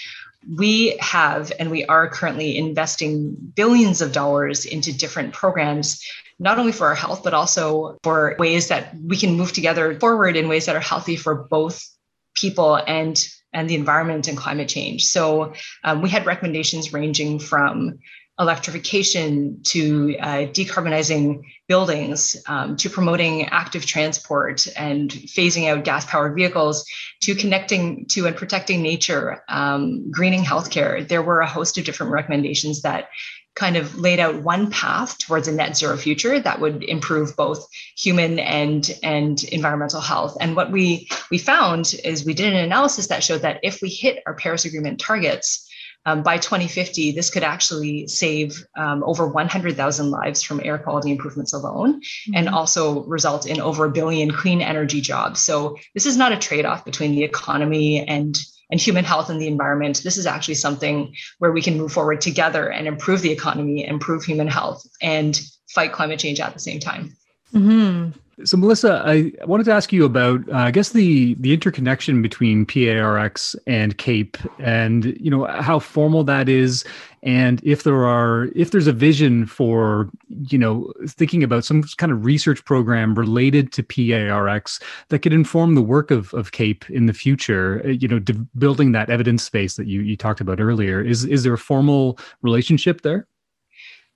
we 0.57 0.95
have 0.99 1.51
and 1.59 1.69
we 1.69 1.85
are 1.85 2.07
currently 2.07 2.57
investing 2.57 3.35
billions 3.55 4.01
of 4.01 4.11
dollars 4.11 4.65
into 4.65 4.95
different 4.95 5.33
programs 5.33 6.03
not 6.39 6.57
only 6.57 6.71
for 6.71 6.87
our 6.87 6.95
health 6.95 7.23
but 7.23 7.35
also 7.35 7.99
for 8.01 8.35
ways 8.39 8.67
that 8.67 8.95
we 9.05 9.15
can 9.15 9.37
move 9.37 9.53
together 9.53 9.99
forward 9.99 10.35
in 10.35 10.47
ways 10.47 10.65
that 10.65 10.75
are 10.75 10.79
healthy 10.79 11.15
for 11.15 11.35
both 11.35 11.90
people 12.35 12.75
and 12.75 13.27
and 13.53 13.69
the 13.69 13.75
environment 13.75 14.27
and 14.29 14.37
climate 14.37 14.69
change. 14.69 15.05
So 15.05 15.53
um, 15.83 16.01
we 16.01 16.09
had 16.09 16.25
recommendations 16.25 16.93
ranging 16.93 17.37
from 17.37 17.99
electrification 18.39 19.61
to 19.63 20.17
uh, 20.19 20.37
decarbonizing 20.47 21.43
buildings 21.67 22.35
um, 22.47 22.75
to 22.77 22.89
promoting 22.89 23.45
active 23.45 23.85
transport 23.85 24.65
and 24.75 25.11
phasing 25.11 25.69
out 25.69 25.83
gas 25.83 26.05
powered 26.05 26.35
vehicles 26.35 26.85
to 27.21 27.35
connecting 27.35 28.05
to 28.07 28.25
and 28.25 28.35
protecting 28.35 28.81
nature 28.81 29.43
um, 29.47 30.09
greening 30.09 30.43
healthcare 30.43 31.07
there 31.07 31.21
were 31.21 31.41
a 31.41 31.47
host 31.47 31.77
of 31.77 31.85
different 31.85 32.11
recommendations 32.11 32.81
that 32.81 33.09
kind 33.55 33.75
of 33.75 33.97
laid 33.97 34.19
out 34.19 34.43
one 34.43 34.69
path 34.71 35.17
towards 35.19 35.47
a 35.47 35.51
net 35.51 35.75
zero 35.75 35.97
future 35.97 36.39
that 36.39 36.59
would 36.59 36.83
improve 36.83 37.35
both 37.35 37.65
human 37.97 38.39
and 38.39 38.91
and 39.03 39.43
environmental 39.45 40.01
health 40.01 40.37
and 40.39 40.55
what 40.55 40.71
we 40.71 41.07
we 41.29 41.37
found 41.37 41.93
is 42.03 42.25
we 42.25 42.33
did 42.33 42.53
an 42.53 42.59
analysis 42.59 43.07
that 43.07 43.23
showed 43.23 43.41
that 43.41 43.59
if 43.63 43.81
we 43.81 43.89
hit 43.89 44.23
our 44.25 44.33
paris 44.35 44.65
agreement 44.65 44.99
targets 44.99 45.67
um, 46.05 46.23
by 46.23 46.37
2050, 46.37 47.11
this 47.11 47.29
could 47.29 47.43
actually 47.43 48.07
save 48.07 48.65
um, 48.75 49.03
over 49.03 49.27
100,000 49.27 50.09
lives 50.09 50.41
from 50.41 50.61
air 50.63 50.79
quality 50.79 51.11
improvements 51.11 51.53
alone, 51.53 52.01
mm-hmm. 52.01 52.35
and 52.35 52.49
also 52.49 53.03
result 53.03 53.45
in 53.45 53.61
over 53.61 53.85
a 53.85 53.91
billion 53.91 54.31
clean 54.31 54.61
energy 54.61 54.99
jobs. 54.99 55.41
So 55.41 55.77
this 55.93 56.07
is 56.07 56.17
not 56.17 56.31
a 56.31 56.37
trade-off 56.37 56.85
between 56.85 57.11
the 57.11 57.23
economy 57.23 58.03
and 58.07 58.35
and 58.71 58.79
human 58.79 59.05
health 59.05 59.29
and 59.29 59.41
the 59.41 59.47
environment. 59.47 60.01
This 60.03 60.17
is 60.17 60.25
actually 60.25 60.55
something 60.55 61.13
where 61.39 61.51
we 61.51 61.61
can 61.61 61.77
move 61.77 61.91
forward 61.91 62.21
together 62.21 62.69
and 62.69 62.87
improve 62.87 63.21
the 63.21 63.31
economy, 63.31 63.85
improve 63.85 64.23
human 64.23 64.47
health, 64.47 64.83
and 65.01 65.39
fight 65.69 65.91
climate 65.91 66.19
change 66.19 66.39
at 66.39 66.53
the 66.53 66.59
same 66.59 66.79
time. 66.79 67.15
Mm-hmm. 67.53 68.17
So, 68.43 68.57
Melissa, 68.57 69.03
I 69.05 69.31
wanted 69.45 69.65
to 69.65 69.71
ask 69.71 69.93
you 69.93 70.05
about, 70.05 70.47
uh, 70.49 70.57
I 70.57 70.71
guess, 70.71 70.89
the 70.89 71.35
the 71.35 71.53
interconnection 71.53 72.21
between 72.21 72.65
PaRx 72.65 73.55
and 73.67 73.97
CAPE, 73.97 74.37
and 74.59 75.17
you 75.19 75.29
know 75.29 75.45
how 75.45 75.79
formal 75.79 76.23
that 76.25 76.49
is, 76.49 76.83
and 77.23 77.61
if 77.63 77.83
there 77.83 78.05
are, 78.05 78.49
if 78.55 78.71
there's 78.71 78.87
a 78.87 78.93
vision 78.93 79.45
for, 79.45 80.09
you 80.49 80.57
know, 80.57 80.91
thinking 81.07 81.43
about 81.43 81.65
some 81.65 81.83
kind 81.97 82.11
of 82.11 82.25
research 82.25 82.63
program 82.65 83.15
related 83.15 83.71
to 83.73 83.83
PaRx 83.83 84.81
that 85.09 85.19
could 85.19 85.33
inform 85.33 85.75
the 85.75 85.81
work 85.81 86.11
of 86.11 86.33
of 86.33 86.51
CAPE 86.51 86.89
in 86.89 87.05
the 87.05 87.13
future. 87.13 87.81
Uh, 87.85 87.89
you 87.89 88.07
know, 88.07 88.19
de- 88.19 88.33
building 88.57 88.91
that 88.93 89.09
evidence 89.09 89.43
space 89.43 89.75
that 89.75 89.87
you 89.87 90.01
you 90.01 90.17
talked 90.17 90.41
about 90.41 90.59
earlier. 90.59 91.01
Is 91.01 91.25
is 91.25 91.43
there 91.43 91.53
a 91.53 91.57
formal 91.57 92.17
relationship 92.41 93.01
there? 93.01 93.27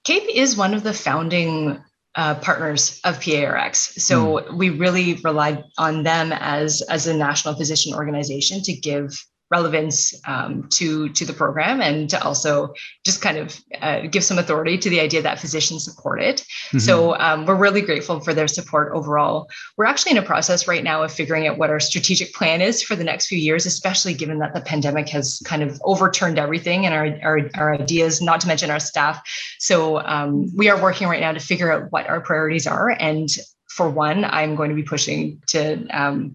CAPE 0.06 0.30
is 0.36 0.56
one 0.56 0.74
of 0.74 0.84
the 0.84 0.94
founding 0.94 1.82
uh, 2.16 2.36
partners 2.36 3.00
of 3.04 3.20
PaRx. 3.20 4.00
So 4.00 4.40
mm. 4.40 4.58
we 4.58 4.70
really 4.70 5.16
relied 5.24 5.64
on 5.78 6.04
them 6.04 6.32
as, 6.32 6.82
as 6.84 7.08
a 7.08 7.16
national 7.16 7.56
physician 7.56 7.94
organization 7.94 8.62
to 8.64 8.74
give 8.74 9.18
relevance 9.52 10.14
um, 10.28 10.68
to 10.70 11.10
to 11.10 11.26
the 11.26 11.34
program 11.34 11.82
and 11.82 12.10
to 12.10 12.24
also 12.24 12.74
just 13.06 13.22
kind 13.22 13.38
of 13.38 13.62
uh, 13.82 14.02
give 14.02 14.24
some 14.24 14.40
authority 14.40 14.78
to 14.78 14.90
the 14.90 15.00
idea 15.00 15.22
that 15.22 15.40
physicians 15.40 15.86
support 15.86 16.22
it. 16.22 16.38
Mm-hmm. 16.38 16.80
so 16.80 17.16
um, 17.18 17.46
we're 17.46 17.56
really 17.56 17.82
grateful 17.82 18.20
for 18.20 18.34
their 18.34 18.48
support 18.48 18.92
overall. 18.94 19.48
We're 19.78 19.86
actually 19.86 20.14
in 20.14 20.18
a 20.18 20.24
process 20.24 20.68
right 20.68 20.84
now 20.84 21.04
of 21.04 21.12
figuring 21.12 21.48
out 21.48 21.58
what 21.58 21.70
our 21.70 21.80
strategic 21.80 22.34
plan 22.34 22.62
is 22.62 22.82
for 22.82 22.96
the 22.96 23.04
next 23.04 23.28
few 23.28 23.38
years 23.38 23.66
especially 23.66 24.14
given 24.14 24.40
that 24.40 24.54
the 24.54 24.62
pandemic 24.62 25.10
has 25.10 25.42
kind 25.46 25.62
of 25.62 25.80
overturned 25.84 26.40
everything 26.40 26.86
and 26.86 26.94
our, 26.94 27.18
our, 27.24 27.50
our 27.56 27.74
ideas 27.76 28.22
not 28.22 28.42
to 28.42 28.48
mention 28.48 28.72
our 28.72 28.80
staff. 28.80 29.22
So 29.60 30.00
um, 30.00 30.52
we 30.56 30.70
are 30.70 30.82
working 30.82 31.08
right 31.08 31.22
now 31.22 31.32
to 31.32 31.40
figure 31.40 31.72
out 31.72 31.92
what 31.92 32.08
our 32.08 32.22
priorities 32.22 32.68
are. 32.68 32.90
And 32.90 33.30
for 33.76 33.90
one 33.90 34.24
i'm 34.24 34.56
going 34.56 34.70
to 34.70 34.76
be 34.76 34.84
pushing 34.84 35.42
to 35.48 35.86
um, 35.88 36.34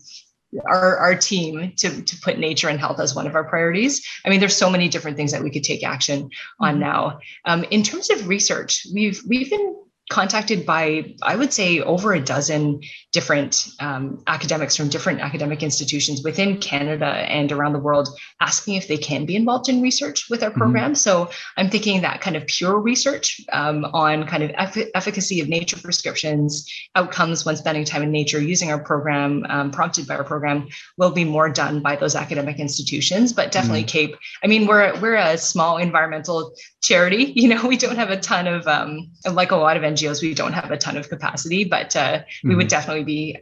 our, 0.67 0.97
our 0.97 1.15
team 1.15 1.73
to, 1.77 2.03
to 2.03 2.17
put 2.21 2.39
nature 2.39 2.69
and 2.69 2.81
health 2.81 2.99
as 2.99 3.15
one 3.15 3.27
of 3.27 3.35
our 3.35 3.45
priorities. 3.45 4.05
I 4.25 4.31
mean, 4.31 4.41
there's 4.41 4.57
so 4.57 4.71
many 4.71 4.89
different 4.89 5.17
things 5.17 5.33
that 5.33 5.43
we 5.43 5.51
could 5.51 5.65
take 5.65 5.85
action 5.85 6.31
on 6.59 6.75
mm-hmm. 6.75 6.81
now. 6.81 7.21
Um, 7.45 7.65
in 7.71 7.83
terms 7.83 8.11
of 8.11 8.29
research, 8.29 8.87
we've 8.93 9.21
we've 9.29 9.51
been 9.51 9.77
contacted 10.11 10.67
by, 10.67 11.15
I 11.23 11.37
would 11.37 11.53
say, 11.53 11.81
over 11.81 12.13
a 12.13 12.21
dozen 12.21 12.83
different 13.12 13.68
um, 13.81 14.23
academics 14.29 14.77
from 14.77 14.88
different 14.88 15.20
academic 15.20 15.62
institutions 15.62 16.23
within 16.23 16.59
Canada 16.59 17.07
and 17.07 17.51
around 17.51 17.73
the 17.73 17.79
world 17.79 18.09
asking 18.40 18.75
if 18.75 18.87
they 18.87 18.96
can 18.96 19.27
be 19.27 19.35
involved 19.35 19.68
in 19.68 19.83
research 19.83 20.31
with 20.31 20.42
our 20.42 20.51
program. 20.51 20.92
Mm-hmm. 20.92 20.94
So 20.94 21.31
I'm 21.57 21.70
thinking 21.70 22.03
that 22.03 22.20
kind 22.20 22.37
of 22.37 22.46
pure 22.46 22.79
research 22.79 23.40
um, 23.53 23.85
on 23.87 24.27
kind 24.27 24.44
of 24.44 24.51
eff- 24.55 24.88
efficacy 24.94 25.40
of 25.40 25.49
nature 25.49 25.77
prescriptions, 25.79 26.70
outcomes 26.94 27.44
when 27.44 27.57
spending 27.57 27.85
time 27.85 28.03
in 28.03 28.12
nature 28.12 28.40
using 28.40 28.70
our 28.70 28.83
program, 28.83 29.44
um, 29.49 29.70
prompted 29.73 30.07
by 30.07 30.14
our 30.16 30.25
program, 30.25 30.68
will 30.96 31.11
be 31.11 31.25
more 31.25 31.49
done 31.49 31.81
by 31.81 31.96
those 31.96 32.14
academic 32.14 32.61
institutions. 32.61 33.33
But 33.33 33.50
definitely 33.50 33.85
mm-hmm. 33.85 34.13
CAPE. 34.13 34.19
I 34.44 34.46
mean, 34.46 34.67
we're 34.69 34.98
we're 35.00 35.17
a 35.17 35.37
small 35.37 35.79
environmental 35.79 36.54
charity. 36.83 37.35
You 37.40 37.48
know, 37.48 37.67
we 37.67 37.79
don't 37.79 37.96
have 37.96 38.11
a 38.11 38.21
ton 38.21 38.46
of 38.46 38.67
um, 38.67 39.13
like 39.33 39.50
a 39.50 39.56
lot 39.56 39.79
of 39.79 39.83
NGOs 39.83 40.21
we 40.21 40.35
don't 40.35 40.52
have 40.52 40.71
a 40.71 40.77
ton 40.77 40.98
of 40.98 41.08
capacity, 41.08 41.65
but 41.65 41.96
uh, 41.96 42.19
mm-hmm. 42.19 42.48
we 42.48 42.54
would 42.54 42.67
mm-hmm. 42.67 42.77
Definitely 43.01 43.05
be, 43.05 43.37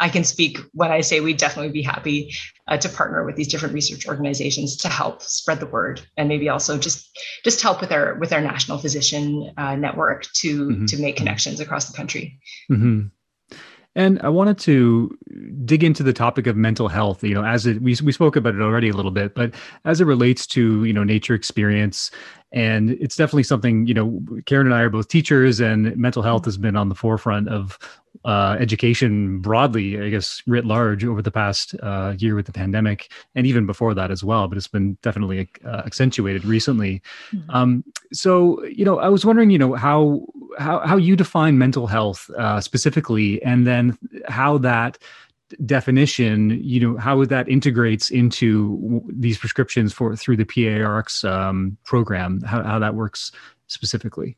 I 0.00 0.08
can 0.08 0.24
speak 0.24 0.58
when 0.72 0.90
I 0.90 1.00
say 1.00 1.20
we'd 1.20 1.38
definitely 1.38 1.72
be 1.72 1.82
happy 1.82 2.34
uh, 2.66 2.76
to 2.76 2.88
partner 2.88 3.24
with 3.24 3.36
these 3.36 3.48
different 3.48 3.74
research 3.74 4.06
organizations 4.06 4.76
to 4.78 4.88
help 4.88 5.22
spread 5.22 5.60
the 5.60 5.66
word 5.66 6.00
and 6.16 6.28
maybe 6.28 6.48
also 6.48 6.78
just 6.78 7.18
just 7.44 7.62
help 7.62 7.80
with 7.80 7.92
our 7.92 8.16
with 8.18 8.32
our 8.32 8.40
national 8.40 8.78
physician 8.78 9.52
uh, 9.56 9.76
network 9.76 10.26
to 10.34 10.68
mm-hmm. 10.68 10.84
to 10.86 11.00
make 11.00 11.16
connections 11.16 11.60
across 11.60 11.88
the 11.88 11.96
country. 11.96 12.38
Mm-hmm. 12.70 13.08
And 13.98 14.20
I 14.22 14.28
wanted 14.28 14.58
to 14.58 15.18
dig 15.64 15.82
into 15.82 16.04
the 16.04 16.12
topic 16.12 16.46
of 16.46 16.56
mental 16.56 16.86
health. 16.86 17.24
You 17.24 17.34
know, 17.34 17.44
as 17.44 17.66
it 17.66 17.82
we 17.82 17.96
we 18.04 18.12
spoke 18.12 18.36
about 18.36 18.54
it 18.54 18.62
already 18.62 18.88
a 18.88 18.92
little 18.92 19.10
bit, 19.10 19.34
but 19.34 19.52
as 19.84 20.00
it 20.00 20.04
relates 20.04 20.46
to 20.48 20.84
you 20.84 20.92
know 20.92 21.02
nature 21.02 21.34
experience, 21.34 22.12
and 22.52 22.90
it's 22.90 23.16
definitely 23.16 23.42
something 23.42 23.88
you 23.88 23.94
know. 23.94 24.22
Karen 24.46 24.68
and 24.68 24.74
I 24.74 24.82
are 24.82 24.88
both 24.88 25.08
teachers, 25.08 25.58
and 25.58 25.96
mental 25.96 26.22
health 26.22 26.44
has 26.44 26.56
been 26.56 26.76
on 26.76 26.88
the 26.88 26.94
forefront 26.94 27.48
of 27.48 27.76
uh, 28.24 28.56
education 28.60 29.40
broadly, 29.40 30.00
I 30.00 30.10
guess, 30.10 30.42
writ 30.46 30.64
large 30.64 31.04
over 31.04 31.20
the 31.20 31.32
past 31.32 31.74
uh, 31.82 32.14
year 32.18 32.36
with 32.36 32.46
the 32.46 32.52
pandemic, 32.52 33.10
and 33.34 33.48
even 33.48 33.66
before 33.66 33.94
that 33.94 34.12
as 34.12 34.22
well. 34.22 34.46
But 34.46 34.58
it's 34.58 34.68
been 34.68 34.96
definitely 35.02 35.48
uh, 35.64 35.82
accentuated 35.84 36.44
recently. 36.44 37.02
Mm-hmm. 37.32 37.50
Um, 37.50 37.84
so, 38.12 38.64
you 38.64 38.84
know, 38.84 39.00
I 39.00 39.08
was 39.08 39.26
wondering, 39.26 39.50
you 39.50 39.58
know, 39.58 39.74
how 39.74 40.24
how 40.58 40.80
how 40.80 40.96
you 40.96 41.16
define 41.16 41.58
mental 41.58 41.86
health 41.86 42.30
uh, 42.36 42.60
specifically, 42.60 43.42
and 43.42 43.66
then 43.66 43.96
how 44.28 44.58
that 44.58 44.98
definition 45.64 46.50
you 46.62 46.78
know 46.80 46.96
how 46.98 47.24
that 47.24 47.48
integrates 47.48 48.10
into 48.10 49.02
these 49.08 49.38
prescriptions 49.38 49.92
for 49.92 50.14
through 50.14 50.36
the 50.36 50.44
PaRx 50.44 51.28
um, 51.28 51.76
program 51.84 52.42
how, 52.42 52.62
how 52.62 52.78
that 52.78 52.94
works 52.94 53.32
specifically 53.66 54.36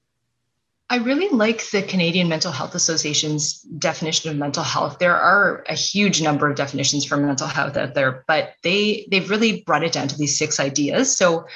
I 0.92 0.96
really 0.96 1.28
like 1.28 1.70
the 1.70 1.82
Canadian 1.82 2.28
Mental 2.28 2.50
Health 2.50 2.74
Association's 2.74 3.60
definition 3.62 4.28
of 4.28 4.36
mental 4.36 4.64
health. 4.64 4.98
There 4.98 5.16
are 5.16 5.64
a 5.68 5.74
huge 5.74 6.20
number 6.20 6.50
of 6.50 6.56
definitions 6.56 7.04
for 7.04 7.16
mental 7.16 7.46
health 7.46 7.76
out 7.76 7.94
there, 7.94 8.24
but 8.26 8.54
they 8.64 9.06
they've 9.08 9.30
really 9.30 9.62
brought 9.62 9.84
it 9.84 9.92
down 9.92 10.08
to 10.08 10.18
these 10.18 10.36
six 10.36 10.58
ideas. 10.58 11.16
So 11.16 11.46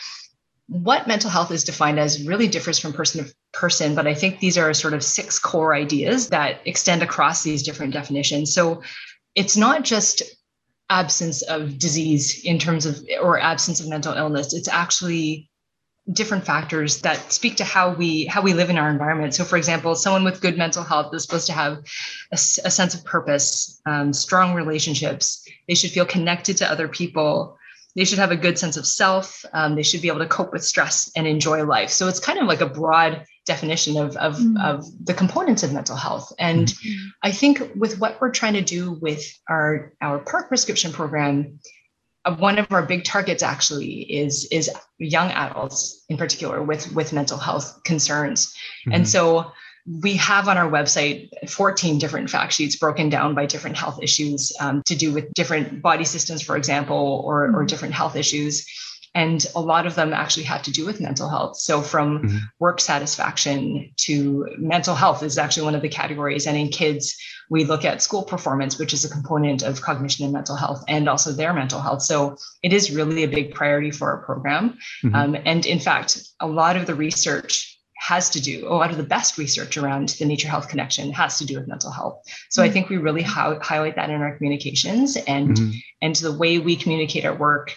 what 0.68 1.08
mental 1.08 1.30
health 1.30 1.50
is 1.50 1.64
defined 1.64 1.98
as 1.98 2.24
really 2.24 2.46
differs 2.46 2.78
from 2.78 2.92
person 2.92 3.24
to 3.24 3.34
person, 3.54 3.94
but 3.94 4.06
I 4.06 4.14
think 4.14 4.40
these 4.40 4.58
are 4.58 4.74
sort 4.74 4.94
of 4.94 5.02
six 5.02 5.38
core 5.38 5.74
ideas 5.74 6.28
that 6.28 6.60
extend 6.64 7.02
across 7.02 7.42
these 7.42 7.62
different 7.62 7.92
definitions. 7.92 8.52
So 8.52 8.82
it's 9.34 9.56
not 9.56 9.84
just 9.84 10.22
absence 10.90 11.42
of 11.42 11.78
disease 11.78 12.44
in 12.44 12.58
terms 12.58 12.86
of 12.86 13.00
or 13.20 13.40
absence 13.40 13.80
of 13.80 13.88
mental 13.88 14.12
illness. 14.14 14.52
It's 14.52 14.68
actually 14.68 15.50
different 16.12 16.44
factors 16.44 17.00
that 17.00 17.32
speak 17.32 17.56
to 17.56 17.64
how 17.64 17.94
we 17.94 18.26
how 18.26 18.42
we 18.42 18.52
live 18.52 18.68
in 18.68 18.76
our 18.76 18.90
environment. 18.90 19.34
So 19.34 19.44
for 19.44 19.56
example 19.56 19.94
someone 19.94 20.24
with 20.24 20.42
good 20.42 20.58
mental 20.58 20.84
health 20.84 21.14
is 21.14 21.22
supposed 21.22 21.46
to 21.46 21.54
have 21.54 21.78
a, 22.30 22.34
a 22.34 22.70
sense 22.70 22.94
of 22.94 23.04
purpose 23.04 23.80
um, 23.86 24.12
strong 24.12 24.54
relationships. 24.54 25.48
They 25.66 25.74
should 25.74 25.90
feel 25.90 26.04
connected 26.04 26.58
to 26.58 26.70
other 26.70 26.88
people. 26.88 27.56
They 27.96 28.04
should 28.04 28.18
have 28.18 28.32
a 28.32 28.36
good 28.36 28.58
sense 28.58 28.76
of 28.76 28.86
self. 28.86 29.44
Um, 29.54 29.76
they 29.76 29.82
should 29.82 30.02
be 30.02 30.08
able 30.08 30.18
to 30.18 30.26
cope 30.26 30.52
with 30.52 30.64
stress 30.64 31.10
and 31.16 31.26
enjoy 31.26 31.64
life. 31.64 31.90
So 31.90 32.08
it's 32.08 32.20
kind 32.20 32.38
of 32.38 32.46
like 32.46 32.60
a 32.60 32.66
broad 32.66 33.24
definition 33.46 33.96
of 33.96 34.16
of, 34.16 34.36
mm. 34.36 34.62
of 34.62 34.84
the 35.04 35.14
components 35.14 35.62
of 35.62 35.72
mental 35.72 35.96
health 35.96 36.32
and 36.38 36.68
mm. 36.68 36.96
i 37.22 37.30
think 37.30 37.60
with 37.76 37.98
what 38.00 38.20
we're 38.20 38.30
trying 38.30 38.54
to 38.54 38.62
do 38.62 38.92
with 39.02 39.22
our 39.48 39.92
our 40.00 40.18
PaRx 40.18 40.48
prescription 40.48 40.92
program 40.92 41.58
one 42.38 42.58
of 42.58 42.70
our 42.72 42.82
big 42.82 43.04
targets 43.04 43.42
actually 43.42 44.00
is 44.00 44.46
is 44.50 44.70
young 44.98 45.30
adults 45.32 46.04
in 46.08 46.16
particular 46.16 46.62
with 46.62 46.90
with 46.92 47.12
mental 47.12 47.38
health 47.38 47.82
concerns 47.84 48.46
mm-hmm. 48.46 48.92
and 48.92 49.08
so 49.08 49.52
we 50.02 50.14
have 50.14 50.48
on 50.48 50.56
our 50.56 50.70
website 50.70 51.28
14 51.48 51.98
different 51.98 52.30
fact 52.30 52.54
sheets 52.54 52.76
broken 52.76 53.10
down 53.10 53.34
by 53.34 53.44
different 53.44 53.76
health 53.76 54.02
issues 54.02 54.50
um, 54.60 54.82
to 54.86 54.96
do 54.96 55.12
with 55.12 55.30
different 55.34 55.82
body 55.82 56.04
systems 56.04 56.40
for 56.40 56.56
example 56.56 57.22
or, 57.26 57.46
mm-hmm. 57.46 57.56
or 57.56 57.64
different 57.64 57.92
health 57.92 58.16
issues 58.16 58.66
and 59.14 59.46
a 59.54 59.60
lot 59.60 59.86
of 59.86 59.94
them 59.94 60.12
actually 60.12 60.42
have 60.42 60.62
to 60.62 60.72
do 60.72 60.84
with 60.84 61.00
mental 61.00 61.28
health 61.28 61.56
so 61.56 61.80
from 61.80 62.22
mm-hmm. 62.22 62.38
work 62.58 62.80
satisfaction 62.80 63.90
to 63.96 64.46
mental 64.58 64.94
health 64.94 65.22
is 65.22 65.38
actually 65.38 65.64
one 65.64 65.74
of 65.74 65.82
the 65.82 65.88
categories 65.88 66.46
and 66.46 66.56
in 66.56 66.68
kids 66.68 67.16
we 67.50 67.64
look 67.64 67.84
at 67.84 68.02
school 68.02 68.22
performance 68.22 68.78
which 68.78 68.92
is 68.92 69.04
a 69.04 69.08
component 69.08 69.62
of 69.62 69.80
cognition 69.80 70.24
and 70.24 70.32
mental 70.32 70.56
health 70.56 70.82
and 70.88 71.08
also 71.08 71.32
their 71.32 71.52
mental 71.52 71.80
health 71.80 72.02
so 72.02 72.36
it 72.62 72.72
is 72.72 72.90
really 72.90 73.22
a 73.22 73.28
big 73.28 73.54
priority 73.54 73.90
for 73.90 74.10
our 74.10 74.24
program 74.24 74.76
mm-hmm. 75.02 75.14
um, 75.14 75.36
and 75.44 75.66
in 75.66 75.78
fact 75.78 76.20
a 76.40 76.46
lot 76.46 76.76
of 76.76 76.86
the 76.86 76.94
research 76.94 77.70
has 77.96 78.28
to 78.28 78.40
do 78.40 78.66
a 78.68 78.74
lot 78.74 78.90
of 78.90 78.98
the 78.98 79.02
best 79.02 79.38
research 79.38 79.78
around 79.78 80.10
the 80.18 80.26
nature 80.26 80.48
health 80.48 80.68
connection 80.68 81.10
has 81.12 81.38
to 81.38 81.46
do 81.46 81.56
with 81.58 81.68
mental 81.68 81.90
health 81.90 82.20
so 82.50 82.60
mm-hmm. 82.60 82.68
i 82.68 82.72
think 82.72 82.88
we 82.88 82.96
really 82.96 83.22
hi- 83.22 83.58
highlight 83.62 83.96
that 83.96 84.10
in 84.10 84.20
our 84.20 84.36
communications 84.36 85.16
and 85.28 85.56
mm-hmm. 85.56 85.70
and 86.02 86.16
the 86.16 86.32
way 86.32 86.58
we 86.58 86.76
communicate 86.76 87.24
our 87.24 87.36
work 87.36 87.74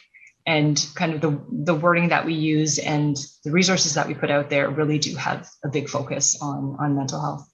and 0.47 0.87
kind 0.95 1.13
of 1.13 1.19
the, 1.19 1.39
the 1.51 1.75
wording 1.75 2.07
that 2.07 2.25
we 2.25 2.33
use 2.33 2.79
and 2.79 3.17
the 3.43 3.51
resources 3.51 3.93
that 3.93 4.07
we 4.07 4.13
put 4.13 4.31
out 4.31 4.49
there 4.49 4.69
really 4.69 4.97
do 4.97 5.13
have 5.15 5.47
a 5.63 5.67
big 5.67 5.89
focus 5.89 6.41
on 6.41 6.75
on 6.79 6.95
mental 6.95 7.21
health. 7.21 7.47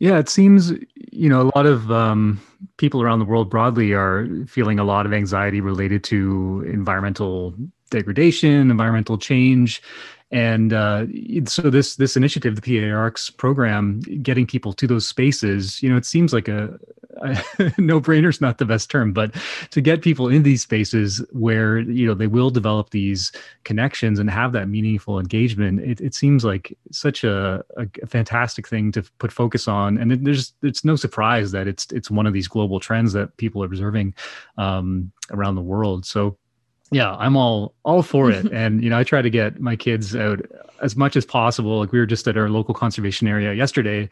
Yeah 0.00 0.18
it 0.18 0.28
seems 0.28 0.72
you 1.12 1.28
know 1.30 1.40
a 1.40 1.50
lot 1.56 1.64
of 1.64 1.90
um, 1.90 2.40
people 2.76 3.00
around 3.00 3.20
the 3.20 3.24
world 3.24 3.48
broadly 3.48 3.92
are 3.92 4.28
feeling 4.46 4.78
a 4.78 4.84
lot 4.84 5.06
of 5.06 5.12
anxiety 5.14 5.60
related 5.60 6.04
to 6.04 6.64
environmental 6.66 7.54
degradation 7.90 8.70
environmental 8.70 9.16
change. 9.16 9.80
And 10.32 10.72
uh, 10.72 11.06
so 11.46 11.70
this 11.70 11.94
this 11.94 12.16
initiative 12.16 12.56
the 12.56 12.60
PaRx 12.60 13.36
program 13.36 14.00
getting 14.00 14.44
people 14.44 14.72
to 14.72 14.86
those 14.88 15.06
spaces 15.06 15.80
you 15.80 15.88
know 15.88 15.96
it 15.96 16.04
seems 16.04 16.32
like 16.32 16.48
a 16.48 16.76
no 17.78 18.00
brainer 18.00 18.28
is 18.28 18.40
not 18.40 18.58
the 18.58 18.64
best 18.64 18.90
term, 18.90 19.12
but 19.12 19.34
to 19.70 19.80
get 19.80 20.02
people 20.02 20.28
in 20.28 20.42
these 20.42 20.62
spaces 20.62 21.24
where 21.32 21.78
you 21.78 22.06
know 22.06 22.14
they 22.14 22.26
will 22.26 22.50
develop 22.50 22.90
these 22.90 23.32
connections 23.64 24.18
and 24.18 24.30
have 24.30 24.52
that 24.52 24.68
meaningful 24.68 25.18
engagement, 25.18 25.80
it, 25.80 26.00
it 26.00 26.14
seems 26.14 26.44
like 26.44 26.76
such 26.92 27.24
a, 27.24 27.64
a, 27.76 28.06
fantastic 28.06 28.68
thing 28.68 28.92
to 28.92 29.02
put 29.18 29.32
focus 29.32 29.68
on. 29.68 29.98
And 29.98 30.12
it, 30.12 30.24
there's 30.24 30.54
it's 30.62 30.84
no 30.84 30.96
surprise 30.96 31.52
that 31.52 31.66
it's 31.66 31.86
it's 31.92 32.10
one 32.10 32.26
of 32.26 32.32
these 32.32 32.48
global 32.48 32.80
trends 32.80 33.12
that 33.12 33.36
people 33.36 33.62
are 33.62 33.66
observing 33.66 34.14
um, 34.58 35.12
around 35.30 35.54
the 35.54 35.62
world. 35.62 36.06
So 36.06 36.38
yeah 36.90 37.14
i'm 37.16 37.36
all 37.36 37.74
all 37.84 38.02
for 38.02 38.30
it. 38.30 38.46
And 38.52 38.82
you 38.82 38.90
know 38.90 38.98
i 38.98 39.04
try 39.04 39.22
to 39.22 39.30
get 39.30 39.60
my 39.60 39.76
kids 39.76 40.14
out 40.14 40.40
as 40.82 40.96
much 40.96 41.16
as 41.16 41.24
possible. 41.24 41.78
Like 41.78 41.92
we 41.92 41.98
were 41.98 42.06
just 42.06 42.26
at 42.28 42.36
our 42.36 42.48
local 42.48 42.74
conservation 42.74 43.28
area 43.28 43.52
yesterday 43.54 44.08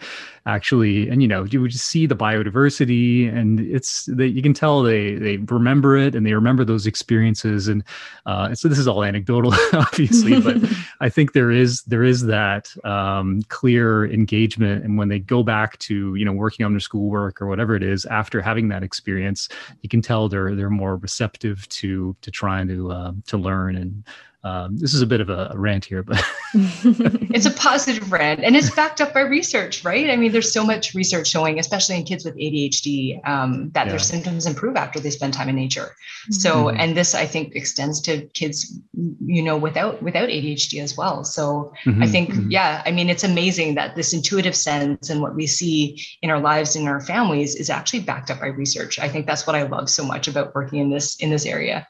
actually 0.46 1.08
and 1.08 1.22
you 1.22 1.28
know 1.28 1.44
you 1.44 1.60
would 1.60 1.70
just 1.70 1.86
see 1.86 2.06
the 2.06 2.16
biodiversity 2.16 3.34
and 3.34 3.60
it's 3.60 4.04
that 4.06 4.28
you 4.28 4.42
can 4.42 4.52
tell 4.52 4.82
they 4.82 5.14
they 5.14 5.38
remember 5.38 5.96
it 5.96 6.14
and 6.14 6.26
they 6.26 6.34
remember 6.34 6.64
those 6.64 6.86
experiences. 6.86 7.68
And 7.68 7.82
uh, 8.26 8.54
so 8.54 8.68
this 8.68 8.78
is 8.78 8.88
all 8.88 9.04
anecdotal 9.04 9.52
obviously 9.72 10.40
but 10.40 10.56
i 11.00 11.08
think 11.08 11.32
there 11.32 11.50
is 11.50 11.82
there 11.82 12.02
is 12.02 12.26
that 12.26 12.74
um, 12.84 13.42
clear 13.48 14.06
engagement. 14.06 14.84
And 14.84 14.98
when 14.98 15.08
they 15.08 15.18
go 15.18 15.42
back 15.42 15.78
to 15.80 16.14
you 16.14 16.24
know 16.24 16.32
working 16.32 16.64
on 16.64 16.72
their 16.72 16.80
schoolwork 16.80 17.40
or 17.40 17.46
whatever 17.46 17.74
it 17.74 17.82
is 17.82 18.04
after 18.06 18.40
having 18.40 18.68
that 18.68 18.82
experience 18.82 19.48
you 19.82 19.88
can 19.88 20.02
tell 20.02 20.28
they're 20.28 20.54
they're 20.54 20.70
more 20.70 20.96
receptive 20.96 21.68
to 21.68 22.16
to 22.20 22.30
trying 22.30 22.63
trying 22.66 22.78
to 22.78 22.90
uh, 22.90 23.12
to 23.26 23.36
learn 23.36 23.76
and 23.76 24.04
um, 24.44 24.76
this 24.76 24.92
is 24.92 25.00
a 25.00 25.06
bit 25.06 25.22
of 25.22 25.30
a 25.30 25.52
rant 25.54 25.86
here, 25.86 26.02
but 26.02 26.22
it's 26.54 27.46
a 27.46 27.50
positive 27.50 28.12
rant 28.12 28.44
and 28.44 28.54
it's 28.54 28.68
backed 28.74 29.00
up 29.00 29.14
by 29.14 29.20
research, 29.20 29.82
right? 29.84 30.10
I 30.10 30.16
mean, 30.16 30.32
there's 30.32 30.52
so 30.52 30.62
much 30.62 30.92
research 30.92 31.28
showing, 31.28 31.58
especially 31.58 31.96
in 31.96 32.04
kids 32.04 32.26
with 32.26 32.36
ADHD, 32.36 33.26
um, 33.26 33.70
that 33.70 33.86
yeah. 33.86 33.92
their 33.92 33.98
symptoms 33.98 34.44
improve 34.44 34.76
after 34.76 35.00
they 35.00 35.08
spend 35.08 35.32
time 35.32 35.48
in 35.48 35.56
nature. 35.56 35.96
So, 36.30 36.66
mm-hmm. 36.66 36.76
and 36.78 36.94
this 36.94 37.14
I 37.14 37.24
think 37.24 37.56
extends 37.56 38.02
to 38.02 38.26
kids, 38.34 38.78
you 39.24 39.42
know, 39.42 39.56
without 39.56 40.02
without 40.02 40.28
ADHD 40.28 40.82
as 40.82 40.94
well. 40.94 41.24
So, 41.24 41.72
mm-hmm. 41.86 42.02
I 42.02 42.06
think, 42.06 42.30
mm-hmm. 42.30 42.50
yeah, 42.50 42.82
I 42.84 42.90
mean, 42.90 43.08
it's 43.08 43.24
amazing 43.24 43.76
that 43.76 43.96
this 43.96 44.12
intuitive 44.12 44.54
sense 44.54 45.08
and 45.08 45.22
what 45.22 45.34
we 45.34 45.46
see 45.46 45.98
in 46.20 46.28
our 46.28 46.40
lives 46.40 46.76
in 46.76 46.86
our 46.86 47.00
families 47.00 47.54
is 47.54 47.70
actually 47.70 48.00
backed 48.00 48.30
up 48.30 48.40
by 48.40 48.48
research. 48.48 48.98
I 48.98 49.08
think 49.08 49.26
that's 49.26 49.46
what 49.46 49.56
I 49.56 49.62
love 49.62 49.88
so 49.88 50.04
much 50.04 50.28
about 50.28 50.54
working 50.54 50.80
in 50.80 50.90
this 50.90 51.16
in 51.16 51.30
this 51.30 51.46
area. 51.46 51.88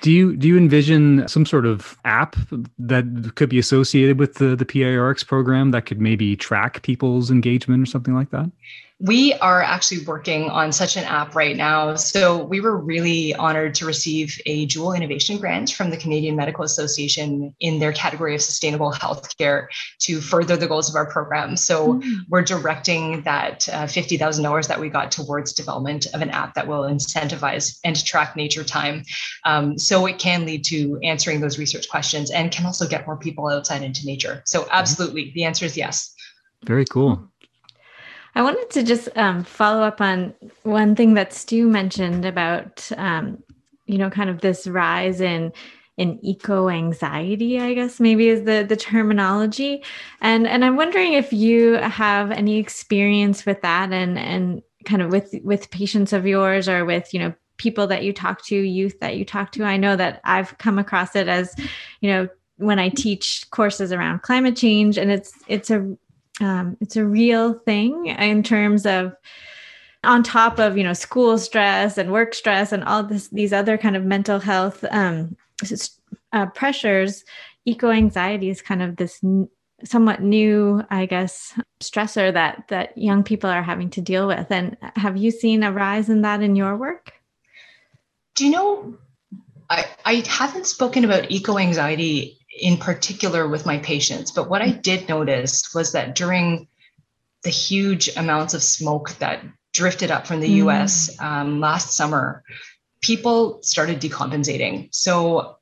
Do 0.00 0.10
you 0.10 0.36
do 0.36 0.48
you 0.48 0.56
envision 0.56 1.28
some 1.28 1.44
sort 1.44 1.66
of 1.66 1.98
app 2.04 2.36
that 2.78 3.32
could 3.34 3.50
be 3.50 3.58
associated 3.58 4.18
with 4.18 4.34
the, 4.34 4.56
the 4.56 4.64
PaRx 4.64 5.26
program 5.26 5.72
that 5.72 5.86
could 5.86 6.00
maybe 6.00 6.36
track 6.36 6.82
people's 6.82 7.30
engagement 7.30 7.82
or 7.82 7.86
something 7.86 8.14
like 8.14 8.30
that? 8.30 8.50
We 9.02 9.32
are 9.34 9.62
actually 9.62 10.04
working 10.04 10.50
on 10.50 10.72
such 10.72 10.98
an 10.98 11.04
app 11.04 11.34
right 11.34 11.56
now. 11.56 11.94
So 11.94 12.44
we 12.44 12.60
were 12.60 12.76
really 12.76 13.34
honored 13.34 13.74
to 13.76 13.86
receive 13.86 14.38
a 14.44 14.66
Joule 14.66 14.92
Innovation 14.92 15.38
Grant 15.38 15.72
from 15.72 15.88
the 15.88 15.96
Canadian 15.96 16.36
Medical 16.36 16.64
Association 16.64 17.54
in 17.60 17.78
their 17.78 17.94
category 17.94 18.34
of 18.34 18.42
sustainable 18.42 18.92
healthcare 18.92 19.68
to 20.00 20.20
further 20.20 20.54
the 20.54 20.66
goals 20.66 20.90
of 20.90 20.96
our 20.96 21.10
program. 21.10 21.56
So 21.56 21.94
mm-hmm. 21.94 22.12
we're 22.28 22.42
directing 22.42 23.22
that 23.22 23.66
uh, 23.70 23.84
$50,000 23.84 24.68
that 24.68 24.78
we 24.78 24.90
got 24.90 25.10
towards 25.10 25.54
development 25.54 26.06
of 26.12 26.20
an 26.20 26.28
app 26.28 26.52
that 26.54 26.68
will 26.68 26.82
incentivize 26.82 27.78
and 27.82 28.04
track 28.04 28.36
nature 28.36 28.64
time. 28.64 29.04
Um, 29.46 29.78
so 29.78 30.04
it 30.04 30.18
can 30.18 30.44
lead 30.44 30.62
to 30.66 30.98
answering 31.02 31.40
those 31.40 31.58
research 31.58 31.88
questions 31.88 32.30
and 32.30 32.52
can 32.52 32.66
also 32.66 32.86
get 32.86 33.06
more 33.06 33.16
people 33.16 33.48
outside 33.48 33.82
into 33.82 34.04
nature. 34.04 34.42
So 34.44 34.68
absolutely, 34.70 35.24
mm-hmm. 35.24 35.34
the 35.36 35.44
answer 35.44 35.64
is 35.64 35.74
yes. 35.74 36.14
Very 36.64 36.84
cool. 36.84 37.30
I 38.34 38.42
wanted 38.42 38.70
to 38.70 38.82
just 38.82 39.08
um, 39.16 39.44
follow 39.44 39.82
up 39.82 40.00
on 40.00 40.34
one 40.62 40.94
thing 40.94 41.14
that 41.14 41.32
Stu 41.32 41.68
mentioned 41.68 42.24
about, 42.24 42.90
um, 42.96 43.42
you 43.86 43.98
know, 43.98 44.10
kind 44.10 44.30
of 44.30 44.40
this 44.40 44.66
rise 44.66 45.20
in 45.20 45.52
in 45.96 46.18
eco 46.24 46.70
anxiety, 46.70 47.60
I 47.60 47.74
guess 47.74 48.00
maybe 48.00 48.28
is 48.28 48.44
the 48.44 48.64
the 48.66 48.76
terminology, 48.76 49.82
and 50.20 50.46
and 50.46 50.64
I'm 50.64 50.76
wondering 50.76 51.12
if 51.12 51.32
you 51.32 51.74
have 51.74 52.30
any 52.30 52.58
experience 52.58 53.44
with 53.44 53.60
that, 53.62 53.92
and 53.92 54.18
and 54.18 54.62
kind 54.86 55.02
of 55.02 55.10
with 55.10 55.34
with 55.42 55.70
patients 55.70 56.12
of 56.12 56.26
yours 56.26 56.68
or 56.68 56.84
with 56.84 57.12
you 57.12 57.20
know 57.20 57.34
people 57.60 57.86
that 57.86 58.02
you 58.02 58.12
talk 58.12 58.42
to, 58.46 58.56
youth 58.56 58.98
that 59.00 59.16
you 59.16 59.24
talk 59.24 59.52
to. 59.52 59.64
I 59.64 59.76
know 59.76 59.94
that 59.94 60.22
I've 60.24 60.56
come 60.56 60.78
across 60.78 61.14
it 61.14 61.28
as, 61.28 61.54
you 62.00 62.10
know, 62.10 62.26
when 62.56 62.78
I 62.78 62.88
teach 62.88 63.46
courses 63.50 63.92
around 63.92 64.22
climate 64.22 64.56
change, 64.56 64.96
and 64.96 65.10
it's 65.10 65.34
it's 65.46 65.70
a 65.70 65.96
um, 66.40 66.76
it's 66.80 66.96
a 66.96 67.04
real 67.04 67.54
thing 67.54 68.06
in 68.06 68.42
terms 68.42 68.86
of 68.86 69.14
on 70.02 70.22
top 70.22 70.58
of 70.58 70.78
you 70.78 70.84
know 70.84 70.92
school 70.92 71.36
stress 71.38 71.98
and 71.98 72.10
work 72.10 72.34
stress 72.34 72.72
and 72.72 72.84
all 72.84 73.02
this 73.02 73.28
these 73.28 73.52
other 73.52 73.76
kind 73.76 73.96
of 73.96 74.04
mental 74.04 74.38
health 74.38 74.84
um, 74.90 75.36
uh, 76.32 76.46
pressures 76.46 77.24
eco 77.66 77.90
anxiety 77.90 78.48
is 78.48 78.62
kind 78.62 78.82
of 78.82 78.96
this 78.96 79.20
n- 79.22 79.48
somewhat 79.84 80.22
new 80.22 80.82
i 80.90 81.04
guess 81.04 81.54
stressor 81.82 82.32
that 82.32 82.64
that 82.68 82.96
young 82.96 83.22
people 83.22 83.50
are 83.50 83.62
having 83.62 83.90
to 83.90 84.00
deal 84.00 84.26
with. 84.26 84.46
And 84.50 84.76
have 84.96 85.16
you 85.16 85.30
seen 85.30 85.62
a 85.62 85.72
rise 85.72 86.08
in 86.08 86.22
that 86.22 86.42
in 86.42 86.54
your 86.54 86.76
work? 86.76 87.12
Do 88.34 88.44
you 88.46 88.52
know 88.52 88.94
i 89.68 89.86
i 90.04 90.22
haven't 90.26 90.66
spoken 90.66 91.04
about 91.04 91.30
eco 91.30 91.58
anxiety 91.58 92.39
in 92.60 92.76
particular 92.76 93.48
with 93.48 93.66
my 93.66 93.78
patients. 93.78 94.30
But 94.30 94.48
what 94.48 94.62
I 94.62 94.70
did 94.70 95.08
notice 95.08 95.74
was 95.74 95.92
that 95.92 96.14
during 96.14 96.68
the 97.42 97.50
huge 97.50 98.14
amounts 98.16 98.54
of 98.54 98.62
smoke 98.62 99.12
that 99.18 99.42
drifted 99.72 100.10
up 100.10 100.26
from 100.26 100.40
the 100.40 100.48
mm. 100.48 100.56
US 100.66 101.18
um, 101.20 101.58
last 101.58 101.96
summer, 101.96 102.44
people 103.00 103.62
started 103.62 104.00
decompensating. 104.00 104.94
So, 104.94 105.56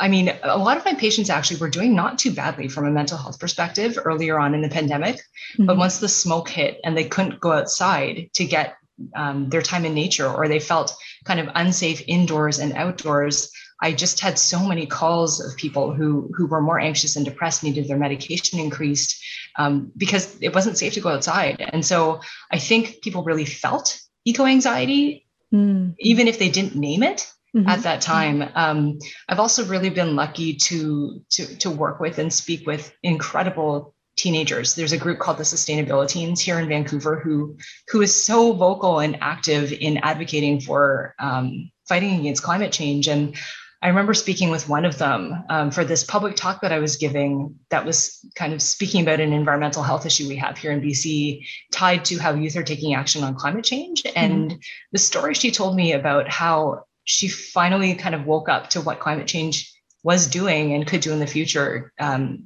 I 0.00 0.08
mean, 0.08 0.32
a 0.42 0.56
lot 0.56 0.78
of 0.78 0.86
my 0.86 0.94
patients 0.94 1.28
actually 1.28 1.60
were 1.60 1.68
doing 1.68 1.94
not 1.94 2.18
too 2.18 2.30
badly 2.30 2.68
from 2.68 2.86
a 2.86 2.90
mental 2.90 3.18
health 3.18 3.38
perspective 3.38 3.98
earlier 4.02 4.40
on 4.40 4.54
in 4.54 4.62
the 4.62 4.70
pandemic. 4.70 5.16
Mm-hmm. 5.16 5.66
But 5.66 5.76
once 5.76 5.98
the 5.98 6.08
smoke 6.08 6.48
hit 6.48 6.80
and 6.82 6.96
they 6.96 7.04
couldn't 7.04 7.40
go 7.40 7.52
outside 7.52 8.30
to 8.34 8.44
get 8.46 8.76
um, 9.14 9.50
their 9.50 9.62
time 9.62 9.84
in 9.84 9.94
nature, 9.94 10.28
or 10.32 10.48
they 10.48 10.60
felt 10.60 10.94
kind 11.24 11.40
of 11.40 11.48
unsafe 11.54 12.02
indoors 12.06 12.58
and 12.58 12.72
outdoors, 12.72 13.50
I 13.82 13.92
just 13.92 14.20
had 14.20 14.38
so 14.38 14.66
many 14.66 14.86
calls 14.86 15.44
of 15.44 15.56
people 15.56 15.92
who 15.92 16.30
who 16.34 16.46
were 16.46 16.62
more 16.62 16.78
anxious 16.78 17.16
and 17.16 17.24
depressed, 17.24 17.64
needed 17.64 17.88
their 17.88 17.98
medication 17.98 18.60
increased 18.60 19.22
um, 19.58 19.92
because 19.96 20.36
it 20.40 20.54
wasn't 20.54 20.78
safe 20.78 20.94
to 20.94 21.00
go 21.00 21.10
outside. 21.10 21.60
And 21.60 21.84
so 21.84 22.20
I 22.50 22.58
think 22.58 23.02
people 23.02 23.24
really 23.24 23.44
felt 23.44 24.00
eco 24.24 24.46
anxiety, 24.46 25.26
mm. 25.52 25.94
even 25.98 26.28
if 26.28 26.38
they 26.38 26.48
didn't 26.48 26.76
name 26.76 27.02
it. 27.02 27.28
Mm-hmm. 27.54 27.68
At 27.68 27.82
that 27.82 28.00
time, 28.00 28.48
um, 28.54 28.98
I've 29.28 29.38
also 29.38 29.66
really 29.66 29.90
been 29.90 30.16
lucky 30.16 30.54
to, 30.54 31.20
to 31.32 31.56
to 31.58 31.70
work 31.70 32.00
with 32.00 32.18
and 32.18 32.32
speak 32.32 32.66
with 32.66 32.94
incredible 33.02 33.94
teenagers. 34.16 34.74
There's 34.74 34.92
a 34.92 34.98
group 34.98 35.18
called 35.18 35.36
the 35.36 35.44
Sustainability 35.44 36.08
Teens 36.08 36.40
here 36.40 36.58
in 36.58 36.68
Vancouver 36.68 37.20
who 37.20 37.58
who 37.88 38.00
is 38.00 38.24
so 38.24 38.54
vocal 38.54 39.00
and 39.00 39.18
active 39.20 39.70
in 39.70 39.98
advocating 39.98 40.60
for 40.60 41.14
um, 41.18 41.70
fighting 41.88 42.20
against 42.20 42.42
climate 42.42 42.72
change. 42.72 43.06
And 43.08 43.36
I 43.82 43.88
remember 43.88 44.14
speaking 44.14 44.50
with 44.50 44.68
one 44.68 44.84
of 44.84 44.96
them 44.98 45.42
um, 45.48 45.70
for 45.72 45.84
this 45.84 46.04
public 46.04 46.36
talk 46.36 46.60
that 46.60 46.70
I 46.70 46.78
was 46.78 46.96
giving 46.96 47.58
that 47.70 47.84
was 47.84 48.24
kind 48.36 48.52
of 48.52 48.62
speaking 48.62 49.02
about 49.02 49.18
an 49.18 49.32
environmental 49.32 49.82
health 49.82 50.06
issue 50.06 50.28
we 50.28 50.36
have 50.36 50.56
here 50.56 50.70
in 50.70 50.80
BC 50.80 51.44
tied 51.72 52.04
to 52.06 52.18
how 52.18 52.32
youth 52.32 52.56
are 52.56 52.62
taking 52.62 52.94
action 52.94 53.24
on 53.24 53.34
climate 53.34 53.64
change. 53.64 54.04
Mm-hmm. 54.04 54.18
And 54.18 54.64
the 54.92 54.98
story 54.98 55.34
she 55.34 55.50
told 55.50 55.74
me 55.74 55.92
about 55.92 56.28
how 56.28 56.84
she 57.04 57.26
finally 57.26 57.94
kind 57.94 58.14
of 58.14 58.24
woke 58.24 58.48
up 58.48 58.70
to 58.70 58.80
what 58.80 59.00
climate 59.00 59.26
change 59.26 59.72
was 60.04 60.28
doing 60.28 60.74
and 60.74 60.86
could 60.86 61.00
do 61.00 61.12
in 61.12 61.18
the 61.18 61.26
future 61.26 61.92
um, 61.98 62.44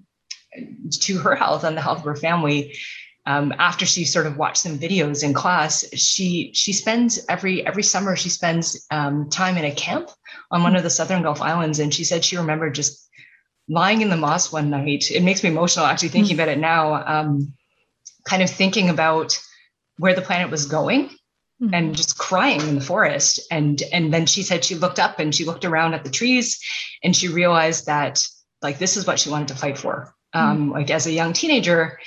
to 0.90 1.18
her 1.18 1.34
health 1.34 1.64
and 1.64 1.76
the 1.76 1.82
health 1.82 1.98
of 1.98 2.04
her 2.04 2.16
family 2.16 2.78
um, 3.26 3.52
after 3.58 3.84
she 3.84 4.04
sort 4.04 4.26
of 4.26 4.36
watched 4.36 4.58
some 4.58 4.78
videos 4.78 5.24
in 5.24 5.34
class, 5.34 5.84
she 5.94 6.50
she 6.54 6.72
spends 6.72 7.24
every 7.28 7.66
every 7.66 7.82
summer 7.82 8.16
she 8.16 8.28
spends 8.28 8.86
um, 8.90 9.28
time 9.30 9.56
in 9.56 9.64
a 9.64 9.74
camp 9.74 10.10
on 10.50 10.62
one 10.62 10.76
of 10.76 10.82
the 10.82 10.90
Southern 10.90 11.22
Gulf 11.22 11.42
Islands, 11.42 11.78
and 11.78 11.92
she 11.92 12.04
said 12.04 12.24
she 12.24 12.36
remembered 12.36 12.74
just 12.74 13.08
lying 13.68 14.00
in 14.00 14.10
the 14.10 14.16
moss 14.16 14.52
one 14.52 14.70
night. 14.70 15.10
It 15.10 15.22
makes 15.22 15.42
me 15.42 15.50
emotional 15.50 15.86
actually 15.86 16.10
thinking 16.10 16.36
about 16.36 16.48
it 16.48 16.58
now. 16.58 17.04
Um, 17.04 17.52
kind 18.26 18.42
of 18.42 18.50
thinking 18.50 18.90
about 18.90 19.38
where 19.98 20.14
the 20.14 20.22
planet 20.22 20.50
was 20.50 20.66
going 20.66 21.08
mm-hmm. 21.62 21.72
and 21.72 21.96
just 21.96 22.18
crying 22.18 22.60
in 22.60 22.74
the 22.74 22.80
forest 22.80 23.40
and 23.50 23.82
and 23.92 24.12
then 24.12 24.26
she 24.26 24.42
said 24.42 24.64
she 24.64 24.74
looked 24.74 24.98
up 24.98 25.18
and 25.18 25.34
she 25.34 25.44
looked 25.44 25.64
around 25.64 25.94
at 25.94 26.04
the 26.04 26.10
trees 26.10 26.60
and 27.02 27.16
she 27.16 27.28
realized 27.28 27.86
that 27.86 28.26
like 28.62 28.78
this 28.78 28.96
is 28.96 29.06
what 29.06 29.18
she 29.18 29.30
wanted 29.30 29.48
to 29.48 29.54
fight 29.54 29.78
for 29.78 30.14
um, 30.34 30.58
mm-hmm. 30.58 30.72
like 30.72 30.90
as 30.90 31.06
a 31.06 31.12
young 31.12 31.32
teenager 31.32 31.98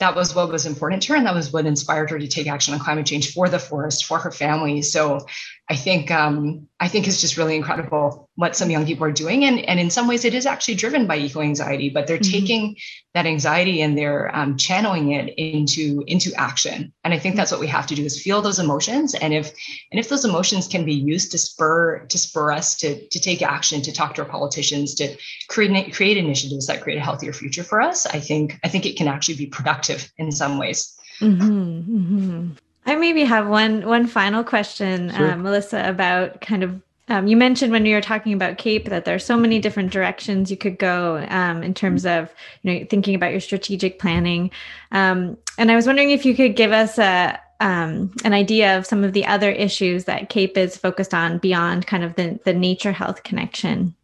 that 0.00 0.14
was 0.14 0.34
what 0.34 0.50
was 0.50 0.66
important 0.66 1.02
to 1.02 1.12
her 1.12 1.16
and 1.16 1.26
that 1.26 1.34
was 1.34 1.52
what 1.52 1.66
inspired 1.66 2.10
her 2.10 2.18
to 2.18 2.28
take 2.28 2.46
action 2.46 2.74
on 2.74 2.80
climate 2.80 3.06
change 3.06 3.32
for 3.32 3.48
the 3.48 3.58
forest 3.58 4.04
for 4.04 4.18
her 4.18 4.30
family. 4.30 4.82
So 4.82 5.26
i 5.70 5.76
think 5.76 6.10
um, 6.10 6.66
i 6.80 6.88
think 6.88 7.06
it's 7.06 7.20
just 7.20 7.36
really 7.36 7.56
incredible 7.56 8.28
what 8.38 8.54
some 8.54 8.70
young 8.70 8.86
people 8.86 9.04
are 9.04 9.10
doing. 9.10 9.44
And, 9.46 9.58
and 9.64 9.80
in 9.80 9.90
some 9.90 10.06
ways 10.06 10.24
it 10.24 10.32
is 10.32 10.46
actually 10.46 10.76
driven 10.76 11.08
by 11.08 11.16
eco 11.16 11.40
anxiety 11.40 11.90
but 11.90 12.06
they're 12.06 12.18
mm-hmm. 12.18 12.38
taking 12.38 12.76
that 13.14 13.26
anxiety 13.26 13.82
and 13.82 13.98
they're 13.98 14.34
um, 14.34 14.56
channeling 14.56 15.10
it 15.10 15.34
into 15.36 16.04
into 16.06 16.32
action. 16.34 16.92
And 17.02 17.12
i 17.12 17.18
think 17.18 17.34
that's 17.34 17.50
what 17.50 17.60
we 17.60 17.66
have 17.66 17.88
to 17.88 17.96
do 17.96 18.04
is 18.04 18.22
feel 18.22 18.40
those 18.40 18.60
emotions. 18.60 19.14
And 19.14 19.34
if 19.34 19.48
and 19.90 19.98
if 19.98 20.08
those 20.08 20.24
emotions 20.24 20.68
can 20.68 20.84
be 20.84 20.94
used 20.94 21.32
to 21.32 21.38
spur 21.38 22.06
to 22.06 22.18
spur 22.18 22.52
us 22.52 22.76
to 22.76 23.08
to 23.08 23.18
take 23.18 23.42
action 23.42 23.82
to 23.82 23.92
talk 23.92 24.14
to 24.14 24.22
our 24.22 24.28
politicians 24.28 24.94
to 24.96 25.16
create 25.48 25.92
create 25.92 26.16
initiatives 26.16 26.66
that 26.68 26.80
create 26.80 26.98
a 26.98 27.06
healthier 27.08 27.32
future 27.32 27.64
for 27.64 27.80
us 27.80 28.06
i 28.06 28.20
think 28.20 28.56
i 28.62 28.68
think 28.68 28.86
it 28.86 28.96
can 28.96 29.08
actually 29.08 29.36
be 29.36 29.46
productive 29.46 30.10
in 30.18 30.30
some 30.30 30.58
ways. 30.58 30.94
Mm-hmm, 31.20 31.96
mm-hmm. 31.96 32.67
I 32.88 32.96
maybe 32.96 33.22
have 33.24 33.48
one 33.48 33.86
one 33.86 34.06
final 34.06 34.42
question, 34.42 35.12
sure. 35.12 35.32
uh, 35.32 35.36
Melissa, 35.36 35.86
about 35.86 36.40
kind 36.40 36.62
of 36.62 36.80
um, 37.08 37.26
you 37.26 37.36
mentioned 37.36 37.70
when 37.70 37.84
you 37.84 37.94
were 37.94 38.00
talking 38.00 38.32
about 38.32 38.56
CAPE 38.56 38.86
that 38.86 39.04
there 39.04 39.14
are 39.14 39.18
so 39.18 39.36
many 39.36 39.58
different 39.58 39.92
directions 39.92 40.50
you 40.50 40.56
could 40.56 40.78
go 40.78 41.24
um, 41.28 41.62
in 41.62 41.74
terms 41.74 42.06
of 42.06 42.32
you 42.62 42.72
know 42.72 42.86
thinking 42.88 43.14
about 43.14 43.30
your 43.30 43.40
strategic 43.40 43.98
planning, 43.98 44.50
um, 44.92 45.36
and 45.58 45.70
I 45.70 45.76
was 45.76 45.86
wondering 45.86 46.10
if 46.10 46.24
you 46.24 46.34
could 46.34 46.56
give 46.56 46.72
us 46.72 46.98
a 46.98 47.38
um, 47.60 48.10
an 48.24 48.32
idea 48.32 48.78
of 48.78 48.86
some 48.86 49.04
of 49.04 49.12
the 49.12 49.26
other 49.26 49.50
issues 49.50 50.06
that 50.06 50.30
CAPE 50.30 50.56
is 50.56 50.76
focused 50.76 51.12
on 51.12 51.38
beyond 51.38 51.86
kind 51.86 52.04
of 52.04 52.14
the 52.14 52.40
the 52.44 52.54
nature 52.54 52.92
health 52.92 53.22
connection. 53.22 53.94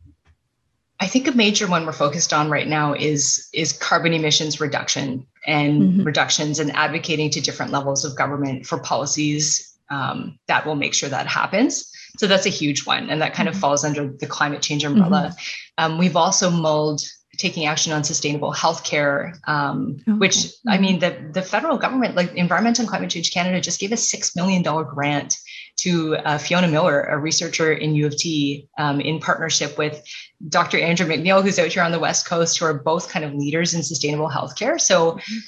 I 1.01 1.07
think 1.07 1.27
a 1.27 1.33
major 1.33 1.67
one 1.67 1.85
we're 1.87 1.93
focused 1.93 2.33
on 2.33 2.51
right 2.51 2.69
now 2.69 2.95
is 2.95 3.49
is 3.53 3.73
carbon 3.73 4.13
emissions 4.13 4.61
reduction 4.61 5.27
and 5.47 5.83
mm-hmm. 5.83 6.03
reductions 6.03 6.59
and 6.59 6.71
advocating 6.73 7.31
to 7.31 7.41
different 7.41 7.73
levels 7.73 8.05
of 8.05 8.17
government 8.17 8.67
for 8.67 8.79
policies 8.79 9.75
um, 9.91 10.39
that 10.47 10.65
will 10.65 10.77
make 10.77 10.95
sure 10.95 11.09
that 11.09 11.27
happens. 11.27 11.91
So 12.19 12.27
that's 12.27 12.47
a 12.47 12.51
huge 12.51 12.87
one. 12.87 13.11
And 13.11 13.21
that 13.21 13.35
kind 13.35 13.49
of 13.49 13.55
mm-hmm. 13.55 13.61
falls 13.61 13.85
under 13.85 14.09
the 14.09 14.27
climate 14.27 14.63
change 14.63 14.85
umbrella. 14.85 15.31
Mm-hmm. 15.31 15.93
Um, 15.93 15.99
we've 15.99 16.17
also 16.17 16.51
mulled 16.51 17.03
taking 17.39 17.67
action 17.67 17.93
on 17.93 18.05
sustainable 18.05 18.53
healthcare, 18.53 19.37
um, 19.49 19.97
okay. 20.01 20.13
which 20.13 20.37
mm-hmm. 20.37 20.69
I 20.69 20.79
mean, 20.79 20.99
the, 20.99 21.31
the 21.33 21.43
federal 21.43 21.77
government, 21.77 22.15
like 22.15 22.33
Environment 22.35 22.79
and 22.79 22.89
Climate 22.89 23.11
Change 23.11 23.33
Canada, 23.33 23.61
just 23.61 23.81
gave 23.81 23.93
a 23.93 23.97
$6 23.97 24.37
million 24.37 24.63
grant 24.63 25.37
to 25.77 26.17
uh, 26.17 26.39
Fiona 26.39 26.69
Miller, 26.69 27.03
a 27.03 27.19
researcher 27.19 27.73
in 27.73 27.95
U 27.95 28.07
of 28.07 28.17
T, 28.17 28.69
um, 28.79 29.01
in 29.01 29.21
partnership 29.21 29.77
with 29.77 30.03
Dr. 30.49 30.79
Andrew 30.79 31.07
MacNeill, 31.07 31.43
who's 31.43 31.59
out 31.59 31.69
here 31.69 31.83
on 31.83 31.93
the 31.93 31.99
West 31.99 32.27
Coast, 32.27 32.59
who 32.59 32.65
are 32.67 32.75
both 32.75 33.11
kind 33.11 33.25
of 33.25 33.35
leaders 33.35 33.75
in 33.75 33.83
sustainable 33.83 34.29
healthcare. 34.29 34.81
So 34.81 35.13
mm-hmm 35.13 35.39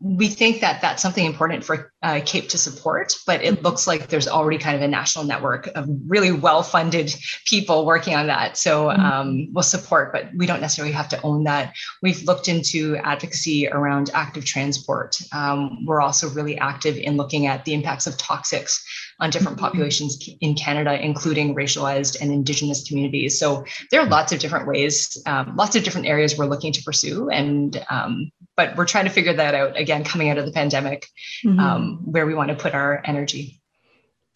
we 0.00 0.28
think 0.28 0.62
that 0.62 0.80
that's 0.80 1.02
something 1.02 1.26
important 1.26 1.62
for 1.62 1.92
uh, 2.02 2.20
CAPE 2.24 2.48
to 2.48 2.58
support, 2.58 3.14
but 3.26 3.42
it 3.42 3.54
mm-hmm. 3.54 3.64
looks 3.64 3.86
like 3.86 4.08
there's 4.08 4.28
already 4.28 4.58
kind 4.58 4.74
of 4.74 4.82
a 4.82 4.88
national 4.88 5.24
network 5.24 5.66
of 5.74 5.86
really 6.06 6.32
well-funded 6.32 7.14
people 7.46 7.84
working 7.84 8.14
on 8.14 8.26
that. 8.26 8.56
So 8.56 8.86
mm-hmm. 8.86 9.00
um, 9.00 9.48
we'll 9.52 9.62
support, 9.62 10.12
but 10.12 10.30
we 10.34 10.46
don't 10.46 10.60
necessarily 10.60 10.92
have 10.92 11.08
to 11.10 11.22
own 11.22 11.44
that. 11.44 11.74
We've 12.02 12.22
looked 12.22 12.48
into 12.48 12.96
advocacy 12.96 13.68
around 13.68 14.10
active 14.14 14.44
transport. 14.46 15.18
Um, 15.32 15.84
we're 15.84 16.00
also 16.00 16.30
really 16.30 16.56
active 16.58 16.96
in 16.96 17.16
looking 17.16 17.46
at 17.46 17.64
the 17.64 17.74
impacts 17.74 18.06
of 18.06 18.16
toxics 18.16 18.80
on 19.20 19.28
different 19.28 19.58
mm-hmm. 19.58 19.66
populations 19.66 20.28
in 20.40 20.54
Canada, 20.54 20.98
including 20.98 21.54
racialized 21.54 22.20
and 22.20 22.32
Indigenous 22.32 22.88
communities. 22.88 23.38
So 23.38 23.64
there 23.90 24.00
are 24.00 24.06
lots 24.06 24.32
of 24.32 24.38
different 24.38 24.66
ways, 24.66 25.22
um, 25.26 25.54
lots 25.56 25.76
of 25.76 25.84
different 25.84 26.06
areas 26.06 26.38
we're 26.38 26.46
looking 26.46 26.72
to 26.72 26.82
pursue, 26.82 27.28
and 27.28 27.84
um, 27.90 28.30
but 28.56 28.76
we're 28.76 28.86
trying 28.86 29.04
to 29.04 29.10
figure 29.10 29.32
that 29.32 29.54
out 29.54 29.76
again 29.78 30.04
coming 30.04 30.30
out 30.30 30.38
of 30.38 30.46
the 30.46 30.52
pandemic 30.52 31.06
mm-hmm. 31.44 31.58
um, 31.58 31.89
where 32.04 32.26
we 32.26 32.34
want 32.34 32.50
to 32.50 32.54
put 32.56 32.74
our 32.74 33.02
energy 33.04 33.60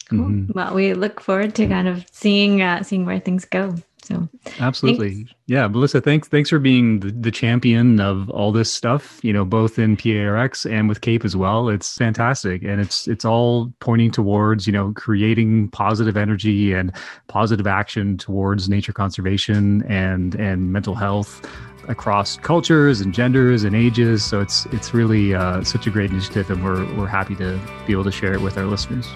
cool. 0.09 0.19
Mm-hmm. 0.19 0.51
well 0.53 0.73
we 0.73 0.93
look 0.93 1.19
forward 1.19 1.55
to 1.55 1.67
kind 1.67 1.87
of 1.87 2.05
seeing 2.11 2.61
uh, 2.61 2.83
seeing 2.83 3.05
where 3.05 3.19
things 3.19 3.45
go 3.45 3.75
So 4.05 4.29
absolutely, 4.59 5.15
thanks. 5.15 5.33
yeah, 5.47 5.67
Melissa, 5.67 5.99
thanks 5.99 6.27
thanks 6.27 6.51
for 6.51 6.59
being 6.59 6.99
the, 6.99 7.11
the 7.11 7.31
champion 7.31 7.99
of 7.99 8.29
all 8.29 8.51
this 8.51 8.71
stuff. 8.71 9.19
You 9.23 9.33
know, 9.33 9.43
both 9.43 9.79
in 9.79 9.97
PaRx 9.97 10.69
and 10.71 10.87
with 10.87 11.01
CAPE 11.01 11.25
as 11.25 11.35
well. 11.35 11.69
It's 11.69 11.97
fantastic, 11.97 12.61
and 12.61 12.79
it's 12.79 13.07
it's 13.07 13.25
all 13.25 13.73
pointing 13.79 14.11
towards 14.11 14.67
you 14.67 14.73
know 14.73 14.93
creating 14.95 15.69
positive 15.69 16.17
energy 16.17 16.71
and 16.71 16.91
positive 17.27 17.65
action 17.65 18.15
towards 18.17 18.69
nature 18.69 18.93
conservation 18.93 19.81
and 19.89 20.35
and 20.35 20.71
mental 20.71 20.93
health 20.93 21.41
across 21.87 22.37
cultures 22.37 23.01
and 23.01 23.13
genders 23.13 23.63
and 23.63 23.75
ages. 23.75 24.23
So 24.23 24.41
it's 24.41 24.65
it's 24.67 24.93
really 24.93 25.33
uh, 25.33 25.63
such 25.63 25.87
a 25.87 25.89
great 25.89 26.11
initiative, 26.11 26.49
and 26.49 26.63
we're 26.63 26.85
we're 26.95 27.07
happy 27.07 27.35
to 27.35 27.59
be 27.85 27.93
able 27.93 28.03
to 28.05 28.11
share 28.11 28.33
it 28.33 28.41
with 28.41 28.57
our 28.57 28.65
listeners. 28.65 29.09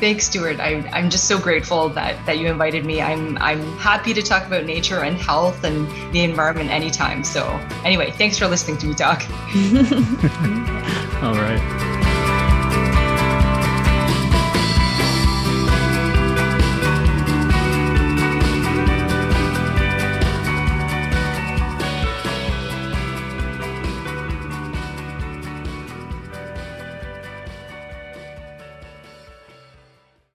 Thanks, 0.00 0.24
Stuart. 0.24 0.60
I, 0.60 0.76
I'm 0.94 1.10
just 1.10 1.24
so 1.28 1.38
grateful 1.38 1.90
that, 1.90 2.24
that 2.24 2.38
you 2.38 2.46
invited 2.46 2.86
me. 2.86 3.02
I'm, 3.02 3.36
I'm 3.36 3.60
happy 3.76 4.14
to 4.14 4.22
talk 4.22 4.46
about 4.46 4.64
nature 4.64 5.04
and 5.04 5.14
health 5.14 5.62
and 5.62 5.86
the 6.14 6.20
environment 6.20 6.70
anytime. 6.70 7.22
So, 7.22 7.46
anyway, 7.84 8.10
thanks 8.12 8.38
for 8.38 8.48
listening 8.48 8.78
to 8.78 8.86
me 8.86 8.94
talk. 8.94 9.20
All 11.22 11.34
right. 11.34 12.09